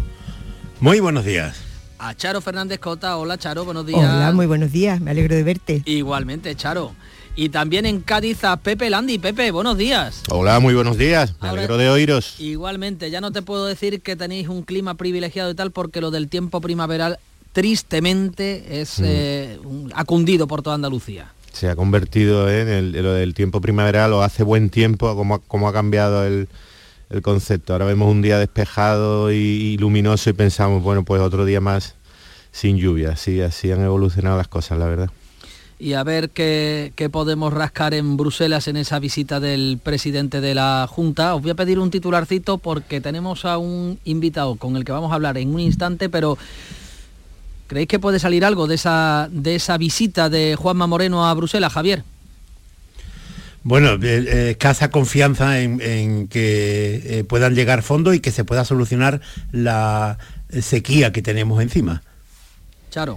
Muy 0.80 1.00
buenos 1.00 1.26
días. 1.26 1.72
A 2.05 2.13
Charo 2.15 2.41
Fernández 2.41 2.79
Cota. 2.79 3.15
Hola, 3.17 3.37
Charo, 3.37 3.63
buenos 3.63 3.85
días. 3.85 3.99
Hola, 4.01 4.33
muy 4.33 4.45
buenos 4.45 4.73
días. 4.73 4.99
Me 4.99 5.11
alegro 5.11 5.35
de 5.35 5.43
verte. 5.43 5.81
Igualmente, 5.85 6.53
Charo. 6.53 6.91
Y 7.35 7.47
también 7.47 7.85
en 7.85 8.01
Cádiz 8.01 8.43
a 8.43 8.57
Pepe 8.57 8.89
Landi. 8.89 9.19
Pepe, 9.19 9.51
buenos 9.51 9.77
días. 9.77 10.21
Hola, 10.29 10.59
muy 10.59 10.73
buenos 10.73 10.97
días. 10.97 11.33
Me 11.41 11.47
alegro 11.47 11.77
de 11.77 11.89
oíros. 11.89 12.39
Igualmente, 12.41 13.09
ya 13.09 13.21
no 13.21 13.31
te 13.31 13.41
puedo 13.41 13.65
decir 13.65 14.01
que 14.01 14.17
tenéis 14.17 14.49
un 14.49 14.63
clima 14.63 14.95
privilegiado 14.95 15.51
y 15.51 15.55
tal, 15.55 15.71
porque 15.71 16.01
lo 16.01 16.11
del 16.11 16.27
tiempo 16.27 16.59
primaveral 16.59 17.19
tristemente 17.53 18.81
es 18.81 18.99
Mm. 18.99 19.03
eh, 19.07 19.59
un- 19.63 19.91
ha 19.95 20.03
cundido 20.03 20.45
por 20.45 20.61
toda 20.61 20.75
Andalucía. 20.75 21.31
Se 21.53 21.69
ha 21.69 21.75
convertido 21.77 22.49
en 22.51 22.67
el, 22.67 22.95
en 22.95 23.03
lo 23.03 23.13
del 23.13 23.33
tiempo 23.33 23.61
primaveral 23.61 24.11
o 24.11 24.23
hace 24.23 24.43
buen 24.43 24.69
tiempo, 24.69 25.15
como 25.15 25.35
ha, 25.35 25.39
cómo 25.39 25.69
ha 25.69 25.73
cambiado 25.73 26.25
el, 26.25 26.49
el 27.09 27.21
concepto. 27.21 27.73
Ahora 27.73 27.85
vemos 27.85 28.11
un 28.11 28.21
día 28.21 28.37
despejado 28.37 29.31
y, 29.31 29.77
luminoso 29.77 30.29
y 30.29 30.33
pensamos, 30.33 30.83
bueno, 30.83 31.03
pues 31.03 31.21
otro 31.21 31.45
día 31.45 31.61
más 31.61 31.95
sin 32.51 32.77
lluvia. 32.77 33.11
Así, 33.11 33.41
así 33.41 33.71
han 33.71 33.81
evolucionado 33.81 34.37
las 34.37 34.47
cosas, 34.47 34.77
la 34.79 34.85
verdad. 34.85 35.09
y 35.79 35.93
a 35.93 36.03
ver 36.03 36.29
qué, 36.29 36.93
qué, 36.95 37.09
podemos 37.09 37.51
rascar 37.53 37.93
en 37.93 38.15
Bruselas 38.17 38.67
en 38.67 38.77
esa 38.77 38.99
visita 38.99 39.39
del 39.39 39.79
presidente 39.83 40.41
de 40.41 40.55
la 40.55 40.87
Junta. 40.89 41.35
Os 41.35 41.41
voy 41.41 41.51
a 41.51 41.55
pedir 41.55 41.79
un 41.79 41.91
titularcito 41.91 42.57
porque 42.57 43.01
tenemos 43.01 43.45
a 43.45 43.57
un 43.57 43.99
invitado 44.05 44.55
con 44.55 44.75
el 44.77 44.85
que 44.85 44.91
vamos 44.91 45.12
a 45.12 45.15
hablar 45.15 45.37
en 45.37 45.54
un 45.54 45.60
instante, 45.60 46.10
pero 46.10 46.37
¿creéis 47.67 47.87
que 47.87 47.99
puede 47.99 48.19
salir 48.19 48.45
algo 48.45 48.67
de 48.67 48.75
esa, 48.75 49.27
de 49.31 49.56
esa 49.56 49.77
visita 49.77 50.29
de 50.29 50.56
Juanma 50.56 50.87
Moreno 50.87 51.27
a 51.27 51.33
Bruselas, 51.33 51.73
Javier? 51.73 52.04
Bueno, 53.63 53.97
eh, 54.01 54.51
escasa 54.51 54.91
confianza 54.91 55.59
en, 55.59 56.27
que 56.27 57.01
eh, 57.19 57.23
puedan 57.23 57.55
llegar 57.55 57.81
fondos 57.81 58.13
y 58.13 58.19
que 58.19 58.31
se 58.31 58.43
pueda 58.43 58.65
solucionar 58.65 59.21
la 59.51 60.17
sequía 60.61 61.13
que 61.13 61.21
tenemos 61.21 61.61
encima. 61.61 62.03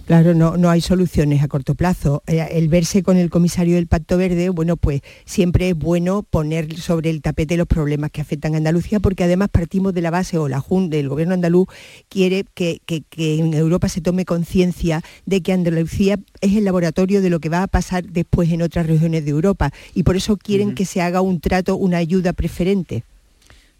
Claro, 0.07 0.35
no, 0.35 0.57
no 0.57 0.71
hay 0.71 0.81
soluciones 0.81 1.43
a 1.43 1.49
corto 1.49 1.75
plazo. 1.75 2.23
Eh, 2.27 2.47
el 2.53 2.69
verse 2.69 3.03
con 3.03 3.17
el 3.17 3.31
comisario 3.31 3.77
del 3.77 3.87
Pacto 3.87 4.17
Verde, 4.17 4.49
bueno, 4.49 4.77
pues 4.77 5.03
siempre 5.25 5.69
es 5.71 5.77
bueno 5.77 6.23
poner 6.23 6.77
sobre 6.79 7.11
el 7.11 7.21
tapete 7.21 7.57
los 7.57 7.67
problemas 7.67 8.11
que 8.11 8.21
afectan 8.21 8.55
a 8.55 8.57
Andalucía, 8.57 9.01
porque 9.01 9.25
además 9.25 9.49
partimos 9.51 9.93
de 9.93 10.01
la 10.01 10.11
base, 10.11 10.39
o 10.39 10.49
la 10.49 10.61
Junta, 10.61 10.97
el 10.97 11.09
gobierno 11.09 11.35
andaluz 11.35 11.69
quiere 12.09 12.45
que, 12.55 12.81
en 13.17 13.55
Europa 13.55 13.89
se 13.89 14.01
tome 14.01 14.25
conciencia 14.25 15.03
de 15.27 15.43
que 15.43 15.53
Andalucía 15.53 16.19
es 16.41 16.57
el 16.57 16.65
laboratorio 16.65 17.21
de 17.21 17.31
lo 17.31 17.41
que 17.41 17.49
va 17.49 17.63
a 17.63 17.67
pasar 17.67 18.05
después 18.05 18.51
en 18.51 18.63
otras 18.63 18.87
regiones 18.87 19.25
de 19.25 19.31
Europa, 19.31 19.73
y 19.95 20.03
por 20.05 20.17
eso 20.17 20.37
quieren 20.37 20.75
que 20.75 20.85
se 20.85 21.03
haga 21.03 21.21
un 21.21 21.41
trato, 21.41 21.77
una 21.77 21.99
ayuda 21.99 22.33
preferente. 22.33 23.05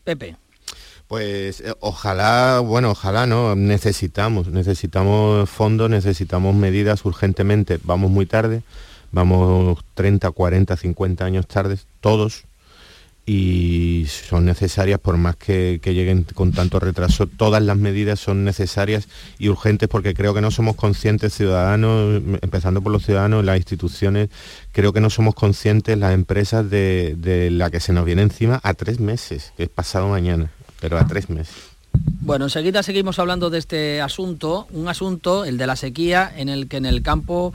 Pepe. 0.05 0.37
Pues 1.09 1.61
eh, 1.61 1.73
ojalá, 1.81 2.61
bueno, 2.61 2.91
ojalá 2.91 3.27
no, 3.27 3.55
necesitamos, 3.55 4.49
necesitamos 4.49 5.49
fondos, 5.49 5.89
necesitamos 5.89 6.55
medidas 6.55 7.05
urgentemente. 7.05 7.79
Vamos 7.85 8.11
muy 8.11 8.27
tarde, 8.27 8.63
vamos 9.13 9.79
30, 9.95 10.31
40, 10.33 10.77
50 10.77 11.25
años 11.25 11.47
tarde, 11.47 11.79
todos, 12.01 12.45
y 13.25 14.07
son 14.09 14.45
necesarias, 14.47 14.99
por 14.99 15.17
más 15.17 15.37
que, 15.37 15.81
lleguen 15.85 16.25
con 16.35 16.53
tanto 16.53 16.81
retraso, 16.81 17.27
todas 17.27 17.63
las 17.63 17.77
medidas 17.77 18.21
son 18.21 18.45
necesarias 18.45 19.09
y 19.39 19.49
urgentes 19.49 19.89
porque 19.89 20.15
creo 20.15 20.35
que 20.35 20.41
no 20.41 20.51
somos 20.53 20.77
conscientes 20.77 21.35
ciudadanos, 21.35 22.23
empezando 22.41 22.81
por 22.83 22.93
los 22.93 23.05
ciudadanos, 23.05 23.45
las 23.45 23.57
instituciones, 23.57 24.29
creo 24.73 24.93
que 24.93 25.01
no 25.01 25.11
somos 25.11 25.35
conscientes 25.35 25.99
las 25.99 26.15
empresas 26.15 26.69
de, 26.71 27.15
de 27.17 27.51
la 27.51 27.71
que 27.71 27.81
se 27.81 27.93
nos 27.93 28.05
viene 28.05 28.23
encima 28.23 28.61
a 28.63 28.75
tres 28.75 29.01
meses, 29.01 29.53
que 29.57 29.65
es 29.65 29.69
pasado 29.69 30.09
mañana 30.09 30.51
pero 30.81 30.99
a 30.99 31.07
tres 31.07 31.31
meses. 31.31 31.55
Bueno, 32.21 32.47
enseguida 32.47 32.83
seguimos 32.83 33.19
hablando 33.19 33.51
de 33.51 33.59
este 33.59 34.01
asunto, 34.01 34.67
un 34.73 34.89
asunto, 34.89 35.45
el 35.45 35.59
de 35.59 35.67
la 35.67 35.77
sequía, 35.77 36.33
en 36.37 36.49
el 36.49 36.69
que 36.69 36.77
en 36.77 36.87
el 36.87 37.03
campo 37.03 37.53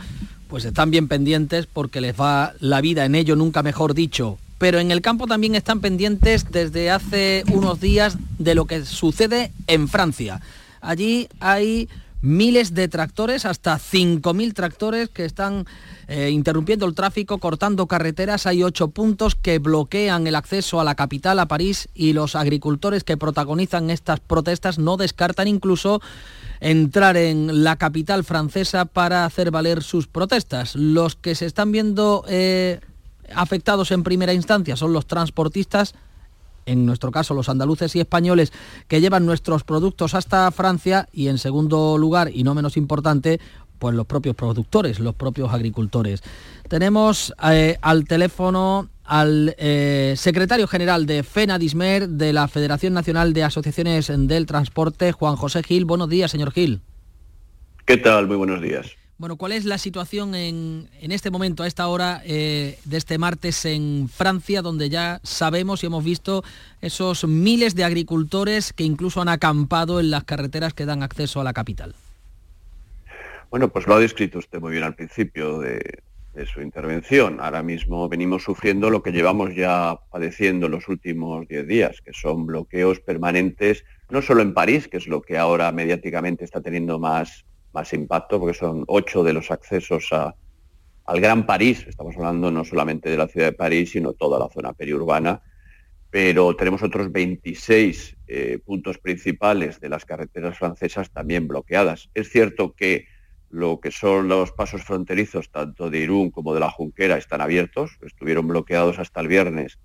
pues 0.48 0.66
están 0.66 0.92
bien 0.92 1.08
pendientes 1.08 1.66
porque 1.66 2.02
les 2.02 2.20
va 2.20 2.54
la 2.60 2.82
vida 2.82 3.06
en 3.06 3.16
ello, 3.16 3.36
nunca 3.36 3.64
mejor 3.64 3.94
dicho. 3.94 4.38
Pero 4.58 4.80
en 4.80 4.92
el 4.92 5.02
campo 5.02 5.26
también 5.26 5.56
están 5.56 5.80
pendientes 5.80 6.52
desde 6.52 6.92
hace 6.92 7.44
unos 7.52 7.80
días 7.80 8.18
de 8.38 8.54
lo 8.54 8.66
que 8.66 8.86
sucede 8.86 9.52
en 9.68 9.88
Francia. 9.88 10.42
Allí 10.82 11.30
hay 11.40 11.88
miles 12.22 12.74
de 12.74 12.88
tractores, 12.88 13.46
hasta 13.46 13.78
5.000 13.78 14.54
tractores 14.54 15.10
que 15.10 15.26
están 15.26 15.66
eh, 16.08 16.30
interrumpiendo 16.30 16.86
el 16.86 16.96
tráfico, 16.96 17.40
cortando 17.40 17.88
carreteras. 17.88 18.46
Hay 18.46 18.64
ocho 18.64 18.90
puntos 18.90 19.36
que 19.36 19.60
bloquean 19.60 20.28
el 20.28 20.36
acceso 20.36 20.80
a 20.80 20.84
la 20.84 20.96
capital, 20.96 21.40
a 21.40 21.48
París, 21.48 21.90
y 21.94 22.14
los 22.14 22.36
agricultores 22.36 23.04
que 23.04 23.18
protagonizan 23.18 23.90
estas 23.90 24.20
protestas 24.20 24.78
no 24.78 24.98
descartan 24.98 25.48
incluso 25.48 26.02
entrar 26.60 27.18
en 27.18 27.64
la 27.64 27.76
capital 27.78 28.24
francesa 28.24 28.86
para 28.86 29.26
hacer 29.26 29.52
valer 29.52 29.82
sus 29.82 30.08
protestas. 30.08 30.76
Los 30.76 31.16
que 31.16 31.34
se 31.34 31.48
están 31.48 31.72
viendo 31.72 32.24
eh, 32.28 32.80
afectados 33.34 33.92
en 33.92 34.04
primera 34.04 34.34
instancia 34.34 34.76
son 34.76 34.94
los 34.94 35.08
transportistas 35.08 35.96
en 36.66 36.86
nuestro 36.86 37.12
caso 37.12 37.34
los 37.34 37.49
andaluces 37.49 37.95
y 37.95 37.99
españoles 37.99 38.51
que 38.88 39.01
llevan 39.01 39.26
nuestros 39.26 39.64
productos 39.64 40.14
hasta 40.14 40.51
Francia 40.51 41.07
y 41.12 41.28
en 41.28 41.38
segundo 41.38 41.97
lugar 41.97 42.32
y 42.34 42.43
no 42.43 42.53
menos 42.55 42.78
importante 42.78 43.39
pues 43.80 43.95
los 43.95 44.05
propios 44.05 44.36
productores, 44.36 44.99
los 44.99 45.16
propios 45.16 45.51
agricultores. 45.51 46.22
Tenemos 46.70 47.34
eh, 47.51 47.78
al 47.82 48.05
teléfono 48.05 48.89
al 49.03 49.55
eh, 49.57 50.14
secretario 50.16 50.68
general 50.68 51.05
de 51.05 51.24
FENADISMER 51.24 52.07
de 52.07 52.32
la 52.32 52.47
Federación 52.47 52.93
Nacional 52.93 53.34
de 53.34 53.43
Asociaciones 53.43 54.07
del 54.16 54.45
Transporte, 54.45 55.12
Juan 55.12 55.36
José 55.36 55.64
Gil. 55.64 55.86
Buenos 55.86 56.09
días, 56.09 56.32
señor 56.32 56.51
Gil. 56.51 56.82
¿Qué 57.86 57.97
tal? 57.97 58.28
Muy 58.28 58.38
buenos 58.38 58.62
días. 58.62 59.01
Bueno, 59.22 59.36
¿cuál 59.36 59.52
es 59.52 59.66
la 59.66 59.78
situación 59.78 60.34
en, 60.34 60.90
este 61.00 61.30
momento, 61.30 61.62
a 61.62 61.68
esta 61.68 61.88
hora 61.88 62.24
eh, 62.26 62.80
de 62.86 62.98
este 62.98 63.20
martes 63.20 63.66
en 63.66 64.10
Francia, 64.10 64.64
donde 64.64 64.90
ya 64.90 65.20
sabemos 65.22 65.84
y 65.84 65.86
hemos 65.86 66.04
visto 66.04 66.44
esos 66.82 67.28
miles 67.28 67.76
de 67.76 67.84
agricultores 67.84 68.74
que 68.74 68.84
incluso 68.84 69.22
han 69.22 69.30
acampado 69.30 70.00
en 70.00 70.10
las 70.10 70.24
carreteras 70.24 70.74
que 70.74 70.88
dan 70.88 71.04
acceso 71.04 71.40
a 71.40 71.44
la 71.44 71.54
capital? 71.54 71.94
Bueno, 73.52 73.68
pues 73.70 73.86
lo 73.86 73.94
ha 73.94 74.00
descrito 74.00 74.40
usted 74.40 74.60
muy 74.60 74.72
bien 74.72 74.86
al 74.86 74.96
principio 74.96 75.60
de, 75.60 76.02
su 76.52 76.64
intervención. 76.64 77.40
Ahora 77.42 77.62
mismo 77.62 78.10
venimos 78.10 78.42
sufriendo 78.42 78.90
lo 78.90 79.04
que 79.04 79.12
llevamos 79.12 79.54
ya 79.54 80.00
padeciendo 80.10 80.68
los 80.68 80.88
últimos 80.88 81.48
diez 81.48 81.68
días, 81.68 82.02
que 82.02 82.14
son 82.14 82.48
bloqueos 82.48 83.00
permanentes, 83.00 83.86
no 84.10 84.24
solo 84.24 84.42
en 84.42 84.56
París, 84.56 84.88
que 84.88 84.98
es 84.98 85.06
lo 85.06 85.22
que 85.22 85.38
ahora 85.38 85.72
mediáticamente 85.72 86.44
está 86.44 86.60
teniendo 86.60 86.98
más 86.98 87.46
más 87.74 87.94
impacto, 87.94 88.40
porque 88.40 88.58
son 88.58 88.84
ocho 88.88 89.24
de 89.24 89.34
los 89.34 89.52
accesos 89.52 90.10
al 90.12 91.22
Gran 91.22 91.46
París. 91.46 91.86
Estamos 91.88 92.16
hablando 92.16 92.52
no 92.52 92.66
solamente 92.66 93.10
de 93.10 93.18
la 93.18 93.28
ciudad 93.28 93.48
de 93.48 93.54
París, 93.54 93.92
sino 93.92 94.14
toda 94.14 94.40
la 94.40 94.50
zona 94.50 94.74
periurbana. 94.74 95.42
Pero 96.10 96.56
tenemos 96.56 96.84
otros 96.84 97.12
26 97.12 98.18
eh, 98.28 98.60
puntos 98.66 98.98
principales 98.98 99.80
de 99.80 99.90
las 99.90 100.06
carreteras 100.06 100.58
francesas 100.58 101.10
también 101.12 101.48
bloqueadas. 101.48 102.10
Es 102.14 102.30
cierto 102.30 102.74
que 102.74 103.08
lo 103.50 103.80
que 103.80 103.92
son 103.92 104.28
los 104.28 104.52
pasos 104.52 104.84
fronterizos, 104.84 105.52
tanto 105.52 105.90
de 105.90 106.00
Irún 106.00 106.32
como 106.32 106.54
de 106.54 106.60
la 106.60 106.70
Junquera, 106.70 107.18
están 107.18 107.42
abiertos. 107.42 107.98
Estuvieron 108.02 108.48
bloqueados 108.48 109.00
hasta 109.00 109.22
el 109.22 109.28
viernes 109.28 109.80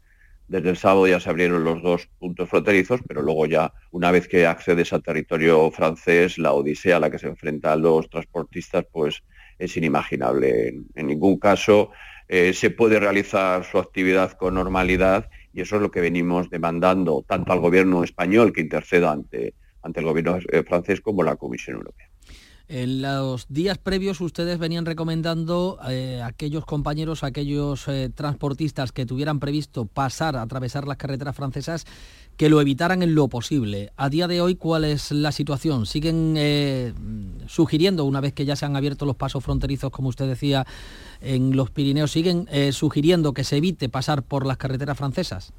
desde 0.48 0.70
el 0.70 0.76
sábado 0.76 1.06
ya 1.06 1.18
se 1.18 1.28
abrieron 1.28 1.64
los 1.64 1.82
dos 1.82 2.08
puntos 2.18 2.48
fronterizos, 2.48 3.00
pero 3.06 3.22
luego 3.22 3.46
ya, 3.46 3.72
una 3.90 4.10
vez 4.10 4.28
que 4.28 4.46
accedes 4.46 4.92
al 4.92 5.02
territorio 5.02 5.70
francés, 5.70 6.38
la 6.38 6.52
odisea 6.52 6.96
a 6.96 7.00
la 7.00 7.10
que 7.10 7.18
se 7.18 7.26
enfrentan 7.26 7.82
los 7.82 8.08
transportistas, 8.08 8.84
pues 8.90 9.22
es 9.58 9.76
inimaginable. 9.76 10.68
En, 10.94 11.06
ningún 11.06 11.38
caso 11.38 11.90
eh, 12.28 12.52
se 12.52 12.70
puede 12.70 13.00
realizar 13.00 13.64
su 13.64 13.78
actividad 13.78 14.32
con 14.32 14.54
normalidad 14.54 15.28
y 15.52 15.62
eso 15.62 15.76
es 15.76 15.82
lo 15.82 15.90
que 15.90 16.00
venimos 16.00 16.50
demandando 16.50 17.24
tanto 17.26 17.52
al 17.52 17.60
gobierno 17.60 18.04
español 18.04 18.52
que 18.52 18.60
interceda 18.60 19.12
ante, 19.12 19.54
ante 19.82 20.00
el 20.00 20.06
gobierno 20.06 20.38
eh, 20.52 20.62
francés 20.62 21.00
como 21.00 21.22
la 21.22 21.36
Comisión 21.36 21.78
Europea. 21.78 22.08
En 22.68 23.00
los 23.00 23.46
días 23.48 23.78
previos 23.78 24.20
ustedes 24.20 24.58
venían 24.58 24.86
recomendando 24.86 25.78
eh, 25.88 26.20
a 26.20 26.26
aquellos 26.26 26.64
compañeros, 26.64 27.22
a 27.22 27.28
aquellos 27.28 27.86
eh, 27.86 28.10
transportistas 28.12 28.90
que 28.90 29.06
tuvieran 29.06 29.38
previsto 29.38 29.84
pasar, 29.84 30.34
a 30.34 30.42
atravesar 30.42 30.84
las 30.88 30.96
carreteras 30.96 31.36
francesas, 31.36 31.84
que 32.36 32.48
lo 32.48 32.60
evitaran 32.60 33.04
en 33.04 33.14
lo 33.14 33.28
posible. 33.28 33.92
A 33.96 34.08
día 34.08 34.26
de 34.26 34.40
hoy, 34.40 34.56
¿cuál 34.56 34.84
es 34.84 35.12
la 35.12 35.30
situación? 35.30 35.86
¿Siguen 35.86 36.34
eh, 36.36 36.92
sugiriendo, 37.46 38.04
una 38.04 38.20
vez 38.20 38.32
que 38.32 38.44
ya 38.44 38.56
se 38.56 38.66
han 38.66 38.74
abierto 38.74 39.06
los 39.06 39.14
pasos 39.14 39.44
fronterizos, 39.44 39.92
como 39.92 40.08
usted 40.08 40.26
decía, 40.26 40.66
en 41.20 41.54
los 41.54 41.70
Pirineos, 41.70 42.10
siguen 42.10 42.48
sugiriendo 42.72 43.32
que 43.32 43.44
se 43.44 43.58
evite 43.58 43.88
pasar 43.88 44.24
por 44.24 44.44
las 44.44 44.56
carreteras 44.56 44.98
francesas? 44.98 45.52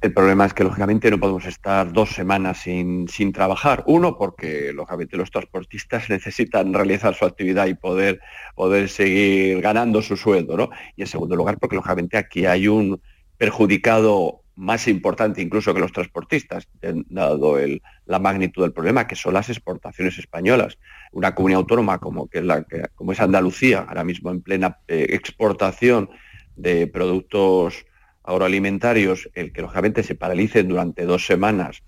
El 0.00 0.12
problema 0.12 0.44
es 0.44 0.52
que 0.52 0.64
lógicamente 0.64 1.10
no 1.10 1.18
podemos 1.18 1.46
estar 1.46 1.90
dos 1.92 2.10
semanas 2.10 2.58
sin, 2.58 3.32
trabajar. 3.32 3.84
Uno, 3.86 4.18
porque 4.18 4.72
lógicamente 4.74 5.16
los 5.16 5.30
transportistas 5.30 6.08
necesitan 6.10 6.74
realizar 6.74 7.14
su 7.14 7.24
actividad 7.24 7.66
y 7.66 7.74
poder, 7.74 8.20
poder 8.54 8.88
seguir 8.88 9.60
ganando 9.62 10.02
su 10.02 10.16
sueldo, 10.16 10.56
¿no? 10.56 10.70
Y 10.96 11.02
en 11.02 11.06
segundo 11.06 11.36
lugar, 11.36 11.58
porque 11.58 11.76
lógicamente 11.76 12.18
aquí 12.18 12.44
hay 12.44 12.68
un 12.68 13.00
perjudicado 13.38 14.44
más 14.56 14.86
importante 14.86 15.42
incluso 15.42 15.74
que 15.74 15.80
los 15.80 15.92
transportistas, 15.92 16.68
dado 17.08 17.56
la 18.06 18.18
magnitud 18.18 18.62
del 18.62 18.72
problema, 18.72 19.06
que 19.06 19.16
son 19.16 19.34
las 19.34 19.48
exportaciones 19.48 20.18
españolas. 20.18 20.78
Una 21.12 21.34
comunidad 21.34 21.60
autónoma 21.60 21.98
como, 21.98 22.28
que 22.28 22.38
es, 22.38 22.44
la, 22.44 22.64
como 22.94 23.12
es 23.12 23.20
Andalucía, 23.20 23.84
ahora 23.88 24.04
mismo 24.04 24.30
en 24.30 24.42
plena 24.42 24.78
eh, 24.86 25.06
exportación 25.10 26.10
de 26.56 26.86
productos 26.86 27.84
agroalimentarios, 28.24 29.30
el 29.34 29.52
que 29.52 29.62
lógicamente 29.62 30.02
se 30.02 30.14
paralicen 30.14 30.68
durante 30.68 31.04
dos 31.04 31.26
semanas 31.26 31.82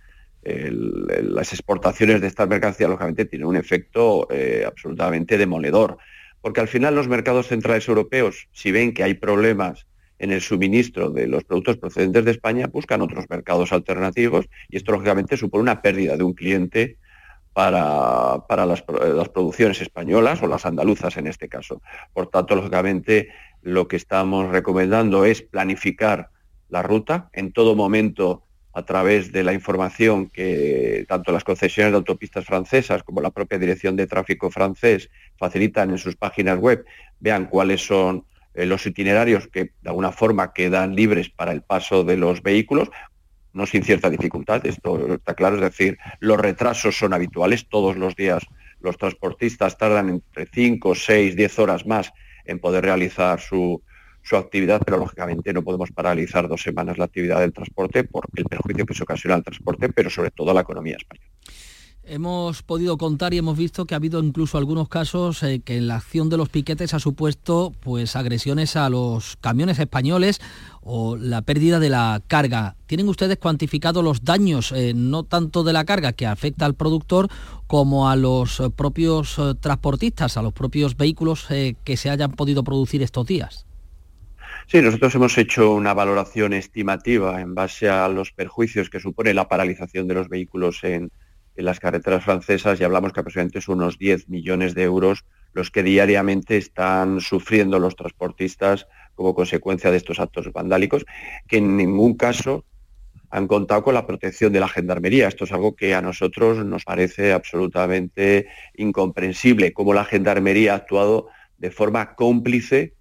las 0.49 1.53
exportaciones 1.53 2.20
de 2.20 2.28
estas 2.28 2.49
mercancías, 2.49 2.89
lógicamente 2.89 3.24
tiene 3.24 3.47
un 3.47 3.57
efecto 3.57 4.28
eh, 4.30 4.64
absolutamente 4.66 5.39
demoledor. 5.39 5.99
Porque 6.41 6.61
al 6.61 6.68
final 6.68 6.95
los 6.95 7.09
mercados 7.09 7.49
centrales 7.49 7.89
europeos, 7.89 8.49
si 8.53 8.70
ven 8.70 8.95
que 8.95 9.03
hay 9.03 9.14
problemas 9.14 9.87
en 10.18 10.30
el 10.30 10.41
suministro 10.41 11.11
de 11.11 11.26
los 11.26 11.45
productos 11.45 11.78
procedentes 11.78 12.24
de 12.24 12.30
España, 12.30 12.68
buscan 12.68 13.03
otros 13.03 13.24
mercados 13.28 13.72
alternativos 13.72 14.47
y 14.68 14.76
esto 14.76 14.93
lógicamente 14.93 15.37
supone 15.37 15.62
una 15.62 15.82
pérdida 15.82 16.16
de 16.16 16.22
un 16.22 16.34
cliente 16.34 16.97
para, 17.53 18.45
las, 18.66 18.84
las, 19.14 19.28
producciones 19.30 19.80
españolas 19.80 20.43
o 20.43 20.47
las 20.47 20.66
andaluzas 20.66 21.16
en 21.16 21.26
este 21.26 21.49
caso. 21.49 21.80
Por 22.12 22.28
tanto, 22.28 22.55
lógicamente, 22.55 23.30
lo 23.67 23.89
que 23.89 23.97
estamos 23.97 24.49
recomendando 24.51 25.25
es 25.25 25.43
planificar 25.43 26.31
la 26.69 26.83
ruta 26.83 27.31
en 27.33 27.53
todo 27.53 27.75
momento 27.75 28.45
a 28.73 28.85
través 28.85 29.33
de 29.33 29.43
la 29.43 29.53
información 29.53 30.31
que 30.31 31.05
tanto 31.09 31.33
las 31.33 31.43
concesiones 31.43 31.91
de 31.91 31.97
autopistas 31.97 32.45
francesas 32.45 33.03
como 33.03 33.21
la 33.21 33.33
propia 33.33 33.59
Dirección 33.59 33.97
de 33.97 34.07
Tráfico 34.07 34.53
francés 34.53 35.11
facilitan 35.37 35.91
en 35.91 35.99
sus 35.99 36.14
páginas 36.14 36.61
web, 36.61 36.85
vean 37.19 37.47
cuáles 37.47 37.85
son 37.85 38.25
eh, 38.55 38.67
los 38.67 38.87
itinerarios 38.87 39.49
que 39.49 39.73
de 39.83 39.89
alguna 39.89 40.12
forma 40.12 40.53
quedan 40.53 40.95
libres 40.95 41.29
para 41.29 41.51
el 41.51 41.62
paso 41.62 42.05
de 42.05 42.17
los 42.17 42.45
vehículos, 42.45 42.89
no 43.53 43.67
sin 43.67 43.83
cierta 43.83 44.11
dificultad, 44.11 44.64
esto 44.64 45.14
está 45.14 45.35
claro, 45.35 45.57
es 45.57 45.62
decir, 45.62 45.99
los 46.21 46.39
retrasos 46.39 46.97
son 46.97 47.14
habituales, 47.14 47.67
todos 47.69 47.97
los 47.97 48.14
días 48.14 48.47
los 48.79 48.97
transportistas 48.97 49.77
tardan 49.77 50.09
entre 50.09 50.47
5, 50.47 50.95
6, 50.95 51.35
10 51.35 51.59
horas 51.59 51.85
más 51.85 52.12
en 52.47 52.59
poder 52.59 52.84
realizar 52.84 53.40
su, 53.40 53.82
su 54.22 54.36
actividad, 54.36 54.82
pero 54.84 54.99
lógicamente 54.99 55.53
no 55.53 55.62
podemos 55.62 55.90
paralizar 55.92 56.49
dos 56.49 56.62
semanas 56.62 56.99
la 56.99 57.05
actividad 57.05 57.40
del 57.40 57.53
transporte 57.53 58.05
por 58.05 58.26
el 58.34 58.44
perjuicio 58.44 58.84
que 58.84 58.94
se 58.94 59.05
ocasiona 59.05 59.36
al 59.36 59.44
transporte, 59.44 59.88
pero 59.88 60.11
sobre 60.11 60.30
todo 60.30 60.51
a 60.51 60.55
la 60.55 60.62
economía 60.62 60.97
española. 60.97 61.30
Hemos 62.09 62.62
podido 62.62 62.98
contar 62.98 63.34
y 63.34 63.38
hemos 63.38 63.59
visto 63.59 63.84
que 63.84 63.94
ha 63.94 63.96
habido 63.96 64.22
incluso 64.22 64.59
algunos 64.59 64.88
casos 64.88 65.42
eh, 65.42 65.61
que 65.64 65.76
en 65.76 65.88
la 65.88 65.96
acción 65.96 66.28
de 66.28 66.36
los 66.36 66.48
piquetes 66.48 66.94
ha 66.94 67.00
supuesto 67.00 67.72
pues 67.80 68.14
agresiones 68.14 68.76
a 68.76 68.88
los 68.88 69.36
camiones 69.40 69.80
españoles 69.80 70.40
o 70.82 71.16
la 71.16 71.42
pérdida 71.42 71.80
de 71.80 71.88
la 71.88 72.22
carga. 72.28 72.76
¿Tienen 72.86 73.09
ustedes 73.09 73.38
cuantificado 73.38 74.04
los 74.04 74.22
daños, 74.22 74.70
eh, 74.70 74.92
no 74.94 75.24
tanto 75.24 75.64
de 75.64 75.72
la 75.72 75.84
carga 75.84 76.12
que 76.12 76.28
afecta 76.28 76.64
al 76.64 76.74
productor, 76.74 77.26
como 77.66 78.09
a 78.09 78.14
los 78.14 78.61
eh, 78.61 78.70
propios 78.70 79.40
transportistas, 79.59 80.36
a 80.36 80.42
los 80.42 80.52
propios 80.52 80.96
vehículos 80.96 81.48
que 81.48 81.96
se 81.96 82.09
hayan 82.09 82.30
podido 82.30 82.62
producir 82.62 83.02
estos 83.02 83.26
días? 83.26 83.66
Sí, 84.68 84.80
nosotros 84.80 85.12
hemos 85.16 85.36
hecho 85.38 85.72
una 85.72 85.92
valoración 85.92 86.52
estimativa 86.52 87.40
en 87.40 87.57
base 87.57 87.88
a 87.88 88.07
los 88.07 88.30
perjuicios 88.30 88.90
que 88.90 89.00
supone 89.00 89.34
la 89.34 89.48
paralización 89.48 90.07
de 90.07 90.14
los 90.14 90.28
vehículos 90.28 90.84
en, 90.84 91.11
las 91.57 91.80
carreteras 91.80 92.24
francesas 92.24 92.80
y 92.80 92.84
hablamos 92.84 93.12
que 93.12 93.20
aproximadamente 93.20 93.61
son 93.61 93.78
unos 93.78 93.98
10 93.98 94.28
millones 94.28 94.74
de 94.74 94.82
euros 94.82 95.24
los 95.52 95.70
que 95.70 95.82
diariamente 95.82 96.57
están 96.57 97.20
sufriendo 97.20 97.78
los 97.78 97.96
transportistas 97.96 98.86
como 99.14 99.34
consecuencia 99.34 99.90
de 99.90 99.96
estos 99.96 100.20
actos 100.20 100.52
vandálicos, 100.52 101.07
que 101.48 101.57
en 101.57 101.76
ningún 101.76 102.14
caso 102.14 102.64
han 103.30 103.46
contado 103.46 103.82
con 103.82 103.94
la 103.94 104.07
protección 104.07 104.52
de 104.52 104.61
la 104.61 104.68
gendarmería. 104.68 105.28
Esto 105.28 105.44
es 105.44 105.52
algo 105.52 105.74
que 105.74 105.94
a 105.94 106.02
nosotros 106.02 106.64
nos 106.64 106.84
parece 106.84 107.32
absolutamente 107.32 108.48
incomprensible, 108.76 109.72
cómo 109.72 109.94
la 109.94 110.04
gendarmería 110.04 110.74
ha 110.74 110.76
actuado 110.76 111.28
de 111.59 111.70
forma 111.70 112.14
cómplice 112.14 112.95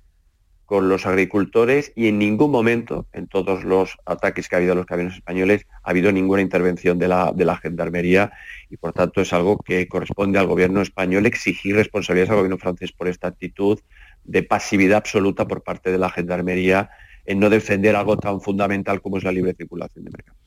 con 0.66 0.90
los 0.90 1.06
agricultores 1.06 1.94
y 1.96 2.08
en 2.08 2.18
ningún 2.18 2.52
momento, 2.52 3.08
en 3.14 3.28
todos 3.28 3.64
los 3.64 3.98
ataques 4.06 4.50
que 4.50 4.56
ha 4.56 4.58
habido 4.58 4.74
a 4.74 4.76
los 4.76 4.86
camiones 4.86 5.16
españoles, 5.16 5.68
ha 5.84 5.92
habido 5.92 6.12
ninguna 6.12 6.42
intervención 6.42 6.98
de 6.98 7.08
la, 7.08 7.32
de 7.34 7.46
la 7.46 7.58
gendarmería 7.58 8.32
y 8.70 8.78
por 8.78 8.94
tanto 8.94 9.22
es 9.22 9.32
algo 9.34 9.58
que 9.58 9.88
corresponde 9.88 10.40
al 10.40 10.48
gobierno 10.48 10.82
español 10.82 11.26
exigir 11.26 11.76
responsabilidades 11.76 12.32
al 12.32 12.38
gobierno 12.38 12.58
francés 12.58 12.92
por 12.92 13.08
esta 13.08 13.28
actitud 13.28 13.80
de 14.24 14.44
pasividad 14.44 14.98
absoluta 14.98 15.48
por 15.48 15.64
parte 15.64 15.92
de 15.92 16.00
la 16.00 16.10
gendarmería 16.10 16.90
en 17.26 17.40
no 17.40 17.50
defender 17.50 17.96
algo 17.96 18.18
tan 18.18 18.42
fundamental 18.42 19.02
como 19.02 19.18
es 19.18 19.24
la 19.24 19.32
libre 19.32 19.54
circulación 19.54 20.06
de 20.06 20.12
mercado 20.12 20.38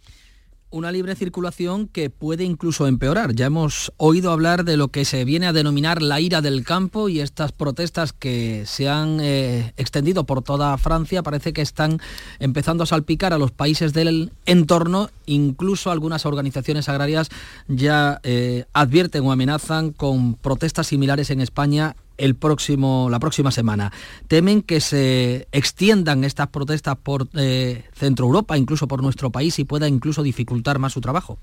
una 0.70 0.92
libre 0.92 1.14
circulación 1.14 1.88
que 1.88 2.10
puede 2.10 2.44
incluso 2.44 2.86
empeorar. 2.86 3.34
Ya 3.34 3.46
hemos 3.46 3.92
oído 3.96 4.32
hablar 4.32 4.64
de 4.64 4.76
lo 4.76 4.88
que 4.88 5.04
se 5.04 5.24
viene 5.24 5.46
a 5.46 5.52
denominar 5.52 6.02
la 6.02 6.20
ira 6.20 6.40
del 6.40 6.64
campo 6.64 7.08
y 7.08 7.20
estas 7.20 7.52
protestas 7.52 8.12
que 8.12 8.64
se 8.66 8.88
han 8.88 9.18
eh, 9.20 9.72
extendido 9.76 10.24
por 10.24 10.42
toda 10.42 10.76
Francia 10.78 11.22
parece 11.22 11.52
que 11.52 11.62
están 11.62 12.00
empezando 12.38 12.84
a 12.84 12.86
salpicar 12.86 13.32
a 13.32 13.38
los 13.38 13.50
países 13.50 13.92
del 13.92 14.30
entorno. 14.46 15.10
Incluso 15.26 15.90
algunas 15.90 16.26
organizaciones 16.26 16.88
agrarias 16.88 17.28
ya 17.66 18.20
eh, 18.22 18.64
advierten 18.72 19.24
o 19.24 19.32
amenazan 19.32 19.92
con 19.92 20.34
protestas 20.34 20.86
similares 20.86 21.30
en 21.30 21.40
España 21.40 21.96
el 22.18 22.34
próximo, 22.36 23.08
la 23.10 23.18
próxima 23.18 23.50
semana. 23.50 23.92
Temen 24.26 24.62
que 24.62 24.80
se 24.80 25.48
extiendan 25.52 26.24
estas 26.24 26.48
protestas 26.48 26.96
por 26.96 27.28
eh, 27.34 27.84
Centro 27.94 28.26
Europa, 28.26 28.58
incluso 28.58 28.86
por 28.86 29.02
nuestro 29.02 29.30
país, 29.30 29.58
y 29.58 29.64
pueda 29.64 29.88
incluso 29.88 30.22
dificultar 30.22 30.78
más 30.78 30.92
su 30.92 31.00
trabajo. 31.00 31.38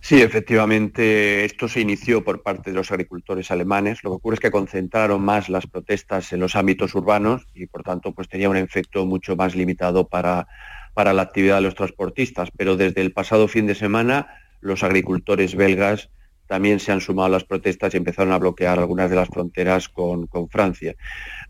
Sí, 0.00 0.20
efectivamente, 0.20 1.44
esto 1.44 1.68
se 1.68 1.80
inició 1.80 2.24
por 2.24 2.42
parte 2.42 2.70
de 2.70 2.76
los 2.76 2.90
agricultores 2.90 3.50
alemanes. 3.50 4.02
Lo 4.02 4.10
que 4.10 4.16
ocurre 4.16 4.34
es 4.34 4.40
que 4.40 4.50
concentraron 4.50 5.22
más 5.22 5.48
las 5.48 5.66
protestas 5.66 6.32
en 6.32 6.40
los 6.40 6.56
ámbitos 6.56 6.94
urbanos 6.94 7.46
y, 7.54 7.66
por 7.66 7.82
tanto, 7.82 8.12
pues 8.12 8.28
tenía 8.28 8.50
un 8.50 8.56
efecto 8.56 9.06
mucho 9.06 9.36
más 9.36 9.54
limitado 9.54 10.08
para, 10.08 10.48
para 10.94 11.12
la 11.12 11.22
actividad 11.22 11.56
de 11.56 11.62
los 11.62 11.74
transportistas. 11.74 12.50
Pero 12.56 12.76
desde 12.76 13.00
el 13.00 13.12
pasado 13.12 13.46
fin 13.46 13.66
de 13.66 13.74
semana, 13.74 14.28
los 14.60 14.82
agricultores 14.82 15.54
belgas 15.54 16.10
también 16.50 16.80
se 16.80 16.90
han 16.90 17.00
sumado 17.00 17.28
las 17.28 17.44
protestas 17.44 17.94
y 17.94 17.96
empezaron 17.96 18.32
a 18.32 18.38
bloquear 18.38 18.80
algunas 18.80 19.08
de 19.08 19.14
las 19.14 19.28
fronteras 19.28 19.88
con, 19.88 20.28
Francia. 20.50 20.96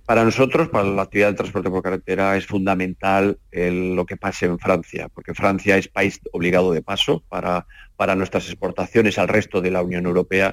Para 0.04 0.24
nosotros, 0.24 0.68
para 0.68 0.84
la 0.84 1.00
actividad 1.00 1.28
del 1.28 1.36
transporte 1.36 1.70
por 1.70 1.82
carretera, 1.82 2.36
es 2.36 2.44
fundamental 2.44 3.38
lo 3.50 4.04
que 4.04 4.18
pase 4.18 4.44
en 4.44 4.58
Francia, 4.58 5.08
porque 5.08 5.32
Francia 5.32 5.78
es 5.78 5.88
país 5.88 6.20
obligado 6.32 6.74
de 6.74 6.82
paso 6.82 7.24
para, 7.30 7.66
para 7.96 8.14
nuestras 8.14 8.46
exportaciones 8.50 9.18
al 9.18 9.28
resto 9.28 9.62
de 9.62 9.70
la 9.70 9.82
Unión 9.82 10.04
Europea 10.04 10.52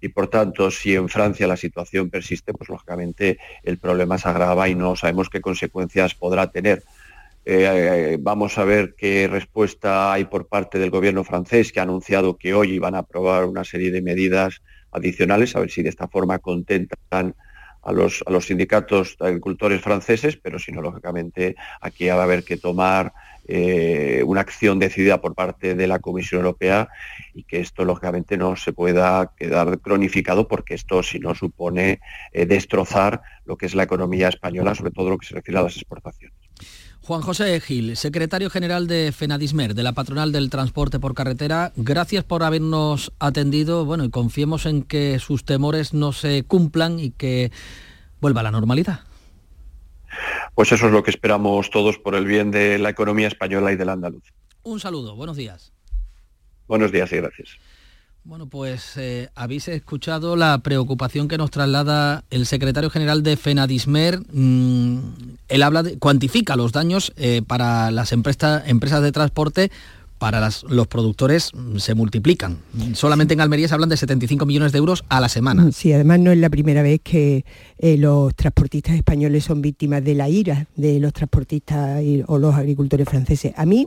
y, 0.00 0.10
por 0.10 0.28
tanto, 0.28 0.70
si 0.70 0.94
en 0.94 1.08
Francia 1.08 1.48
la 1.48 1.56
situación 1.56 2.10
persiste, 2.10 2.52
pues 2.52 2.70
lógicamente 2.70 3.38
el 3.64 3.78
problema 3.78 4.18
se 4.18 4.28
agrava 4.28 4.68
y 4.68 4.76
no 4.76 4.94
sabemos 4.94 5.28
qué 5.30 5.40
consecuencias 5.40 6.14
podrá 6.14 6.52
tener. 6.52 6.84
Eh, 7.44 8.18
vamos 8.20 8.58
a 8.58 8.64
ver 8.64 8.94
qué 8.96 9.26
respuesta 9.26 10.12
hay 10.12 10.24
por 10.26 10.46
parte 10.46 10.78
del 10.78 10.90
gobierno 10.90 11.24
francés, 11.24 11.72
que 11.72 11.80
ha 11.80 11.84
anunciado 11.84 12.36
que 12.36 12.54
hoy 12.54 12.78
van 12.78 12.94
a 12.94 12.98
aprobar 12.98 13.44
una 13.46 13.64
serie 13.64 13.90
de 13.90 14.02
medidas 14.02 14.62
adicionales, 14.92 15.56
a 15.56 15.60
ver 15.60 15.70
si 15.70 15.82
de 15.82 15.88
esta 15.88 16.08
forma 16.08 16.38
contentan 16.38 17.34
a 17.82 17.92
los, 17.92 18.22
sindicatos 18.40 19.16
de 19.18 19.28
agricultores 19.28 19.80
franceses, 19.80 20.36
pero 20.36 20.58
si 20.58 20.72
no, 20.72 20.82
lógicamente, 20.82 21.56
aquí 21.80 22.08
va 22.08 22.20
a 22.20 22.24
haber 22.24 22.44
que 22.44 22.56
tomar 22.56 23.12
eh, 23.48 24.22
una 24.26 24.42
acción 24.42 24.78
decidida 24.78 25.20
por 25.20 25.34
parte 25.34 25.74
de 25.74 25.86
la 25.86 25.98
Comisión 25.98 26.40
Europea 26.40 26.88
y 27.34 27.44
que 27.44 27.60
esto, 27.60 27.84
lógicamente, 27.84 28.36
no 28.36 28.54
se 28.56 28.72
pueda 28.72 29.32
quedar 29.36 29.80
cronificado 29.80 30.46
porque 30.46 30.74
esto, 30.74 31.02
si 31.02 31.18
no, 31.18 31.34
supone 31.34 32.00
eh, 32.32 32.46
destrozar 32.46 33.22
lo 33.44 33.56
que 33.56 33.66
es 33.66 33.74
la 33.74 33.84
economía 33.84 34.28
española, 34.28 34.74
sobre 34.74 34.92
todo 34.92 35.10
lo 35.10 35.18
que 35.18 35.26
se 35.26 35.34
refiere 35.34 35.58
a 35.58 35.62
las 35.62 35.76
exportaciones. 35.76 36.39
Juan 37.10 37.22
José 37.22 37.58
Gil, 37.58 37.96
secretario 37.96 38.50
general 38.50 38.86
de 38.86 39.10
FENADISMER, 39.10 39.74
de 39.74 39.82
la 39.82 39.94
Patronal 39.94 40.30
del 40.30 40.48
Transporte 40.48 41.00
por 41.00 41.12
Carretera, 41.12 41.72
gracias 41.74 42.22
por 42.22 42.44
habernos 42.44 43.12
atendido, 43.18 43.84
bueno, 43.84 44.04
y 44.04 44.10
confiemos 44.10 44.64
en 44.64 44.84
que 44.84 45.18
sus 45.18 45.44
temores 45.44 45.92
no 45.92 46.12
se 46.12 46.44
cumplan 46.44 47.00
y 47.00 47.10
que 47.10 47.50
vuelva 48.20 48.42
a 48.42 48.44
la 48.44 48.52
normalidad. 48.52 49.00
Pues 50.54 50.70
eso 50.70 50.86
es 50.86 50.92
lo 50.92 51.02
que 51.02 51.10
esperamos 51.10 51.70
todos 51.70 51.98
por 51.98 52.14
el 52.14 52.26
bien 52.26 52.52
de 52.52 52.78
la 52.78 52.90
economía 52.90 53.26
española 53.26 53.72
y 53.72 53.76
del 53.76 53.88
andaluz. 53.88 54.22
Un 54.62 54.78
saludo, 54.78 55.16
buenos 55.16 55.36
días. 55.36 55.72
Buenos 56.68 56.92
días 56.92 57.10
y 57.10 57.16
gracias. 57.16 57.58
Bueno, 58.22 58.46
pues 58.46 58.96
eh, 58.98 59.30
habéis 59.34 59.66
escuchado 59.68 60.36
la 60.36 60.58
preocupación 60.58 61.26
que 61.26 61.38
nos 61.38 61.50
traslada 61.50 62.22
el 62.30 62.44
secretario 62.44 62.90
general 62.90 63.22
de 63.22 63.36
FENADISMER. 63.36 64.20
Mm, 64.32 64.98
él 65.48 65.62
habla 65.62 65.82
de, 65.82 65.98
cuantifica 65.98 66.54
los 66.54 66.72
daños 66.72 67.12
eh, 67.16 67.40
para 67.46 67.90
las 67.90 68.12
empresas 68.12 68.62
de 69.02 69.12
transporte 69.12 69.70
para 70.18 70.50
los 70.68 70.86
productores 70.86 71.50
mm, 71.54 71.78
se 71.78 71.94
multiplican. 71.94 72.58
Solamente 72.92 73.32
en 73.32 73.40
Almería 73.40 73.68
se 73.68 73.74
hablan 73.74 73.88
de 73.88 73.96
75 73.96 74.44
millones 74.44 74.72
de 74.72 74.78
euros 74.78 75.02
a 75.08 75.18
la 75.18 75.30
semana. 75.30 75.72
Sí, 75.72 75.90
además 75.94 76.20
no 76.20 76.30
es 76.30 76.36
la 76.36 76.50
primera 76.50 76.82
vez 76.82 77.00
que 77.02 77.46
eh, 77.78 77.96
los 77.96 78.34
transportistas 78.34 78.96
españoles 78.96 79.44
son 79.44 79.62
víctimas 79.62 80.04
de 80.04 80.14
la 80.14 80.28
ira 80.28 80.66
de 80.76 81.00
los 81.00 81.14
transportistas 81.14 82.02
o 82.26 82.38
los 82.38 82.54
agricultores 82.54 83.08
franceses. 83.08 83.54
A 83.56 83.64
mí 83.64 83.86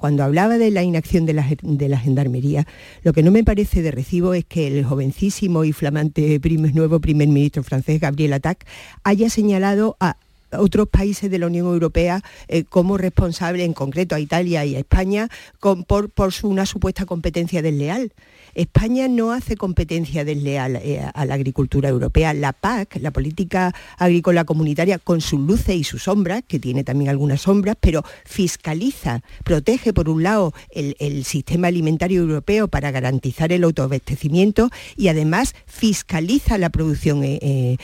cuando 0.00 0.24
hablaba 0.24 0.56
de 0.56 0.70
la 0.70 0.82
inacción 0.82 1.26
de 1.26 1.34
la, 1.34 1.98
gendarmería, 1.98 2.66
lo 3.02 3.12
que 3.12 3.22
no 3.22 3.30
me 3.30 3.44
parece 3.44 3.82
de 3.82 3.90
recibo 3.90 4.32
es 4.32 4.46
que 4.46 4.66
el 4.66 4.82
jovencísimo 4.82 5.62
y 5.62 5.74
flamante 5.74 6.40
nuevo 6.72 7.00
primer 7.00 7.28
ministro 7.28 7.62
francés, 7.62 8.00
Gabriel 8.00 8.32
Attac, 8.32 8.64
haya 9.04 9.28
señalado 9.28 9.98
a 10.00 10.16
otros 10.52 10.88
países 10.88 11.30
de 11.30 11.38
la 11.38 11.46
Unión 11.46 11.66
Europea 11.66 12.22
eh, 12.48 12.64
como 12.64 12.98
responsables, 12.98 13.66
en 13.66 13.72
concreto 13.72 14.14
a 14.14 14.20
Italia 14.20 14.64
y 14.64 14.76
a 14.76 14.78
España, 14.78 15.28
por, 15.60 16.10
una 16.42 16.66
supuesta 16.66 17.06
competencia 17.06 17.62
desleal. 17.62 18.12
España 18.54 19.08
no 19.08 19.32
hace 19.32 19.56
competencia 19.56 20.24
desleal 20.24 20.76
eh, 20.76 21.00
a 21.14 21.24
la 21.24 21.34
agricultura 21.34 21.88
europea. 21.88 22.34
La 22.34 22.52
PAC, 22.52 22.96
la 23.00 23.10
política 23.10 23.74
agrícola 23.96 24.44
comunitaria, 24.44 24.98
con 24.98 25.20
sus 25.20 25.40
luces 25.40 25.76
y 25.76 25.84
sus 25.84 26.04
sombras, 26.04 26.42
que 26.46 26.58
tiene 26.58 26.84
también 26.84 27.10
algunas 27.10 27.42
sombras, 27.42 27.76
pero 27.80 28.04
fiscaliza, 28.24 29.22
protege 29.44 29.92
por 29.92 30.08
un 30.08 30.22
lado 30.22 30.52
el, 30.70 31.24
sistema 31.24 31.68
alimentario 31.68 32.22
europeo 32.22 32.68
para 32.68 32.90
garantizar 32.90 33.52
el 33.52 33.64
autoabastecimiento 33.64 34.70
y 34.96 35.08
además 35.08 35.54
fiscaliza 35.66 36.58
la 36.58 36.70
producción. 36.70 37.20
Eh, 37.22 37.76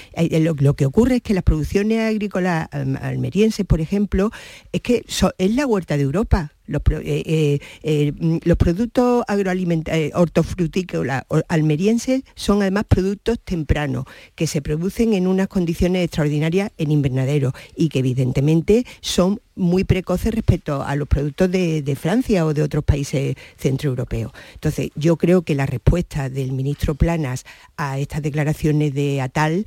lo, 0.61 0.75
que 0.75 0.87
ocurre 0.87 1.17
es 1.17 1.23
que 1.23 1.35
las 1.35 1.45
producciones 1.45 2.01
agrícolas 2.01 2.56
almerienses, 2.65 3.67
por 3.67 3.81
ejemplo, 3.81 4.31
es 4.73 4.81
que 4.81 5.05
es 5.39 5.55
la 5.55 5.67
huerta 5.67 5.97
de 5.97 6.03
Europa 6.03 6.56
los, 6.67 6.83
eh, 6.91 7.23
eh, 7.27 7.59
eh, 7.83 8.13
mm, 8.19 8.39
los 8.45 8.57
productos 8.57 9.25
agroalimentarios, 9.27 10.13
hortofrutícolas 10.15 11.25
almerienses 11.49 12.23
son 12.35 12.63
además 12.63 12.85
productos 12.89 13.39
tempranos 13.41 14.05
que 14.35 14.47
se 14.47 14.63
producen 14.63 15.15
en 15.15 15.27
unas 15.27 15.49
condiciones 15.49 16.05
extraordinarias 16.05 16.71
en 16.79 16.91
invernadero 16.91 17.53
y 17.77 17.89
que 17.89 18.01
evidentemente 18.01 18.87
son 19.01 19.41
muy 19.55 19.85
precoces 19.85 20.35
respecto 20.35 20.83
a 20.83 20.95
los 20.97 21.09
productos 21.09 21.51
de, 21.51 21.97
Francia 21.99 22.45
o 22.45 22.53
de 22.53 22.63
otros 22.63 22.85
países 22.85 23.37
centroeuropeos. 23.57 24.31
Entonces, 24.53 24.91
yo 24.97 25.17
creo 25.17 25.43
que 25.43 25.55
la 25.55 25.65
respuesta 25.65 26.29
del 26.29 26.53
ministro 26.53 26.95
Planas 26.95 27.47
a 27.79 27.99
estas 27.99 28.21
declaraciones 28.21 28.93
de 28.93 29.23
Atal 29.23 29.65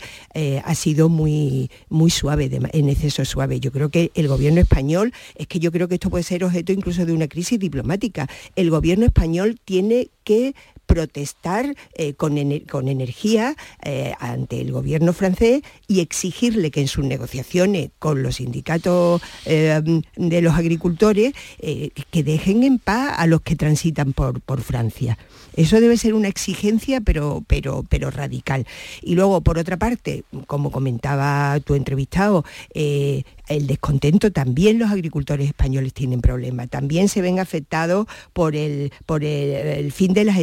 ha 0.64 0.76
sido 0.76 1.10
muy, 1.10 1.72
muy 1.90 2.12
suave, 2.12 2.52
en 2.72 2.90
exceso 2.90 3.26
suave. 3.26 3.60
Yo 3.60 3.72
creo 3.72 3.90
que 3.90 4.12
el 4.14 4.28
gobierno 4.28 4.62
español, 4.62 5.12
es 5.34 5.48
que 5.48 5.58
yo 5.58 5.72
creo 5.72 5.88
que 5.88 5.96
esto 5.96 6.12
puede 6.12 6.24
ser 6.24 6.44
objeto 6.44 6.72
incluso 6.72 6.89
de 6.98 7.14
una 7.14 7.28
crisis 7.28 7.60
diplomática. 7.60 8.28
El 8.56 8.70
gobierno 8.70 9.06
español 9.06 9.60
tiene 9.64 10.10
que 10.24 10.56
protestar 10.90 11.76
eh, 11.94 12.16
con, 12.16 12.40
energía 12.40 13.56
eh, 13.84 14.14
ante 14.20 14.60
el 14.60 14.72
gobierno 14.72 15.14
francés 15.14 15.62
y 15.88 16.00
exigirle 16.00 16.72
que 16.72 16.82
en 16.82 16.88
sus 16.88 17.06
negociaciones 17.06 17.92
con 18.00 18.24
los 18.24 18.38
sindicatos 18.38 19.22
eh, 19.46 19.80
de 20.16 20.42
los 20.42 20.56
agricultores 20.56 21.34
que 21.60 22.24
dejen 22.24 22.64
en 22.64 22.80
paz 22.80 23.14
a 23.20 23.28
los 23.28 23.42
que 23.42 23.56
transitan 23.56 24.14
por, 24.14 24.42
por 24.42 24.62
Francia. 24.62 25.20
Eso 25.56 25.80
debe 25.80 25.98
ser 25.98 26.16
una 26.16 26.28
exigencia, 26.28 27.02
pero, 27.02 27.44
pero, 27.46 27.86
pero 27.88 28.10
radical. 28.10 28.66
Y 29.04 29.16
luego, 29.16 29.42
por 29.42 29.60
otra 29.60 29.78
parte, 29.78 30.24
como 30.48 30.72
comentaba 30.72 31.60
tu 31.60 31.76
entrevistado, 31.76 32.46
el 32.74 33.68
descontento 33.68 34.32
también 34.32 34.80
los 34.80 34.92
agricultores 34.92 35.48
españoles 35.48 35.94
tienen 35.94 36.22
problemas. 36.22 36.70
También 36.70 37.10
se 37.10 37.22
ven 37.22 37.40
afectados 37.40 38.08
por 38.32 38.56
el, 38.56 38.94
por 39.06 39.24
el 39.24 39.92
fin 39.92 40.14
de 40.14 40.24
las 40.24 40.38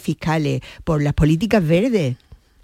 fiscales, 0.00 0.60
por 0.84 1.02
las 1.02 1.14
políticas 1.14 1.66
verdes 1.66 2.16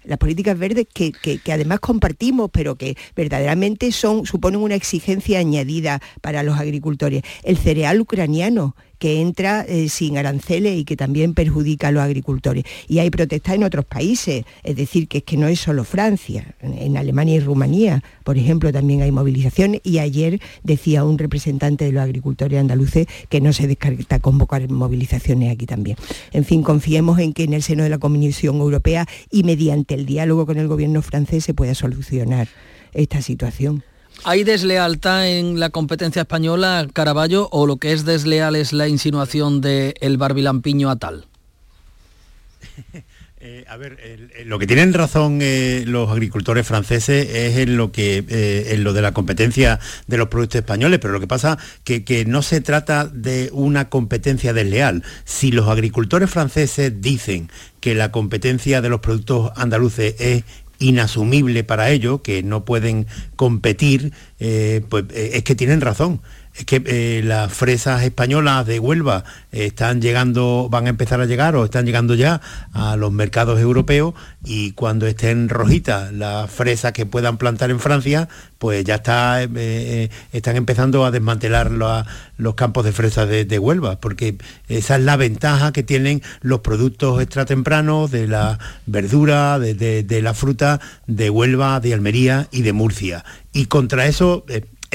las 0.07 0.17
políticas 0.19 0.57
verdes 0.57 0.87
que, 0.93 1.13
además 1.51 1.79
compartimos, 1.79 2.49
pero 2.51 2.75
que 2.75 2.95
verdaderamente 3.15 3.91
son, 3.91 4.25
suponen 4.25 4.61
una 4.61 4.75
exigencia 4.75 5.39
añadida 5.39 6.01
para 6.21 6.43
los 6.43 6.59
agricultores. 6.59 7.23
El 7.43 7.57
cereal 7.57 7.99
ucraniano, 7.99 8.75
que 8.97 9.21
entra 9.21 9.65
eh, 9.67 9.89
sin 9.89 10.17
aranceles 10.17 10.77
y 10.77 10.85
que 10.85 10.95
también 10.95 11.33
perjudica 11.33 11.89
a 11.89 11.91
los 11.91 12.03
agricultores. 12.03 12.63
Y 12.87 12.99
hay 12.99 13.09
protestas 13.09 13.55
en 13.55 13.63
otros 13.63 13.85
países, 13.85 14.45
es 14.63 14.75
decir, 14.75 15.07
que 15.07 15.19
es 15.19 15.23
que 15.23 15.37
no 15.37 15.47
es 15.47 15.59
solo 15.59 15.83
Francia, 15.83 16.55
en 16.61 16.97
Alemania 16.97 17.35
y 17.35 17.39
Rumanía, 17.39 18.03
por 18.23 18.37
ejemplo, 18.37 18.71
también 18.71 19.01
hay 19.01 19.11
movilizaciones 19.11 19.81
y 19.83 19.99
ayer 19.99 20.39
decía 20.63 21.03
un 21.03 21.17
representante 21.17 21.85
de 21.85 21.91
los 21.91 22.03
agricultores 22.03 22.59
andaluces 22.59 23.07
que 23.29 23.41
no 23.41 23.53
se 23.53 23.67
descarta 23.67 24.19
convocar 24.19 24.69
movilizaciones 24.69 25.51
aquí 25.51 25.65
también. 25.65 25.97
En 26.31 26.43
fin, 26.43 26.63
confiemos 26.63 27.19
en 27.19 27.33
que 27.33 27.43
en 27.43 27.53
el 27.53 27.63
seno 27.63 27.83
de 27.83 27.89
la 27.89 27.97
Comisión 27.97 28.57
Europea 28.57 29.07
y 29.31 29.43
mediante 29.43 29.95
el 29.95 30.05
diálogo 30.05 30.45
con 30.45 30.57
el 30.57 30.67
gobierno 30.67 31.01
francés 31.01 31.43
se 31.43 31.53
pueda 31.53 31.75
solucionar 31.75 32.47
esta 32.93 33.21
situación. 33.21 33.83
¿Hay 34.23 34.43
deslealtad 34.43 35.27
en 35.27 35.59
la 35.59 35.69
competencia 35.69 36.23
española, 36.23 36.87
Caraballo, 36.93 37.49
o 37.51 37.67
lo 37.67 37.77
que 37.77 37.91
es 37.91 38.05
desleal 38.05 38.55
es 38.55 38.73
la 38.73 38.87
insinuación 38.87 39.61
de 39.61 39.95
el 40.01 40.17
barbilampiño 40.17 40.89
a 40.89 40.95
tal? 40.95 41.27
Eh, 43.47 43.63
a 43.67 43.77
ver, 43.77 43.99
lo 44.45 44.57
que 44.57 44.65
tienen 44.65 44.91
razón 44.91 45.37
eh, 45.39 45.83
los 45.85 46.09
agricultores 46.09 46.65
franceses 46.65 47.29
es 47.29 47.57
en 47.57 47.77
lo 47.77 47.91
que 47.91 48.25
eh, 48.27 48.69
en 48.71 48.83
lo 48.83 48.91
de 48.91 49.03
la 49.03 49.11
competencia 49.11 49.79
de 50.07 50.17
los 50.17 50.29
productos 50.29 50.55
españoles, 50.55 50.97
pero 50.99 51.13
lo 51.13 51.19
que 51.19 51.27
pasa 51.27 51.59
que, 51.83 52.03
que 52.03 52.25
no 52.25 52.41
se 52.41 52.59
trata 52.61 53.05
de 53.05 53.51
una 53.53 53.89
competencia 53.89 54.51
desleal. 54.51 55.03
Si 55.25 55.51
los 55.51 55.67
agricultores 55.67 56.31
franceses 56.31 57.01
dicen 57.01 57.51
que 57.81 57.93
la 57.93 58.11
competencia 58.11 58.81
de 58.81 58.89
los 58.89 59.01
productos 59.01 59.51
andaluces 59.55 60.15
es 60.17 60.43
inasumible 60.79 61.63
para 61.63 61.89
ellos, 61.89 62.21
que 62.21 62.43
no 62.43 62.65
pueden 62.65 63.07
competir, 63.35 64.13
eh, 64.39 64.81
pues 64.89 65.05
eh, 65.11 65.31
es 65.33 65.43
que 65.43 65.55
tienen 65.55 65.81
razón 65.81 66.21
es 66.55 66.65
que 66.65 66.81
eh, 66.85 67.21
las 67.23 67.51
fresas 67.51 68.03
españolas 68.03 68.65
de 68.65 68.79
Huelva 68.79 69.25
están 69.51 70.01
llegando, 70.01 70.67
van 70.71 70.87
a 70.87 70.89
empezar 70.89 71.19
a 71.19 71.25
llegar 71.25 71.55
o 71.55 71.65
están 71.65 71.85
llegando 71.85 72.15
ya 72.15 72.39
a 72.71 72.95
los 72.95 73.11
mercados 73.11 73.59
europeos 73.59 74.13
y 74.43 74.71
cuando 74.71 75.05
estén 75.05 75.49
rojitas 75.49 76.13
las 76.13 76.49
fresas 76.49 76.93
que 76.93 77.05
puedan 77.05 77.37
plantar 77.37 77.71
en 77.71 77.79
Francia, 77.79 78.29
pues 78.57 78.85
ya 78.85 78.95
está, 78.95 79.43
eh, 79.43 79.49
eh, 79.55 80.09
están 80.31 80.55
empezando 80.55 81.05
a 81.05 81.11
desmantelar 81.11 81.71
los 82.37 82.55
campos 82.55 82.85
de 82.85 82.93
fresas 82.93 83.27
de, 83.27 83.59
Huelva, 83.59 83.99
porque 83.99 84.37
esa 84.69 84.95
es 84.95 85.03
la 85.03 85.17
ventaja 85.17 85.73
que 85.73 85.83
tienen 85.83 86.21
los 86.41 86.61
productos 86.61 87.21
extratempranos 87.21 88.11
de 88.11 88.27
la 88.27 88.59
verdura, 88.85 89.59
de, 89.59 90.21
la 90.21 90.33
fruta 90.33 90.79
de 91.07 91.29
Huelva, 91.29 91.79
de 91.79 91.93
Almería 91.93 92.47
y 92.51 92.61
de 92.61 92.73
Murcia. 92.73 93.25
Y 93.53 93.65
contra 93.65 94.05
eso 94.05 94.45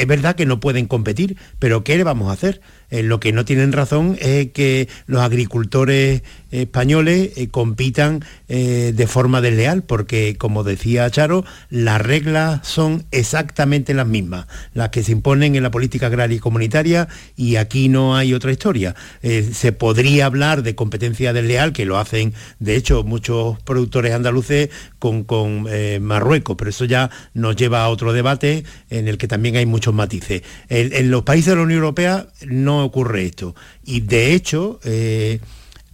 es 0.01 0.07
verdad 0.07 0.34
que 0.34 0.46
no 0.46 0.61
pueden 0.61 0.86
competir, 0.86 1.36
pero 1.59 1.84
¿qué 1.84 1.96
le 1.96 2.05
vamos 2.05 2.30
a 2.30 2.32
hacer? 2.32 2.61
Eh, 2.91 3.03
lo 3.03 3.20
que 3.20 3.32
no 3.32 3.45
tienen 3.45 3.72
razón 3.72 4.16
es 4.20 4.51
que 4.53 4.88
los 5.07 5.22
agricultores 5.22 6.22
españoles 6.51 7.30
eh, 7.36 7.49
compitan 7.49 8.24
eh, 8.49 8.93
de 8.95 9.07
forma 9.07 9.41
desleal, 9.41 9.82
porque 9.82 10.36
como 10.36 10.64
decía 10.64 11.09
Charo, 11.11 11.45
las 11.68 12.01
reglas 12.01 12.66
son 12.66 13.05
exactamente 13.12 13.95
las 13.95 14.07
mismas, 14.07 14.47
las 14.74 14.88
que 14.91 15.05
se 15.05 15.12
imponen 15.12 15.55
en 15.55 15.62
la 15.62 15.70
política 15.70 16.07
agraria 16.07 16.36
y 16.36 16.41
comunitaria, 16.41 17.09
y 17.36 17.57
aquí 17.57 17.88
no 17.88 18.16
hay 18.16 18.34
otra 18.34 18.51
historia. 18.51 18.95
se 19.22 19.72
podría 19.72 20.26
hablar 20.26 20.62
de 20.62 20.74
competencia 20.74 21.32
desleal, 21.32 21.72
que 21.72 21.84
lo 21.84 21.99
hacen 21.99 22.34
de 22.59 22.74
hecho 22.74 23.05
muchos 23.05 23.61
productores 23.62 24.12
andaluces 24.12 24.70
con, 24.99 25.24
con 25.24 25.66
Marruecos, 26.01 26.57
pero 26.59 26.70
eso 26.70 26.84
ya 26.84 27.11
nos 27.34 27.57
lleva 27.57 27.84
a 27.84 27.88
otro 27.88 28.12
debate 28.12 28.64
en 28.91 29.07
el 29.09 29.18
que 29.18 29.28
también 29.28 29.57
hay 29.57 29.66
muchos 29.66 29.95
matices. 29.95 30.43
en 30.68 31.11
los 31.11 31.22
países 31.22 31.51
de 31.51 31.57
la 31.57 31.62
Unión 31.62 31.78
Europea 31.78 32.26
no 32.47 32.79
ocurre 32.84 33.24
esto. 33.24 33.54
Y 33.84 34.00
de 34.00 34.34
hecho, 34.34 34.80
eh, 34.84 35.40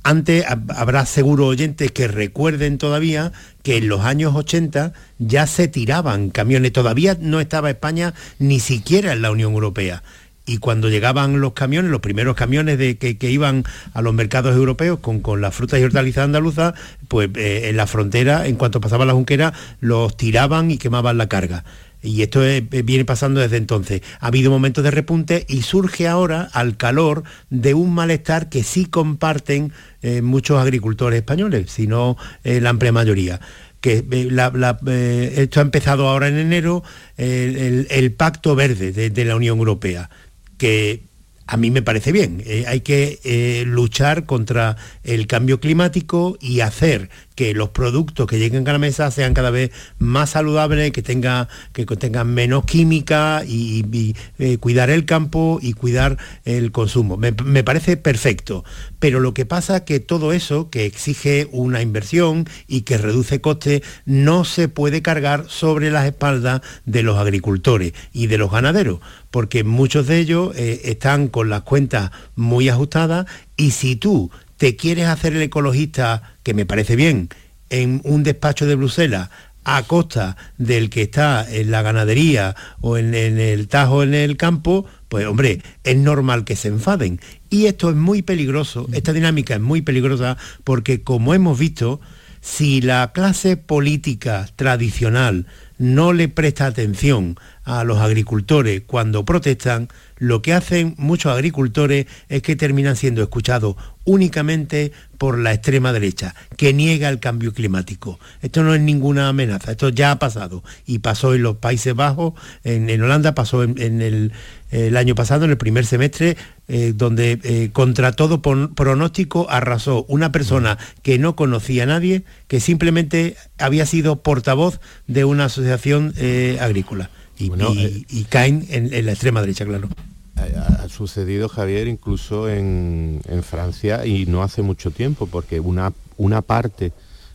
antes 0.03 0.45
habrá 0.49 1.05
seguro 1.05 1.47
oyentes 1.47 1.91
que 1.91 2.07
recuerden 2.07 2.79
todavía 2.79 3.33
que 3.65 3.79
en 3.79 3.89
los 3.89 4.03
años 4.03 4.37
80 4.37 4.93
ya 5.19 5.49
se 5.49 5.67
tiraban 5.67 6.31
camiones, 6.31 6.73
todavía 6.73 7.17
no 7.21 7.41
estaba 7.41 7.71
España 7.71 8.15
ni 8.39 8.61
siquiera 8.61 9.13
en 9.13 9.23
la 9.23 9.33
Unión 9.33 9.53
Europea. 9.53 10.05
Y 10.49 10.59
cuando 10.59 10.89
llegaban 10.89 11.41
los 11.41 11.55
camiones, 11.55 11.91
los 11.91 12.03
primeros 12.03 12.37
camiones 12.37 12.79
de, 12.79 12.97
que, 12.99 13.31
iban 13.33 13.65
a 13.95 14.01
los 14.01 14.15
mercados 14.15 14.55
europeos 14.55 15.01
con, 15.01 15.19
con 15.19 15.41
las 15.41 15.53
frutas 15.53 15.81
y 15.81 15.83
hortalizas 15.83 16.23
andaluzas, 16.23 16.75
pues 17.09 17.29
eh, 17.35 17.69
en 17.69 17.77
la 17.77 17.89
frontera, 17.89 18.47
en 18.47 18.55
cuanto 18.55 18.81
pasaba 18.81 19.07
la 19.07 19.13
junquera, 19.13 19.53
los 19.81 20.17
tiraban 20.17 20.71
y 20.71 20.79
quemaban 20.79 21.19
la 21.19 21.29
carga 21.29 21.65
y 22.03 22.23
esto 22.23 22.41
viene 22.71 23.05
pasando 23.05 23.41
desde 23.41 23.57
entonces. 23.57 24.03
Ha 24.21 24.29
habido 24.29 24.51
momentos 24.51 24.85
de 24.85 24.91
repunte 24.91 25.45
y 25.49 25.63
surge 25.63 26.07
ahora 26.09 26.49
al 26.53 26.77
calor 26.77 27.25
de 27.51 27.75
un 27.75 27.93
malestar 27.95 28.49
que 28.49 28.63
sí 28.63 28.87
comparten 28.87 29.73
eh, 30.03 30.23
muchos 30.23 30.61
agricultores 30.61 31.19
españoles, 31.19 31.71
si 31.71 31.87
no 31.87 32.17
eh, 32.45 32.61
la 32.61 32.71
amplia 32.71 32.93
mayoría. 32.93 33.41
Que, 33.81 34.05
eh, 34.11 35.33
esto 35.37 35.61
ha 35.61 35.63
empezado 35.63 36.09
ahora 36.09 36.29
en 36.29 36.39
enero, 36.39 36.83
el, 37.17 38.15
pacto 38.17 38.55
verde 38.55 38.93
de, 38.93 39.25
la 39.25 39.37
Unión 39.37 39.59
Europea, 39.59 40.11
que 40.59 41.03
a 41.47 41.57
mí 41.57 41.71
me 41.71 41.83
parece 41.83 42.11
bien. 42.11 42.43
hay 42.67 42.81
que 42.81 43.65
luchar 43.67 44.25
contra 44.25 44.77
el 45.05 45.27
cambio 45.27 45.61
climático 45.61 46.37
y 46.41 46.61
hacer 46.61 47.11
que 47.37 47.55
los 47.55 47.69
productos 47.69 48.27
que 48.27 48.39
lleguen 48.39 48.67
a 48.67 48.73
la 48.73 48.79
mesa 48.79 49.11
sean 49.11 49.35
cada 49.35 49.51
vez 49.51 49.71
más 49.99 50.31
saludables, 50.31 50.91
que, 50.91 51.03
tenga, 51.03 51.49
que 51.73 51.85
tengan 51.85 52.35
menos 52.35 52.65
química 52.65 53.45
y, 53.47 54.15
eh, 54.39 54.59
cuidar 54.59 54.91
el 54.91 55.05
campo 55.05 55.59
y 55.63 55.75
cuidar 55.75 56.17
el 56.45 56.73
consumo. 56.73 57.17
Me, 57.17 57.33
parece 57.63 57.97
perfecto, 57.97 58.65
pero 58.99 59.21
lo 59.21 59.35
que 59.35 59.45
pasa 59.47 59.85
que 59.85 60.01
todo 60.01 60.33
eso, 60.33 60.71
que 60.71 60.87
exige 60.87 61.49
una 61.53 61.83
inversión 61.83 62.49
y 62.67 62.81
que 62.83 62.99
reduce 62.99 63.41
coste, 63.41 63.83
no 64.07 64.45
se 64.45 64.69
puede 64.69 65.03
cargar 65.03 65.45
sobre 65.49 65.91
las 65.91 66.07
espaldas 66.07 66.63
de 66.87 67.03
los 67.03 67.19
agricultores 67.19 67.93
y 68.13 68.29
de 68.29 68.39
los 68.39 68.51
ganaderos, 68.51 69.01
porque 69.31 69.63
muchos 69.63 70.07
de 70.07 70.19
ellos 70.19 70.57
eh, 70.57 70.81
están 70.85 71.29
con 71.29 71.51
las 71.51 71.63
cuentas 71.63 72.11
muy 72.35 72.71
ajustadas 72.71 73.27
y 73.59 73.73
si 73.73 73.97
tú 73.97 74.31
te 74.57 74.77
quieres 74.77 75.07
hacer 75.07 75.35
el 75.35 75.43
ecologista, 75.43 76.35
que 76.43 76.55
me 76.55 76.67
parece 76.67 76.97
bien, 76.97 77.29
en 77.71 78.01
un 78.05 78.23
despacho 78.23 78.67
de 78.67 78.75
Bruselas, 78.75 79.31
a 79.65 79.83
costa 79.83 80.37
del 80.59 80.91
que 80.91 81.03
está 81.03 81.45
en 81.51 81.73
la 81.73 81.83
ganadería 81.83 82.55
o 82.81 82.97
en, 82.99 83.15
el 83.15 83.67
tajo 83.67 84.05
en 84.05 84.15
el 84.15 84.37
campo, 84.37 84.87
pues 85.09 85.27
hombre, 85.27 85.61
es 85.83 85.97
normal 85.97 86.45
que 86.45 86.55
se 86.55 86.69
enfaden. 86.69 87.21
Y 87.51 87.67
esto 87.67 87.91
es 87.91 87.97
muy 87.97 88.23
peligroso, 88.23 88.87
esta 88.93 89.13
dinámica 89.13 89.55
es 89.55 89.61
muy 89.61 89.83
peligrosa 89.83 90.37
porque 90.63 91.03
como 91.03 91.35
hemos 91.35 91.59
visto, 91.59 92.01
si 92.41 92.81
la 92.81 93.11
clase 93.13 93.57
política 93.57 94.49
tradicional 94.55 95.47
no 95.79 96.13
le 96.13 96.29
presta 96.29 96.67
atención 96.67 97.37
a 97.65 97.83
los 97.83 97.99
agricultores 97.99 98.83
cuando 98.87 99.25
protestan, 99.25 99.89
lo 100.17 100.43
que 100.43 100.53
hacen 100.53 100.95
muchos 100.97 101.33
agricultores 101.33 102.07
es 102.29 102.43
que 102.43 102.55
terminan 102.55 102.95
siendo 102.95 103.21
escuchados 103.21 103.75
únicamente 104.07 104.93
por 105.19 105.39
la 105.39 105.53
extrema 105.53 105.93
derecha, 105.93 106.35
que 106.57 106.73
niega 106.73 107.11
el 107.11 107.21
cambio 107.21 107.53
climático. 107.53 108.19
Esto 108.41 108.63
no 108.63 108.75
es 108.75 108.81
ninguna 108.81 109.29
amenaza, 109.29 109.73
esto 109.73 109.91
ya 109.91 110.13
ha 110.13 110.19
pasado 110.19 110.63
y 110.87 111.01
pasó 111.01 111.35
en 111.35 111.43
los 111.43 111.57
Países 111.57 111.95
Bajos, 111.95 112.33
en, 112.65 113.03
Holanda 113.03 113.35
pasó 113.35 113.63
en, 113.63 114.01
el, 114.01 114.97
año 114.97 115.15
pasado, 115.15 115.45
en 115.45 115.51
el 115.51 115.59
primer 115.59 115.85
semestre, 115.85 116.39
eh, 116.69 116.93
donde 116.95 117.39
eh, 117.43 117.71
contra 117.73 118.13
todo 118.13 118.41
pronóstico 118.41 119.47
arrasó 119.51 120.05
una 120.09 120.33
persona 120.33 120.79
que 121.03 121.19
no 121.19 121.37
conocía 121.37 121.83
a 121.83 121.87
nadie, 121.87 122.25
que 122.49 122.61
simplemente 122.61 123.37
había 123.59 123.85
sido 123.85 124.23
portavoz 124.23 124.81
de 125.07 125.25
una 125.25 125.45
asociación 125.45 126.15
eh, 126.17 126.59
agrícola. 126.61 127.11
Eh, 127.39 128.05
y, 128.09 128.25
caen 128.25 128.67
en, 128.71 129.05
la 129.05 129.13
extrema 129.13 129.41
derecha, 129.41 129.65
claro. 129.67 129.89
Ha, 130.37 130.89
sucedido, 130.89 131.49
Javier, 131.49 131.89
incluso 131.89 132.49
en, 132.49 133.21
Francia 133.43 134.07
y 134.07 134.27
no 134.27 134.43
hace 134.43 134.63
mucho 134.63 134.91
tiempo, 134.91 135.27
porque 135.27 135.61
una, 135.61 135.93
una 136.17 136.43
parte 136.43 136.93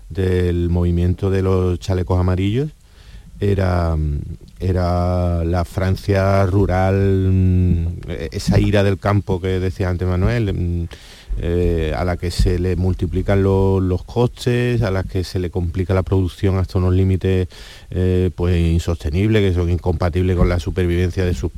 del 0.10 0.70
movimiento 0.70 1.30
de 1.30 1.42
los 1.42 1.80
chalecos 1.80 2.20
amarillos 2.20 2.70
era, 3.40 3.98
era 4.60 5.44
la 5.44 5.66
Francia 5.66 6.46
rural, 6.46 7.30
mm, 7.32 7.88
esa 8.32 8.60
ira 8.60 8.84
del 8.84 9.00
campo 9.00 9.42
que 9.42 9.60
decía 9.60 9.90
antes 9.90 10.08
Manuel, 10.08 10.54
mm, 10.54 10.88
eh, 11.40 11.94
a 11.96 12.04
la 12.04 12.18
que 12.18 12.30
se 12.32 12.60
le 12.60 12.76
multiplican 12.76 13.42
los 13.42 14.04
costes, 14.04 14.82
a 14.82 14.92
la 14.92 15.04
que 15.04 15.24
se 15.24 15.40
le 15.40 15.50
complica 15.50 15.94
la 15.94 16.04
producción 16.04 16.58
hasta 16.58 16.78
unos 16.78 16.94
límites 16.94 17.48
eh, 17.90 18.30
pues 18.36 18.60
insostenibles, 18.60 19.42
que 19.42 19.54
son 19.54 19.70
incompatibles 19.70 20.36
con 20.36 20.50
la 20.50 20.60
supervivencia 20.60 21.26
de 21.26 21.34
sus 21.34 21.52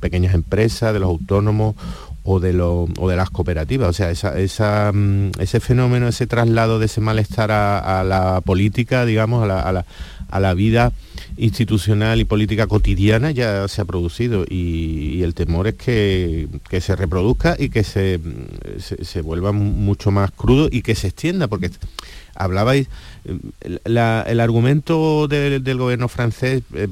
pequeñas 0.00 0.34
empresas, 0.34 0.92
de 0.92 1.00
los 1.00 1.08
autónomos 1.08 1.74
o 2.22 2.40
de, 2.40 2.52
de 2.52 3.16
las 3.16 3.30
cooperativas. 3.30 3.88
O 3.88 3.92
sea, 3.92 4.10
esa, 4.10 4.92
mm, 4.92 5.32
ese 5.38 5.60
fenómeno, 5.60 6.08
ese 6.08 6.26
traslado 6.26 6.78
de 6.78 6.86
ese 6.86 7.00
malestar 7.00 7.50
a, 7.50 8.04
la 8.04 8.40
política, 8.40 9.04
digamos, 9.04 9.42
a 9.42 9.72
la, 9.72 9.84
a 10.30 10.40
la 10.40 10.54
vida 10.54 10.92
institucional 11.36 12.20
y 12.20 12.24
política 12.24 12.66
cotidiana 12.66 13.30
ya 13.30 13.66
se 13.68 13.80
ha 13.80 13.84
producido 13.84 14.44
y, 14.48 15.22
el 15.22 15.34
temor 15.34 15.68
es 15.68 15.74
que, 15.74 16.48
se 16.80 16.96
reproduzca 16.96 17.56
y 17.58 17.68
que 17.68 17.84
se, 17.84 18.20
se, 18.78 19.20
vuelva 19.20 19.52
mucho 19.52 20.10
más 20.10 20.30
crudo 20.30 20.68
y 20.70 20.82
que 20.82 20.94
se 20.94 21.08
extienda, 21.08 21.48
porque 21.48 21.70
hablabais, 22.34 22.88
el 23.84 24.40
argumento 24.40 25.28
del 25.28 25.78
gobierno 25.78 26.08
francés 26.08 26.62
eh, 26.74 26.88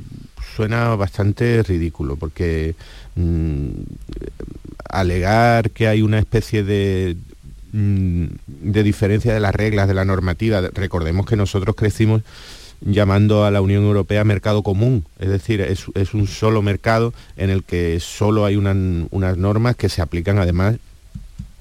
suena 0.56 0.94
bastante 0.96 1.62
ridículo, 1.62 2.16
porque 2.16 2.74
mm, 3.16 3.68
alegar 4.88 5.70
que 5.70 5.88
hay 5.88 6.02
una 6.02 6.18
especie 6.18 6.64
de 6.64 7.16
mm, 7.72 8.24
de 8.46 8.82
diferencia 8.82 9.32
de 9.32 9.40
las 9.40 9.54
reglas, 9.54 9.88
de 9.88 9.94
la 9.94 10.04
normativa. 10.04 10.60
Recordemos 10.60 11.26
que 11.26 11.36
nosotros 11.36 11.76
crecimos 11.76 12.22
llamando 12.80 13.44
a 13.44 13.50
la 13.50 13.60
Unión 13.60 13.84
Europea 13.84 14.24
mercado 14.24 14.62
común, 14.62 15.04
es 15.18 15.28
decir, 15.28 15.60
es, 15.60 16.14
un 16.14 16.26
solo 16.26 16.62
mercado 16.62 17.12
en 17.36 17.50
el 17.50 17.64
que 17.64 17.98
solo 18.00 18.44
hay 18.44 18.56
unas 18.56 19.36
normas 19.36 19.76
que 19.76 19.88
se 19.88 20.02
aplican 20.02 20.38
además 20.38 20.76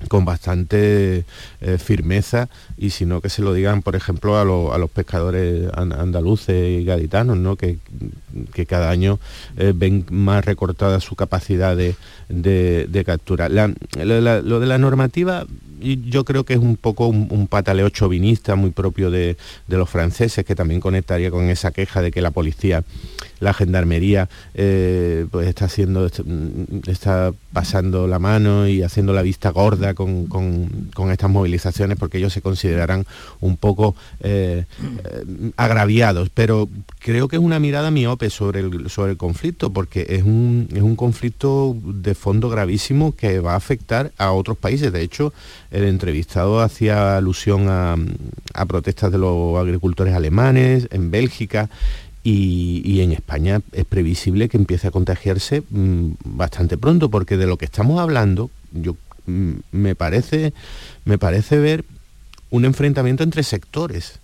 con 0.09 0.25
bastante 0.25 1.25
eh, 1.61 1.77
firmeza 1.77 2.49
y 2.77 2.91
si 2.91 3.05
no 3.05 3.19
que 3.19 3.29
se 3.29 3.41
lo 3.41 3.53
digan 3.53 3.81
por 3.81 3.95
ejemplo 3.95 4.37
a, 4.39 4.45
los 4.45 4.91
pescadores 4.91 5.69
andaluces 5.73 6.81
y 6.81 6.85
gaditanos 6.85 7.37
¿no? 7.37 7.55
que, 7.55 7.77
cada 8.67 8.89
año 8.89 9.19
eh, 9.57 9.73
ven 9.75 10.05
más 10.09 10.45
recortada 10.45 10.99
su 10.99 11.15
capacidad 11.15 11.75
de, 11.75 11.95
de, 12.29 13.03
captura. 13.05 13.49
lo 13.49 14.59
de 14.59 14.67
la 14.67 14.77
normativa 14.77 15.45
yo 15.79 16.25
creo 16.25 16.43
que 16.43 16.53
es 16.53 16.59
un 16.59 16.75
poco 16.75 17.07
un, 17.07 17.47
pataleo 17.47 17.89
chauvinista 17.89 18.55
muy 18.55 18.71
propio 18.71 19.11
de, 19.11 19.37
los 19.67 19.89
franceses, 19.89 20.45
que 20.45 20.55
también 20.55 20.81
conectaría 20.81 21.31
con 21.31 21.49
esa 21.49 21.71
queja 21.71 22.01
de 22.01 22.11
que 22.11 22.21
la 22.21 22.31
policía, 22.31 22.83
la 23.39 23.53
gendarmería, 23.53 24.29
eh, 24.53 25.25
pues 25.31 25.47
está 25.47 25.65
haciendo, 25.65 26.09
está 26.87 27.33
pasando 27.53 28.07
la 28.07 28.19
mano 28.19 28.67
y 28.67 28.83
haciendo 28.83 29.13
la 29.13 29.21
vista 29.21 29.49
gorda 29.51 29.93
con, 29.93 30.29
estas 31.11 31.29
movilizaciones 31.29 31.97
porque 31.97 32.17
ellos 32.17 32.33
se 32.33 32.41
considerarán 32.41 33.05
un 33.39 33.57
poco 33.57 33.95
eh, 34.21 34.65
eh, 35.03 35.51
agraviados. 35.57 36.29
Pero 36.33 36.69
creo 36.99 37.27
que 37.27 37.37
es 37.37 37.41
una 37.41 37.59
mirada 37.59 37.91
miope 37.91 38.29
sobre 38.29 38.61
el, 38.61 38.89
sobre 38.89 39.11
el 39.11 39.17
conflicto, 39.17 39.71
porque 39.71 40.05
es 40.09 40.23
un, 40.23 40.67
es 40.73 40.81
un 40.81 40.95
conflicto 40.95 41.75
de 41.83 42.15
fondo 42.15 42.49
gravísimo 42.49 43.15
que 43.15 43.39
va 43.39 43.53
a 43.53 43.57
afectar 43.57 44.11
a 44.17 44.31
otros 44.31 44.57
países. 44.57 44.91
De 44.91 45.01
hecho, 45.01 45.33
el 45.71 45.83
entrevistado 45.83 46.61
hacía 46.61 47.17
alusión 47.17 47.67
a, 47.69 47.95
protestas 48.67 49.11
de 49.11 49.17
los 49.17 49.57
agricultores 49.57 50.13
alemanes, 50.13 50.87
en 50.91 51.11
Bélgica, 51.11 51.69
y, 52.29 52.99
en 52.99 53.13
España 53.13 53.61
es 53.71 53.85
previsible 53.85 54.49
que 54.49 54.57
empiece 54.57 54.87
a 54.87 54.91
contagiarse 54.91 55.63
mm, 55.69 56.11
bastante 56.25 56.77
pronto, 56.77 57.09
porque 57.09 57.37
de 57.37 57.47
lo 57.47 57.55
que 57.55 57.63
estamos 57.63 58.01
hablando, 58.01 58.51
yo 58.73 58.97
mm, 59.27 59.51
me, 59.71 59.95
parece, 59.95 60.53
me 61.05 61.17
parece 61.17 61.57
ver 61.57 61.85
un 62.49 62.65
enfrentamiento 62.65 63.23
entre 63.23 63.43
sectores. 63.43 64.19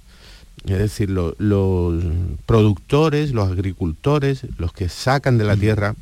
Es 0.66 0.80
decir, 0.80 1.10
los 1.10 2.04
productores, 2.46 3.32
los 3.32 3.50
agricultores, 3.50 4.48
los 4.58 4.74
que 4.74 4.90
sacan 4.90 5.38
de 5.38 5.46
la 5.46 5.56
tierra 5.56 5.96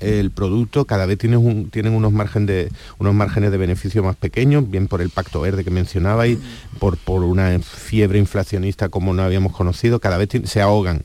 el 0.00 0.30
producto 0.30 0.84
cada 0.84 1.06
vez 1.06 1.18
tienen, 1.18 1.70
tienen 1.70 1.94
unos, 1.94 2.12
de, 2.46 2.70
unos 2.98 3.14
márgenes 3.14 3.50
de 3.50 3.56
beneficio 3.56 4.02
más 4.02 4.16
pequeños, 4.16 4.70
bien 4.70 4.88
por 4.88 5.02
el 5.02 5.10
pacto 5.10 5.40
verde 5.40 5.64
que 5.64 5.70
mencionabais, 5.70 6.38
por, 6.78 6.96
por 6.96 7.22
una 7.22 7.58
fiebre 7.60 8.18
inflacionista 8.18 8.88
como 8.88 9.12
no 9.14 9.22
habíamos 9.22 9.52
conocido, 9.52 10.00
cada 10.00 10.18
vez 10.18 10.30
se 10.44 10.60
ahogan. 10.60 11.02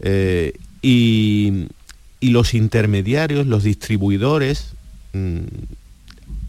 Eh, 0.00 0.54
y, 0.82 1.68
los 2.20 2.54
intermediarios, 2.54 3.46
los 3.46 3.64
distribuidores, 3.64 4.72
mm, 5.12 5.40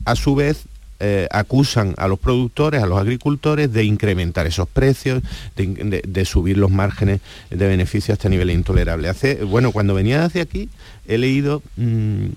a 0.05 0.15
su 0.15 0.33
vez 0.33 0.63
eh, 0.99 1.27
acusan 1.31 1.93
a 1.97 2.07
los 2.07 2.19
productores, 2.19 2.81
a 2.81 2.85
los 2.85 2.99
agricultores, 2.99 3.71
de 3.73 3.83
incrementar 3.83 4.47
esos 4.47 4.67
precios, 4.67 5.21
de, 5.55 6.25
subir 6.25 6.57
los 6.57 6.71
márgenes 6.71 7.21
de 7.49 7.67
beneficio 7.67 8.13
hasta 8.13 8.29
nivel 8.29 8.49
intolerable. 8.49 9.09
Hace, 9.09 9.43
bueno, 9.43 9.71
cuando 9.71 9.93
venía 9.93 10.23
hacia 10.23 10.43
aquí, 10.43 10.69
he 11.07 11.17
leído 11.17 11.61
mm, 11.77 12.27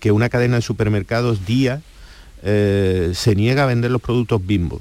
que 0.00 0.12
una 0.12 0.28
cadena 0.28 0.56
de 0.56 0.62
supermercados, 0.62 1.46
Día, 1.46 1.82
eh, 2.42 3.12
se 3.14 3.34
niega 3.34 3.64
a 3.64 3.66
vender 3.66 3.90
los 3.90 4.00
productos 4.00 4.44
bimbo 4.46 4.80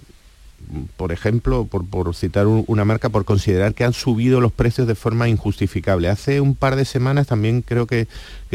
por 0.97 1.11
ejemplo, 1.11 1.65
por, 1.65 2.15
citar 2.15 2.45
una 2.47 2.85
marca, 2.85 3.09
por 3.09 3.25
considerar 3.25 3.73
que 3.73 3.83
han 3.83 3.93
subido 3.93 4.39
los 4.39 4.51
precios 4.51 4.87
de 4.87 4.95
forma 4.95 5.27
injustificable. 5.27 6.09
Hace 6.09 6.41
un 6.41 6.55
par 6.55 6.75
de 6.75 6.85
semanas 6.85 7.27
también 7.27 7.61
creo 7.61 7.87
que, 7.87 8.07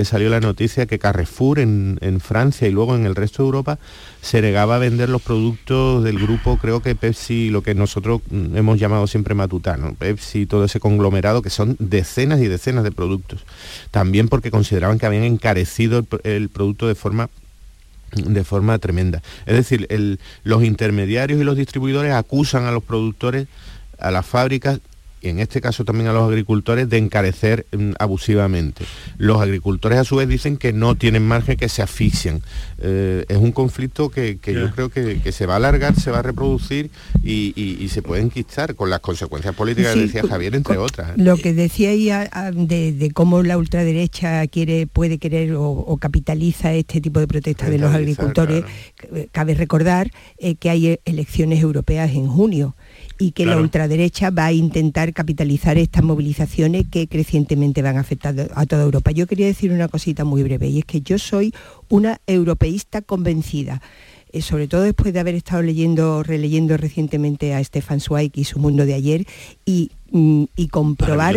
salió 0.05 0.28
la 0.28 0.40
noticia 0.40 0.86
que 0.86 0.98
Carrefour 0.98 1.59
en, 1.59 2.20
Francia 2.20 2.68
y 2.68 2.70
luego 2.70 2.94
en 2.94 3.07
el 3.07 3.14
resto 3.14 3.42
de 3.42 3.46
Europa 3.46 3.78
se 4.22 4.40
negaba 4.42 4.76
a 4.76 4.78
vender 4.78 5.09
los 5.09 5.22
productos 5.22 6.02
del 6.05 6.18
grupo, 6.18 6.59
creo 6.59 6.80
que 6.80 6.94
Pepsi, 6.94 7.50
lo 7.50 7.62
que 7.62 7.74
nosotros 7.74 8.20
hemos 8.30 8.78
llamado 8.78 9.07
siempre 9.07 9.34
matutano, 9.34 9.94
Pepsi, 9.94 10.46
todo 10.46 10.64
ese 10.64 10.80
conglomerado, 10.80 11.42
que 11.42 11.50
son 11.50 11.76
decenas 11.78 12.40
y 12.40 12.48
decenas 12.48 12.84
de 12.84 12.92
productos. 12.92 13.44
También 13.90 14.28
porque 14.28 14.50
consideraban 14.50 14.98
que 14.98 15.07
habían 15.07 15.24
encarecido 15.24 16.05
el 16.24 16.48
producto 16.48 16.88
de 16.88 16.94
forma 16.94 17.30
de 18.14 18.44
forma 18.44 18.78
tremenda. 18.78 19.22
Es 19.46 19.54
decir, 19.54 19.88
los 20.42 20.64
intermediarios 20.64 21.40
y 21.40 21.44
los 21.44 21.56
distribuidores 21.56 22.12
acusan 22.12 22.66
a 22.66 22.72
los 22.72 22.82
productores, 22.82 23.48
a 23.98 24.10
las 24.10 24.26
fábricas 24.26 24.80
en 25.31 25.39
este 25.39 25.61
caso 25.61 25.85
también 25.85 26.09
a 26.09 26.12
los 26.12 26.29
agricultores 26.29 26.89
de 26.89 26.99
encarecer 26.99 27.66
mm, 27.77 27.93
abusivamente. 27.99 28.85
Los 29.18 29.41
agricultores 29.41 29.99
a 29.99 30.05
su 30.05 30.16
vez 30.16 30.29
dicen 30.29 30.57
que 30.57 30.72
no 30.72 30.95
tienen 30.95 31.27
margen, 31.27 31.57
que 31.57 31.68
se 31.68 31.83
asfixian. 31.83 32.43
Eh, 32.79 33.25
es 33.29 33.37
un 33.37 33.53
conflicto 33.53 34.11
que, 34.11 34.39
yo 34.45 34.70
creo 34.72 34.91
que, 34.91 35.33
se 35.33 35.47
va 35.47 35.55
a 35.55 35.57
alargar, 35.57 35.95
se 35.99 36.11
va 36.11 36.18
a 36.18 36.22
reproducir 36.22 36.91
y, 37.22 37.89
se 37.95 38.03
puede 38.03 38.22
enquistar 38.22 38.75
con 38.75 38.91
las 38.91 39.01
consecuencias 39.01 39.55
políticas 39.55 39.95
que 39.95 40.01
decía 40.01 40.22
Javier, 40.29 40.55
entre 40.57 40.79
otras. 40.79 41.11
¿eh? 41.11 41.12
Lo 41.16 41.37
que 41.37 41.53
decía 41.53 41.91
ella 41.91 42.29
de, 42.53 43.11
cómo 43.14 43.43
la 43.43 43.57
ultraderecha 43.57 44.47
quiere, 44.49 44.87
puede 44.87 45.18
querer 45.18 45.55
o, 45.57 45.97
capitaliza 46.01 46.72
este 46.72 47.01
tipo 47.01 47.20
de 47.20 47.29
protestas 47.29 47.70
de 47.70 47.79
los 47.79 47.95
agricultores, 47.95 48.64
cabe 49.33 49.55
recordar 49.55 50.11
eh, 50.39 50.57
que 50.57 50.70
hay 50.70 50.99
elecciones 51.05 51.61
europeas 51.61 52.11
en 52.11 52.27
junio 52.27 52.75
y 53.18 53.32
que 53.32 53.46
la 53.46 53.56
ultraderecha 53.56 54.30
va 54.30 54.46
a 54.46 54.52
intentar 54.52 55.12
capitalizar 55.12 55.78
estas 55.78 56.02
movilizaciones 56.02 56.84
que 56.90 57.08
crecientemente 57.08 57.82
van 57.82 57.96
a 57.96 58.00
afectar 58.00 58.34
a 58.54 58.66
toda 58.66 58.82
Europa. 58.82 59.10
Yo 59.12 59.26
quería 59.26 59.46
decir 59.46 59.72
una 59.72 59.88
cosita 59.88 60.24
muy 60.24 60.42
breve 60.42 60.68
y 60.68 60.80
es 60.80 60.84
que 60.84 61.00
yo 61.00 61.18
soy 61.18 61.54
una 61.88 62.20
europeísta 62.26 63.02
convencida 63.02 63.80
eh, 64.34 64.42
sobre 64.42 64.66
todo 64.66 64.82
después 64.82 65.14
de 65.14 65.20
haber 65.20 65.36
estado 65.36 65.62
leyendo, 65.62 66.24
releyendo 66.24 66.76
recientemente 66.76 67.54
a 67.54 67.62
Stefan 67.62 68.00
Zweig 68.00 68.32
y 68.34 68.42
su 68.42 68.58
mundo 68.58 68.84
de 68.84 68.94
ayer 68.94 69.26
y, 69.64 69.92
mm, 70.10 70.46
comprobar 70.72 71.36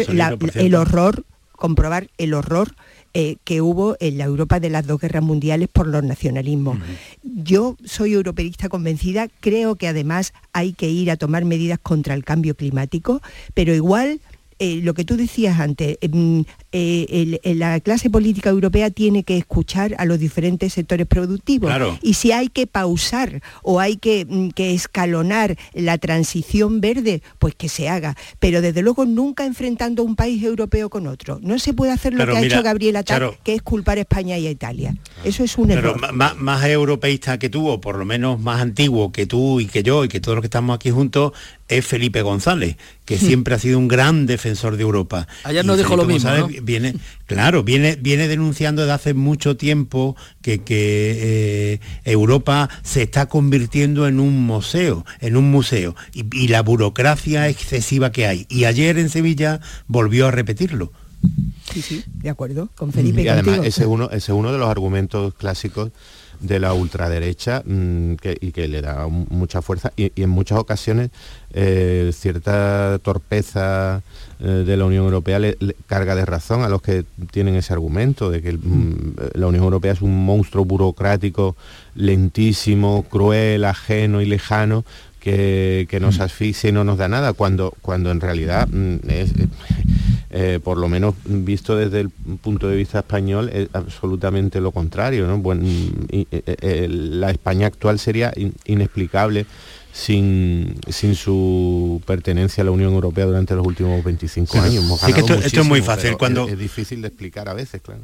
el 0.55 0.73
horror, 0.73 1.23
comprobar 1.51 2.09
el 2.17 2.33
horror 2.33 2.73
eh, 3.13 3.37
que 3.43 3.61
hubo 3.61 3.95
en 3.99 4.17
la 4.17 4.25
Europa 4.25 4.59
de 4.59 4.69
las 4.69 4.85
dos 4.85 4.99
guerras 4.99 5.23
mundiales 5.23 5.67
por 5.67 5.87
los 5.87 6.03
nacionalismos. 6.03 6.77
Yo 7.23 7.77
soy 7.83 8.13
europeísta 8.13 8.69
convencida, 8.69 9.27
creo 9.39 9.75
que 9.75 9.87
además 9.87 10.33
hay 10.53 10.73
que 10.73 10.89
ir 10.89 11.09
a 11.11 11.17
tomar 11.17 11.45
medidas 11.45 11.79
contra 11.79 12.13
el 12.13 12.23
cambio 12.23 12.55
climático, 12.55 13.21
pero 13.53 13.73
igual 13.73 14.21
eh, 14.59 14.79
lo 14.83 14.93
que 14.93 15.05
tú 15.05 15.17
decías 15.17 15.59
antes, 15.59 15.97
em, 16.01 16.43
eh, 16.71 17.39
la 17.43 17.79
clase 17.79 18.09
política 18.09 18.49
europea 18.49 18.89
tiene 18.89 19.23
que 19.23 19.37
escuchar 19.37 19.95
a 19.97 20.05
los 20.05 20.19
diferentes 20.19 20.73
sectores 20.73 21.07
productivos. 21.07 21.71
Y 22.01 22.15
si 22.15 22.31
hay 22.31 22.49
que 22.49 22.67
pausar 22.67 23.41
o 23.63 23.79
hay 23.79 23.95
mm, 23.95 24.49
que, 24.49 24.73
escalonar 24.73 25.57
la 25.73 25.97
transición 25.97 26.81
verde, 26.81 27.21
pues 27.39 27.55
que 27.55 27.69
se 27.69 27.89
haga. 27.89 28.15
Pero 28.39 28.61
desde 28.61 28.81
luego 28.81 29.05
nunca 29.05 29.45
enfrentando 29.45 30.03
un 30.03 30.15
país 30.15 30.43
europeo 30.43 30.89
con 30.89 31.07
otro. 31.07 31.39
No 31.41 31.59
se 31.59 31.73
puede 31.73 31.91
hacer 31.91 32.13
lo 32.13 32.25
que 32.25 32.37
ha 32.37 32.41
hecho 32.41 32.63
Gabriela 32.63 32.99
Attal, 32.99 33.37
que 33.43 33.53
es 33.53 33.61
culpar 33.61 33.97
a 33.97 34.01
España 34.01 34.37
y 34.37 34.47
a 34.47 34.51
Italia. 34.51 34.95
Eso 35.23 35.43
es 35.43 35.57
un 35.57 35.71
error. 35.71 36.13
Más, 36.13 36.35
más 36.35 36.65
europeísta 36.65 37.37
que 37.37 37.49
tú, 37.49 37.67
o 37.67 37.79
por 37.79 37.97
lo 37.97 38.05
menos 38.05 38.39
más 38.39 38.61
antiguo 38.61 39.11
que 39.11 39.25
tú 39.25 39.59
y 39.59 39.67
que 39.67 39.83
yo 39.83 40.03
y 40.03 40.07
que 40.07 40.19
todos 40.19 40.35
los 40.35 40.41
que 40.41 40.47
estamos 40.47 40.75
aquí 40.75 40.89
juntos, 40.89 41.33
es 41.67 41.85
Felipe 41.85 42.21
González, 42.21 42.77
que 43.05 43.15
hmm. 43.15 43.19
siempre 43.19 43.55
ha 43.55 43.59
sido 43.59 43.77
un 43.77 43.87
gran 43.87 44.25
defensor 44.25 44.77
de 44.77 44.83
Europa. 44.83 45.27
Ayer 45.43 45.65
no 45.65 45.75
dijo 45.75 45.95
lo 45.95 46.05
mismo. 46.05 46.29
Viene, 46.63 46.95
claro, 47.25 47.63
viene, 47.63 47.95
viene 47.95 48.27
denunciando 48.27 48.81
desde 48.81 48.93
hace 48.93 49.13
mucho 49.13 49.57
tiempo 49.57 50.15
que, 50.41 50.61
eh, 50.67 51.79
Europa 52.05 52.69
se 52.83 53.03
está 53.03 53.27
convirtiendo 53.27 54.07
en 54.07 54.19
un 54.19 54.45
museo, 54.45 55.05
en 55.19 55.35
un 55.35 55.51
museo, 55.51 55.95
y, 56.13 56.47
la 56.47 56.61
burocracia 56.61 57.49
excesiva 57.49 58.11
que 58.11 58.25
hay. 58.25 58.45
Y 58.49 58.63
ayer 58.63 58.97
en 58.97 59.09
Sevilla 59.09 59.59
volvió 59.87 60.27
a 60.27 60.31
repetirlo. 60.31 60.93
Sí, 61.73 61.81
sí, 61.81 62.03
de 62.07 62.29
acuerdo, 62.29 62.69
con 62.75 62.93
Felipe. 62.93 63.23
Y 63.23 63.27
además 63.27 63.59
ese 63.63 63.85
uno, 63.85 64.05
ese 64.05 64.31
es 64.31 64.37
uno 64.37 64.53
de 64.53 64.59
los 64.59 64.69
argumentos 64.69 65.33
clásicos 65.33 65.91
de 66.39 66.59
la 66.59 66.73
ultraderecha 66.73 67.63
mm, 67.65 68.13
y 68.41 68.51
que 68.51 68.67
le 68.67 68.81
da 68.81 69.07
mucha 69.07 69.61
fuerza 69.61 69.91
y, 69.95 70.11
en 70.15 70.29
muchas 70.29 70.59
ocasiones 70.59 71.09
eh, 71.53 72.11
cierta 72.13 72.99
torpeza 73.01 74.01
eh, 74.39 74.47
de 74.47 74.77
la 74.77 74.85
Unión 74.85 75.05
Europea 75.05 75.39
le, 75.39 75.57
carga 75.87 76.15
de 76.15 76.25
razón 76.25 76.63
a 76.63 76.69
los 76.69 76.81
que 76.81 77.05
tienen 77.31 77.55
ese 77.55 77.73
argumento 77.73 78.29
de 78.29 78.41
que 78.41 78.53
mm, 78.53 79.15
la 79.33 79.47
Unión 79.47 79.63
Europea 79.63 79.93
es 79.93 80.01
un 80.01 80.25
monstruo 80.25 80.65
burocrático 80.65 81.55
lentísimo, 81.95 83.03
cruel, 83.09 83.65
ajeno 83.65 84.21
y 84.21 84.25
lejano 84.25 84.85
que, 85.19 85.97
nos 85.99 86.19
mm. 86.19 86.21
asfixia 86.21 86.69
y 86.69 86.73
no 86.73 86.83
nos 86.83 86.97
da 86.97 87.07
nada, 87.07 87.33
cuando, 87.33 87.73
cuando 87.81 88.11
en 88.11 88.21
realidad 88.21 88.67
es, 89.07 89.33
eh, 90.29 90.59
por 90.61 90.77
lo 90.77 90.89
menos 90.89 91.15
visto 91.25 91.75
desde 91.75 92.01
el 92.01 92.09
punto 92.09 92.67
de 92.67 92.75
vista 92.75 92.99
español, 92.99 93.49
es 93.53 93.69
absolutamente 93.73 94.59
lo 94.59 94.71
contrario. 94.71 95.25
Eh, 96.09 96.25
eh, 96.31 96.87
la 96.89 97.31
España 97.31 97.67
actual 97.67 97.97
sería 97.97 98.33
inexplicable 98.65 99.45
sin, 99.93 100.75
sin 100.89 101.15
su 101.15 102.01
pertenencia 102.05 102.61
a 102.61 102.65
la 102.65 102.71
Unión 102.71 102.93
Europea 102.93 103.25
durante 103.25 103.55
los 103.55 103.65
últimos 103.65 104.03
25 104.03 104.59
años. 104.59 105.01
esto, 105.07 105.61
es 105.61 105.65
muy 105.65 105.81
fácil. 105.81 106.17
Cuando... 106.17 106.47
es 106.47 106.59
difícil 106.59 107.01
de 107.01 107.07
explicar 107.07 107.47
a 107.47 107.53
veces, 107.53 107.81
claro. 107.81 108.01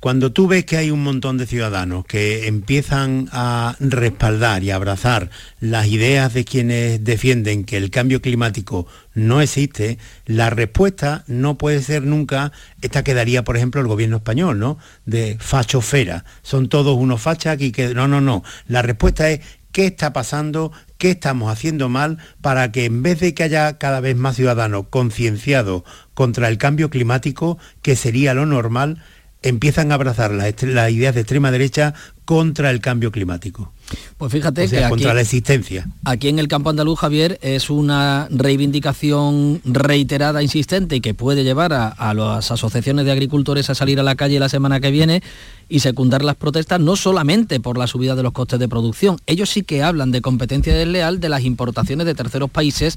Cuando 0.00 0.32
tú 0.32 0.48
ves 0.48 0.64
que 0.64 0.78
hay 0.78 0.90
un 0.90 1.02
montón 1.02 1.36
de 1.36 1.46
ciudadanos 1.46 2.06
que 2.06 2.46
empiezan 2.46 3.28
a 3.32 3.76
respaldar 3.80 4.64
y 4.64 4.70
abrazar 4.70 5.28
las 5.60 5.88
ideas 5.88 6.32
de 6.32 6.46
quienes 6.46 7.04
defienden 7.04 7.64
que 7.64 7.76
el 7.76 7.90
cambio 7.90 8.22
climático 8.22 8.86
no 9.12 9.42
existe, 9.42 9.98
la 10.24 10.48
respuesta 10.48 11.22
no 11.26 11.58
puede 11.58 11.82
ser 11.82 12.04
nunca, 12.04 12.50
esta 12.80 13.04
quedaría, 13.04 13.44
por 13.44 13.58
ejemplo, 13.58 13.82
el 13.82 13.88
gobierno 13.88 14.16
español, 14.16 14.58
¿no? 14.58 14.78
De 15.04 15.36
fachofera. 15.38 16.24
Son 16.40 16.70
todos 16.70 16.96
unos 16.96 17.20
fachas 17.20 17.60
y 17.60 17.70
que... 17.70 17.92
No, 17.92 18.08
no, 18.08 18.22
no. 18.22 18.42
La 18.68 18.80
respuesta 18.80 19.28
es 19.28 19.40
qué 19.70 19.84
está 19.84 20.14
pasando, 20.14 20.72
qué 20.96 21.10
estamos 21.10 21.52
haciendo 21.52 21.90
mal 21.90 22.16
para 22.40 22.72
que 22.72 22.86
en 22.86 23.02
vez 23.02 23.20
de 23.20 23.34
que 23.34 23.42
haya 23.42 23.76
cada 23.76 24.00
vez 24.00 24.16
más 24.16 24.36
ciudadanos 24.36 24.86
concienciados 24.88 25.82
contra 26.14 26.48
el 26.48 26.56
cambio 26.56 26.88
climático, 26.88 27.58
que 27.82 27.96
sería 27.96 28.32
lo 28.32 28.46
normal, 28.46 29.02
empiezan 29.42 29.90
a 29.90 29.94
abrazar 29.94 30.32
las, 30.32 30.62
ideas 30.90 31.14
de 31.14 31.20
extrema 31.22 31.50
derecha 31.50 31.94
contra 32.24 32.70
el 32.70 32.80
cambio 32.80 33.10
climático. 33.10 33.72
Pues 34.16 34.30
fíjate 34.30 34.68
que 34.68 34.88
contra 34.88 35.14
la 35.14 35.22
existencia. 35.22 35.88
Aquí 36.04 36.28
en 36.28 36.38
el 36.38 36.46
campo 36.46 36.70
andaluz, 36.70 37.00
Javier, 37.00 37.38
es 37.42 37.70
una 37.70 38.28
reivindicación 38.30 39.60
reiterada, 39.64 40.42
insistente 40.42 40.96
y 40.96 41.00
que 41.00 41.12
puede 41.12 41.42
llevar 41.42 41.72
a, 41.72 41.88
a, 41.88 42.14
las 42.14 42.52
asociaciones 42.52 43.04
de 43.04 43.12
agricultores 43.12 43.68
a 43.68 43.74
salir 43.74 43.98
a 43.98 44.04
la 44.04 44.14
calle 44.14 44.38
la 44.38 44.48
semana 44.48 44.78
que 44.78 44.92
viene 44.92 45.22
y 45.68 45.80
secundar 45.80 46.22
las 46.22 46.36
protestas 46.36 46.80
no 46.80 46.94
solamente 46.94 47.58
por 47.58 47.78
la 47.78 47.86
subida 47.86 48.14
de 48.14 48.22
los 48.22 48.32
costes 48.32 48.60
de 48.60 48.68
producción. 48.68 49.16
Ellos 49.26 49.50
sí 49.50 49.62
que 49.62 49.82
hablan 49.82 50.12
de 50.12 50.20
competencia 50.20 50.74
desleal 50.74 51.18
de 51.18 51.28
las 51.28 51.42
importaciones 51.42 52.06
de 52.06 52.14
terceros 52.14 52.50
países 52.50 52.96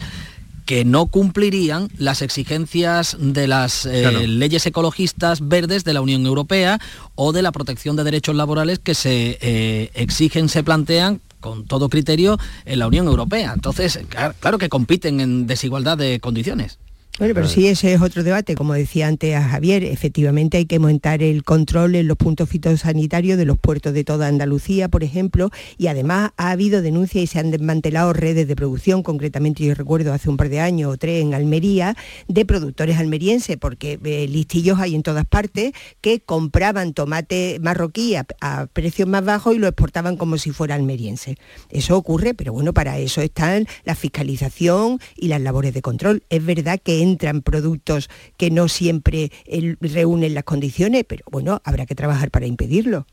que 0.66 0.86
no 0.86 1.08
cumplirían 1.08 1.90
las 1.98 2.22
exigencias 2.22 3.18
de 3.20 3.48
las 3.48 3.86
eh, 3.86 4.28
leyes 4.28 4.66
ecologistas 4.66 5.48
verdes 5.48 5.84
de 5.84 5.94
la 5.94 6.02
Unión 6.02 6.26
Europea 6.26 6.80
o 7.16 7.34
de 7.34 7.42
la 7.42 7.52
protección 7.52 7.96
de 7.96 8.04
derechos 8.04 8.36
laborales 8.36 8.80
que 8.80 8.96
se 8.96 9.38
eh, 9.42 9.92
exigen, 9.94 10.50
se 10.50 10.64
plantean 10.64 11.22
con 11.40 11.66
todo 11.66 11.90
criterio 11.90 12.40
en 12.66 12.80
la 12.80 12.88
Unión 12.88 13.08
Europea. 13.08 13.52
Entonces, 13.54 14.00
claro 14.40 14.58
que 14.58 14.70
compiten 14.70 15.20
en 15.20 15.46
desigualdad 15.46 15.98
de 15.98 16.20
condiciones. 16.22 16.80
Bueno, 17.20 17.36
pero 17.36 17.48
sí, 17.48 17.68
ese 17.68 17.94
es 17.94 18.02
otro 18.02 18.24
debate. 18.24 18.56
Como 18.56 18.74
decía 18.74 19.06
antes 19.06 19.36
a 19.36 19.44
Javier, 19.44 19.84
efectivamente 19.84 20.58
hay 20.58 20.66
que 20.66 20.80
montar 20.80 21.22
el 21.22 21.44
control 21.44 21.94
en 21.94 22.08
los 22.08 22.18
puntos 22.18 22.50
fitosanitarios 22.50 23.38
de 23.38 23.46
los 23.46 23.60
puertos 23.60 23.94
de 23.94 24.04
toda 24.04 24.28
Andalucía, 24.28 24.90
por 24.90 25.04
ejemplo, 25.04 25.52
y 25.78 25.88
además 25.88 26.32
ha 26.38 26.50
habido 26.50 26.82
denuncias 26.82 27.24
y 27.24 27.28
se 27.28 27.38
han 27.38 27.52
desmantelado 27.52 28.14
redes 28.14 28.48
de 28.48 28.56
producción, 28.56 29.04
concretamente 29.04 29.64
yo 29.64 29.76
recuerdo 29.76 30.12
hace 30.12 30.28
un 30.28 30.38
par 30.38 30.50
de 30.50 30.60
años 30.60 30.92
o 30.92 30.98
tres 30.98 31.22
en 31.22 31.36
Almería, 31.36 31.96
de 32.28 32.46
productores 32.46 32.98
almerienses, 32.98 33.58
porque 33.58 34.00
eh, 34.04 34.28
listillos 34.28 34.80
hay 34.80 34.96
en 34.96 35.04
todas 35.04 35.26
partes 35.26 35.74
que 36.02 36.20
compraban 36.20 36.94
tomate 36.96 37.60
marroquí 37.62 38.16
a, 38.16 38.26
precios 38.74 39.08
más 39.08 39.24
bajos 39.24 39.56
y 39.56 39.60
lo 39.60 39.68
exportaban 39.68 40.18
como 40.18 40.40
si 40.40 40.50
fuera 40.50 40.74
almeriense. 40.74 41.38
Eso 41.70 41.96
ocurre, 41.96 42.34
pero 42.34 42.54
bueno, 42.54 42.74
para 42.74 42.98
eso 42.98 43.22
están 43.22 43.68
la 43.84 43.94
fiscalización 43.94 44.98
y 45.16 45.28
las 45.28 45.42
labores 45.42 45.76
de 45.76 45.84
control. 45.84 46.24
Es 46.32 46.44
verdad 46.44 46.80
que 46.84 47.03
entran 47.04 47.42
productos 47.42 48.10
que 48.38 48.50
no 48.50 48.68
siempre 48.68 49.32
reúnen 49.80 50.34
las 50.34 50.44
condiciones, 50.44 51.06
pero 51.08 51.24
bueno, 51.30 51.62
habrá 51.64 51.86
que 51.86 51.96
trabajar 51.96 52.32
para 52.32 52.48
impedirlo. 52.48 53.06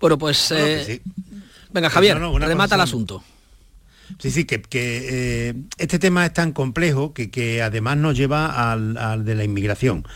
Bueno, 0.00 0.18
pues... 0.18 0.50
Eh, 0.52 1.02
venga, 1.70 1.90
Javier, 1.90 2.18
remata 2.18 2.74
el 2.74 2.80
asunto. 2.80 3.22
Sí, 4.18 4.30
sí, 4.30 4.44
que, 4.44 4.62
eh, 4.72 5.54
este 5.78 5.98
tema 5.98 6.24
es 6.24 6.32
tan 6.32 6.52
complejo 6.52 7.12
que, 7.12 7.62
además 7.62 7.96
nos 7.96 8.16
lleva 8.16 8.72
al, 8.72 9.24
de 9.24 9.34
la 9.34 9.44
inmigración. 9.44 10.06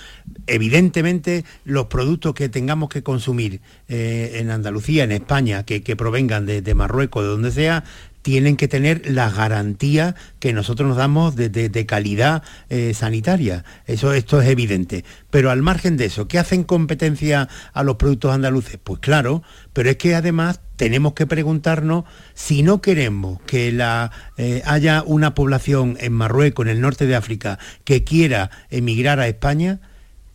Evidentemente, 0.46 1.44
los 1.64 1.86
productos 1.86 2.34
que 2.34 2.48
tengamos 2.48 2.88
que 2.88 3.02
consumir 3.02 3.60
eh, 3.88 4.32
en 4.36 4.50
Andalucía, 4.50 5.04
en 5.04 5.12
España, 5.12 5.64
que, 5.64 5.96
provengan 5.96 6.46
de, 6.46 6.74
Marruecos, 6.74 7.24
de 7.24 7.28
donde 7.28 7.50
sea, 7.50 7.84
tienen 8.22 8.56
que 8.56 8.68
tener 8.68 9.10
la 9.10 9.30
garantía 9.30 10.14
que 10.38 10.52
nosotros 10.52 10.88
nos 10.88 10.96
damos 10.96 11.36
de, 11.36 11.86
calidad 11.86 12.42
eh, 12.68 12.92
sanitaria. 12.94 13.64
Eso, 13.86 14.12
esto 14.12 14.40
es 14.40 14.48
evidente. 14.48 15.04
Pero 15.30 15.50
al 15.50 15.62
margen 15.62 15.96
de 15.96 16.06
eso, 16.06 16.28
¿qué 16.28 16.38
hacen 16.38 16.64
competencia 16.64 17.48
a 17.72 17.82
los 17.82 17.96
productos 17.96 18.34
andaluces? 18.34 18.78
Pues 18.82 19.00
claro, 19.00 19.42
pero 19.72 19.90
es 19.90 19.96
que 19.96 20.14
además 20.14 20.60
tenemos 20.76 21.14
que 21.14 21.26
preguntarnos 21.26 22.04
si 22.34 22.62
no 22.62 22.80
queremos 22.80 23.40
que 23.42 23.72
la, 23.72 24.10
eh, 24.36 24.62
haya 24.64 25.02
una 25.04 25.34
población 25.34 25.96
en 26.00 26.12
Marruecos, 26.12 26.66
en 26.66 26.72
el 26.72 26.80
norte 26.80 27.06
de 27.06 27.16
África, 27.16 27.58
que 27.84 28.04
quiera 28.04 28.50
emigrar 28.70 29.20
a 29.20 29.28
España, 29.28 29.80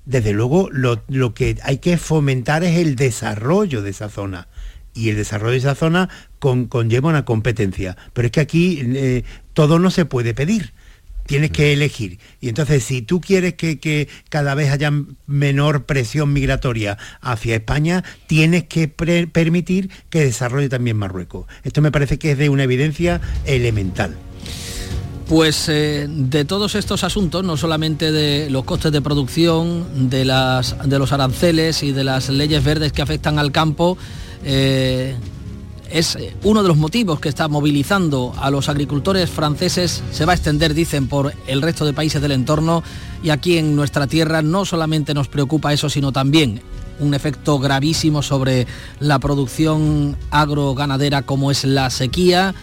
desde 0.06 0.34
luego 0.34 0.70
lo, 0.72 1.04
lo 1.08 1.34
que 1.34 1.58
hay 1.64 1.80
que 1.80 1.98
fomentar 1.98 2.64
es 2.64 2.78
el 2.78 2.96
desarrollo 2.96 3.82
de 3.82 3.90
esa 3.90 4.10
zona 4.10 4.48
y 4.94 5.10
el 5.10 5.18
desarrollo 5.18 5.52
de 5.52 5.58
esa 5.58 5.76
zona 5.76 6.10
conlleva 6.70 7.10
una 7.10 7.26
competencia. 7.26 7.98
Pero 8.14 8.28
es 8.28 8.32
que 8.32 8.40
aquí 8.40 8.80
eh, 8.82 9.24
todo 9.54 9.80
no 9.80 9.92
se 9.92 10.06
puede 10.06 10.34
pedir. 10.34 10.74
Tienes 11.26 11.50
que 11.50 11.74
elegir. 11.74 12.20
Y 12.40 12.50
entonces, 12.50 12.84
si 12.84 13.02
tú 13.02 13.20
quieres 13.20 13.56
que, 13.56 14.08
cada 14.30 14.54
vez 14.54 14.70
haya 14.72 14.92
menor 15.26 15.86
presión 15.86 16.32
migratoria 16.34 17.00
hacia 17.20 17.56
España, 17.56 18.04
tienes 18.28 18.66
que 18.66 18.88
permitir 18.88 19.90
que 20.12 20.20
desarrolle 20.20 20.70
también 20.70 20.98
Marruecos. 20.98 21.48
Esto 21.64 21.82
me 21.82 21.92
parece 21.92 22.20
que 22.20 22.32
es 22.32 22.38
de 22.38 22.50
una 22.50 22.64
evidencia 22.64 23.22
elemental. 23.46 24.16
Pues 25.28 25.68
eh, 25.70 26.06
de 26.08 26.46
todos 26.46 26.76
estos 26.76 27.04
asuntos, 27.04 27.44
no 27.44 27.58
solamente 27.58 28.12
de 28.12 28.52
los 28.52 28.64
costes 28.64 28.92
de 28.92 29.02
producción, 29.02 30.08
de, 30.12 30.24
las, 30.24 30.76
de 30.88 31.00
los 31.00 31.12
aranceles 31.12 31.82
y 31.82 31.92
de 31.92 32.04
las 32.04 32.30
leyes 32.30 32.64
verdes 32.64 32.92
que 32.92 33.02
afectan 33.02 33.40
al 33.40 33.52
campo, 33.52 33.98
eh, 34.44 35.16
es 35.90 36.18
uno 36.44 36.62
de 36.62 36.68
los 36.68 36.78
motivos 36.78 37.20
que 37.20 37.30
está 37.30 37.48
movilizando 37.48 38.34
a 38.38 38.50
los 38.50 38.70
agricultores 38.70 39.30
franceses, 39.30 40.04
se 40.12 40.26
va 40.26 40.34
a 40.34 40.36
extender, 40.36 40.74
dicen, 40.74 41.08
por 41.08 41.34
el 41.48 41.62
resto 41.62 41.86
de 41.86 41.94
países 41.94 42.22
del 42.22 42.32
entorno. 42.32 42.84
Y 43.24 43.30
aquí 43.30 43.58
en 43.58 43.76
nuestra 43.76 44.08
tierra 44.08 44.42
no 44.42 44.66
solamente 44.66 45.14
nos 45.14 45.28
preocupa 45.28 45.74
eso, 45.74 45.90
sino 45.90 46.12
también 46.12 46.62
un 47.00 47.14
efecto 47.14 47.60
gravísimo 47.60 48.22
sobre 48.22 48.68
la 49.00 49.20
producción 49.20 50.16
agroganadera 50.32 51.24
como 51.24 51.52
es 51.52 51.64
la 51.64 51.90
sequía, 51.90 52.54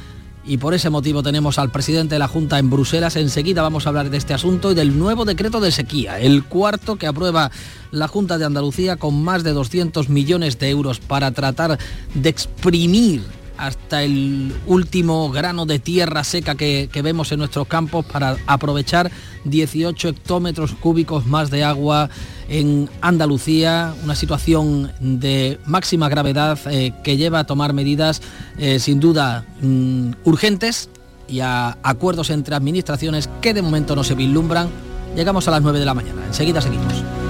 y 0.44 0.58
por 0.58 0.74
ese 0.74 0.90
motivo 0.90 1.22
tenemos 1.22 1.58
al 1.58 1.70
presidente 1.70 2.14
de 2.14 2.18
la 2.18 2.28
Junta 2.28 2.58
en 2.58 2.70
Bruselas. 2.70 3.16
Enseguida 3.16 3.62
vamos 3.62 3.86
a 3.86 3.90
hablar 3.90 4.10
de 4.10 4.16
este 4.16 4.34
asunto 4.34 4.72
y 4.72 4.74
del 4.74 4.98
nuevo 4.98 5.24
decreto 5.24 5.60
de 5.60 5.70
sequía, 5.70 6.18
el 6.18 6.44
cuarto 6.44 6.96
que 6.96 7.06
aprueba 7.06 7.50
la 7.90 8.08
Junta 8.08 8.38
de 8.38 8.44
Andalucía 8.44 8.96
con 8.96 9.22
más 9.22 9.44
de 9.44 9.52
200 9.52 10.08
millones 10.08 10.58
de 10.58 10.70
euros 10.70 10.98
para 10.98 11.30
tratar 11.30 11.78
de 12.14 12.28
exprimir 12.28 13.22
hasta 13.62 14.02
el 14.02 14.52
último 14.66 15.30
grano 15.30 15.66
de 15.66 15.78
tierra 15.78 16.24
seca 16.24 16.56
que, 16.56 16.88
vemos 17.02 17.30
en 17.30 17.38
nuestros 17.38 17.68
campos 17.68 18.04
para 18.04 18.36
aprovechar 18.48 19.10
18 19.44 20.08
hectómetros 20.08 20.72
cúbicos 20.72 21.26
más 21.26 21.48
de 21.48 21.62
agua 21.62 22.10
en 22.48 22.90
Andalucía, 23.00 23.94
una 24.02 24.16
situación 24.16 24.90
de 24.98 25.60
máxima 25.64 26.08
gravedad 26.08 26.58
eh, 26.66 26.92
que 27.04 27.16
lleva 27.16 27.38
a 27.38 27.44
tomar 27.44 27.72
medidas 27.72 28.20
eh, 28.58 28.80
sin 28.80 28.98
duda 28.98 29.46
mm, 29.60 30.10
urgentes 30.24 30.88
y 31.28 31.38
a 31.38 31.78
acuerdos 31.84 32.30
entre 32.30 32.56
administraciones 32.56 33.30
que 33.40 33.54
de 33.54 33.62
momento 33.62 33.94
no 33.94 34.02
se 34.02 34.16
vislumbran. 34.16 34.70
Llegamos 35.14 35.46
a 35.46 35.52
las 35.52 35.62
9 35.62 35.78
de 35.78 35.84
la 35.84 35.94
mañana. 35.94 36.26
Enseguida 36.26 36.60
seguimos. 36.60 37.21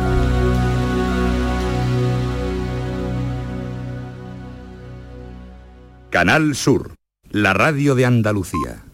Canal 6.12 6.54
Sur, 6.54 6.94
la 7.30 7.54
radio 7.54 7.94
de 7.94 8.04
Andalucía. 8.04 8.91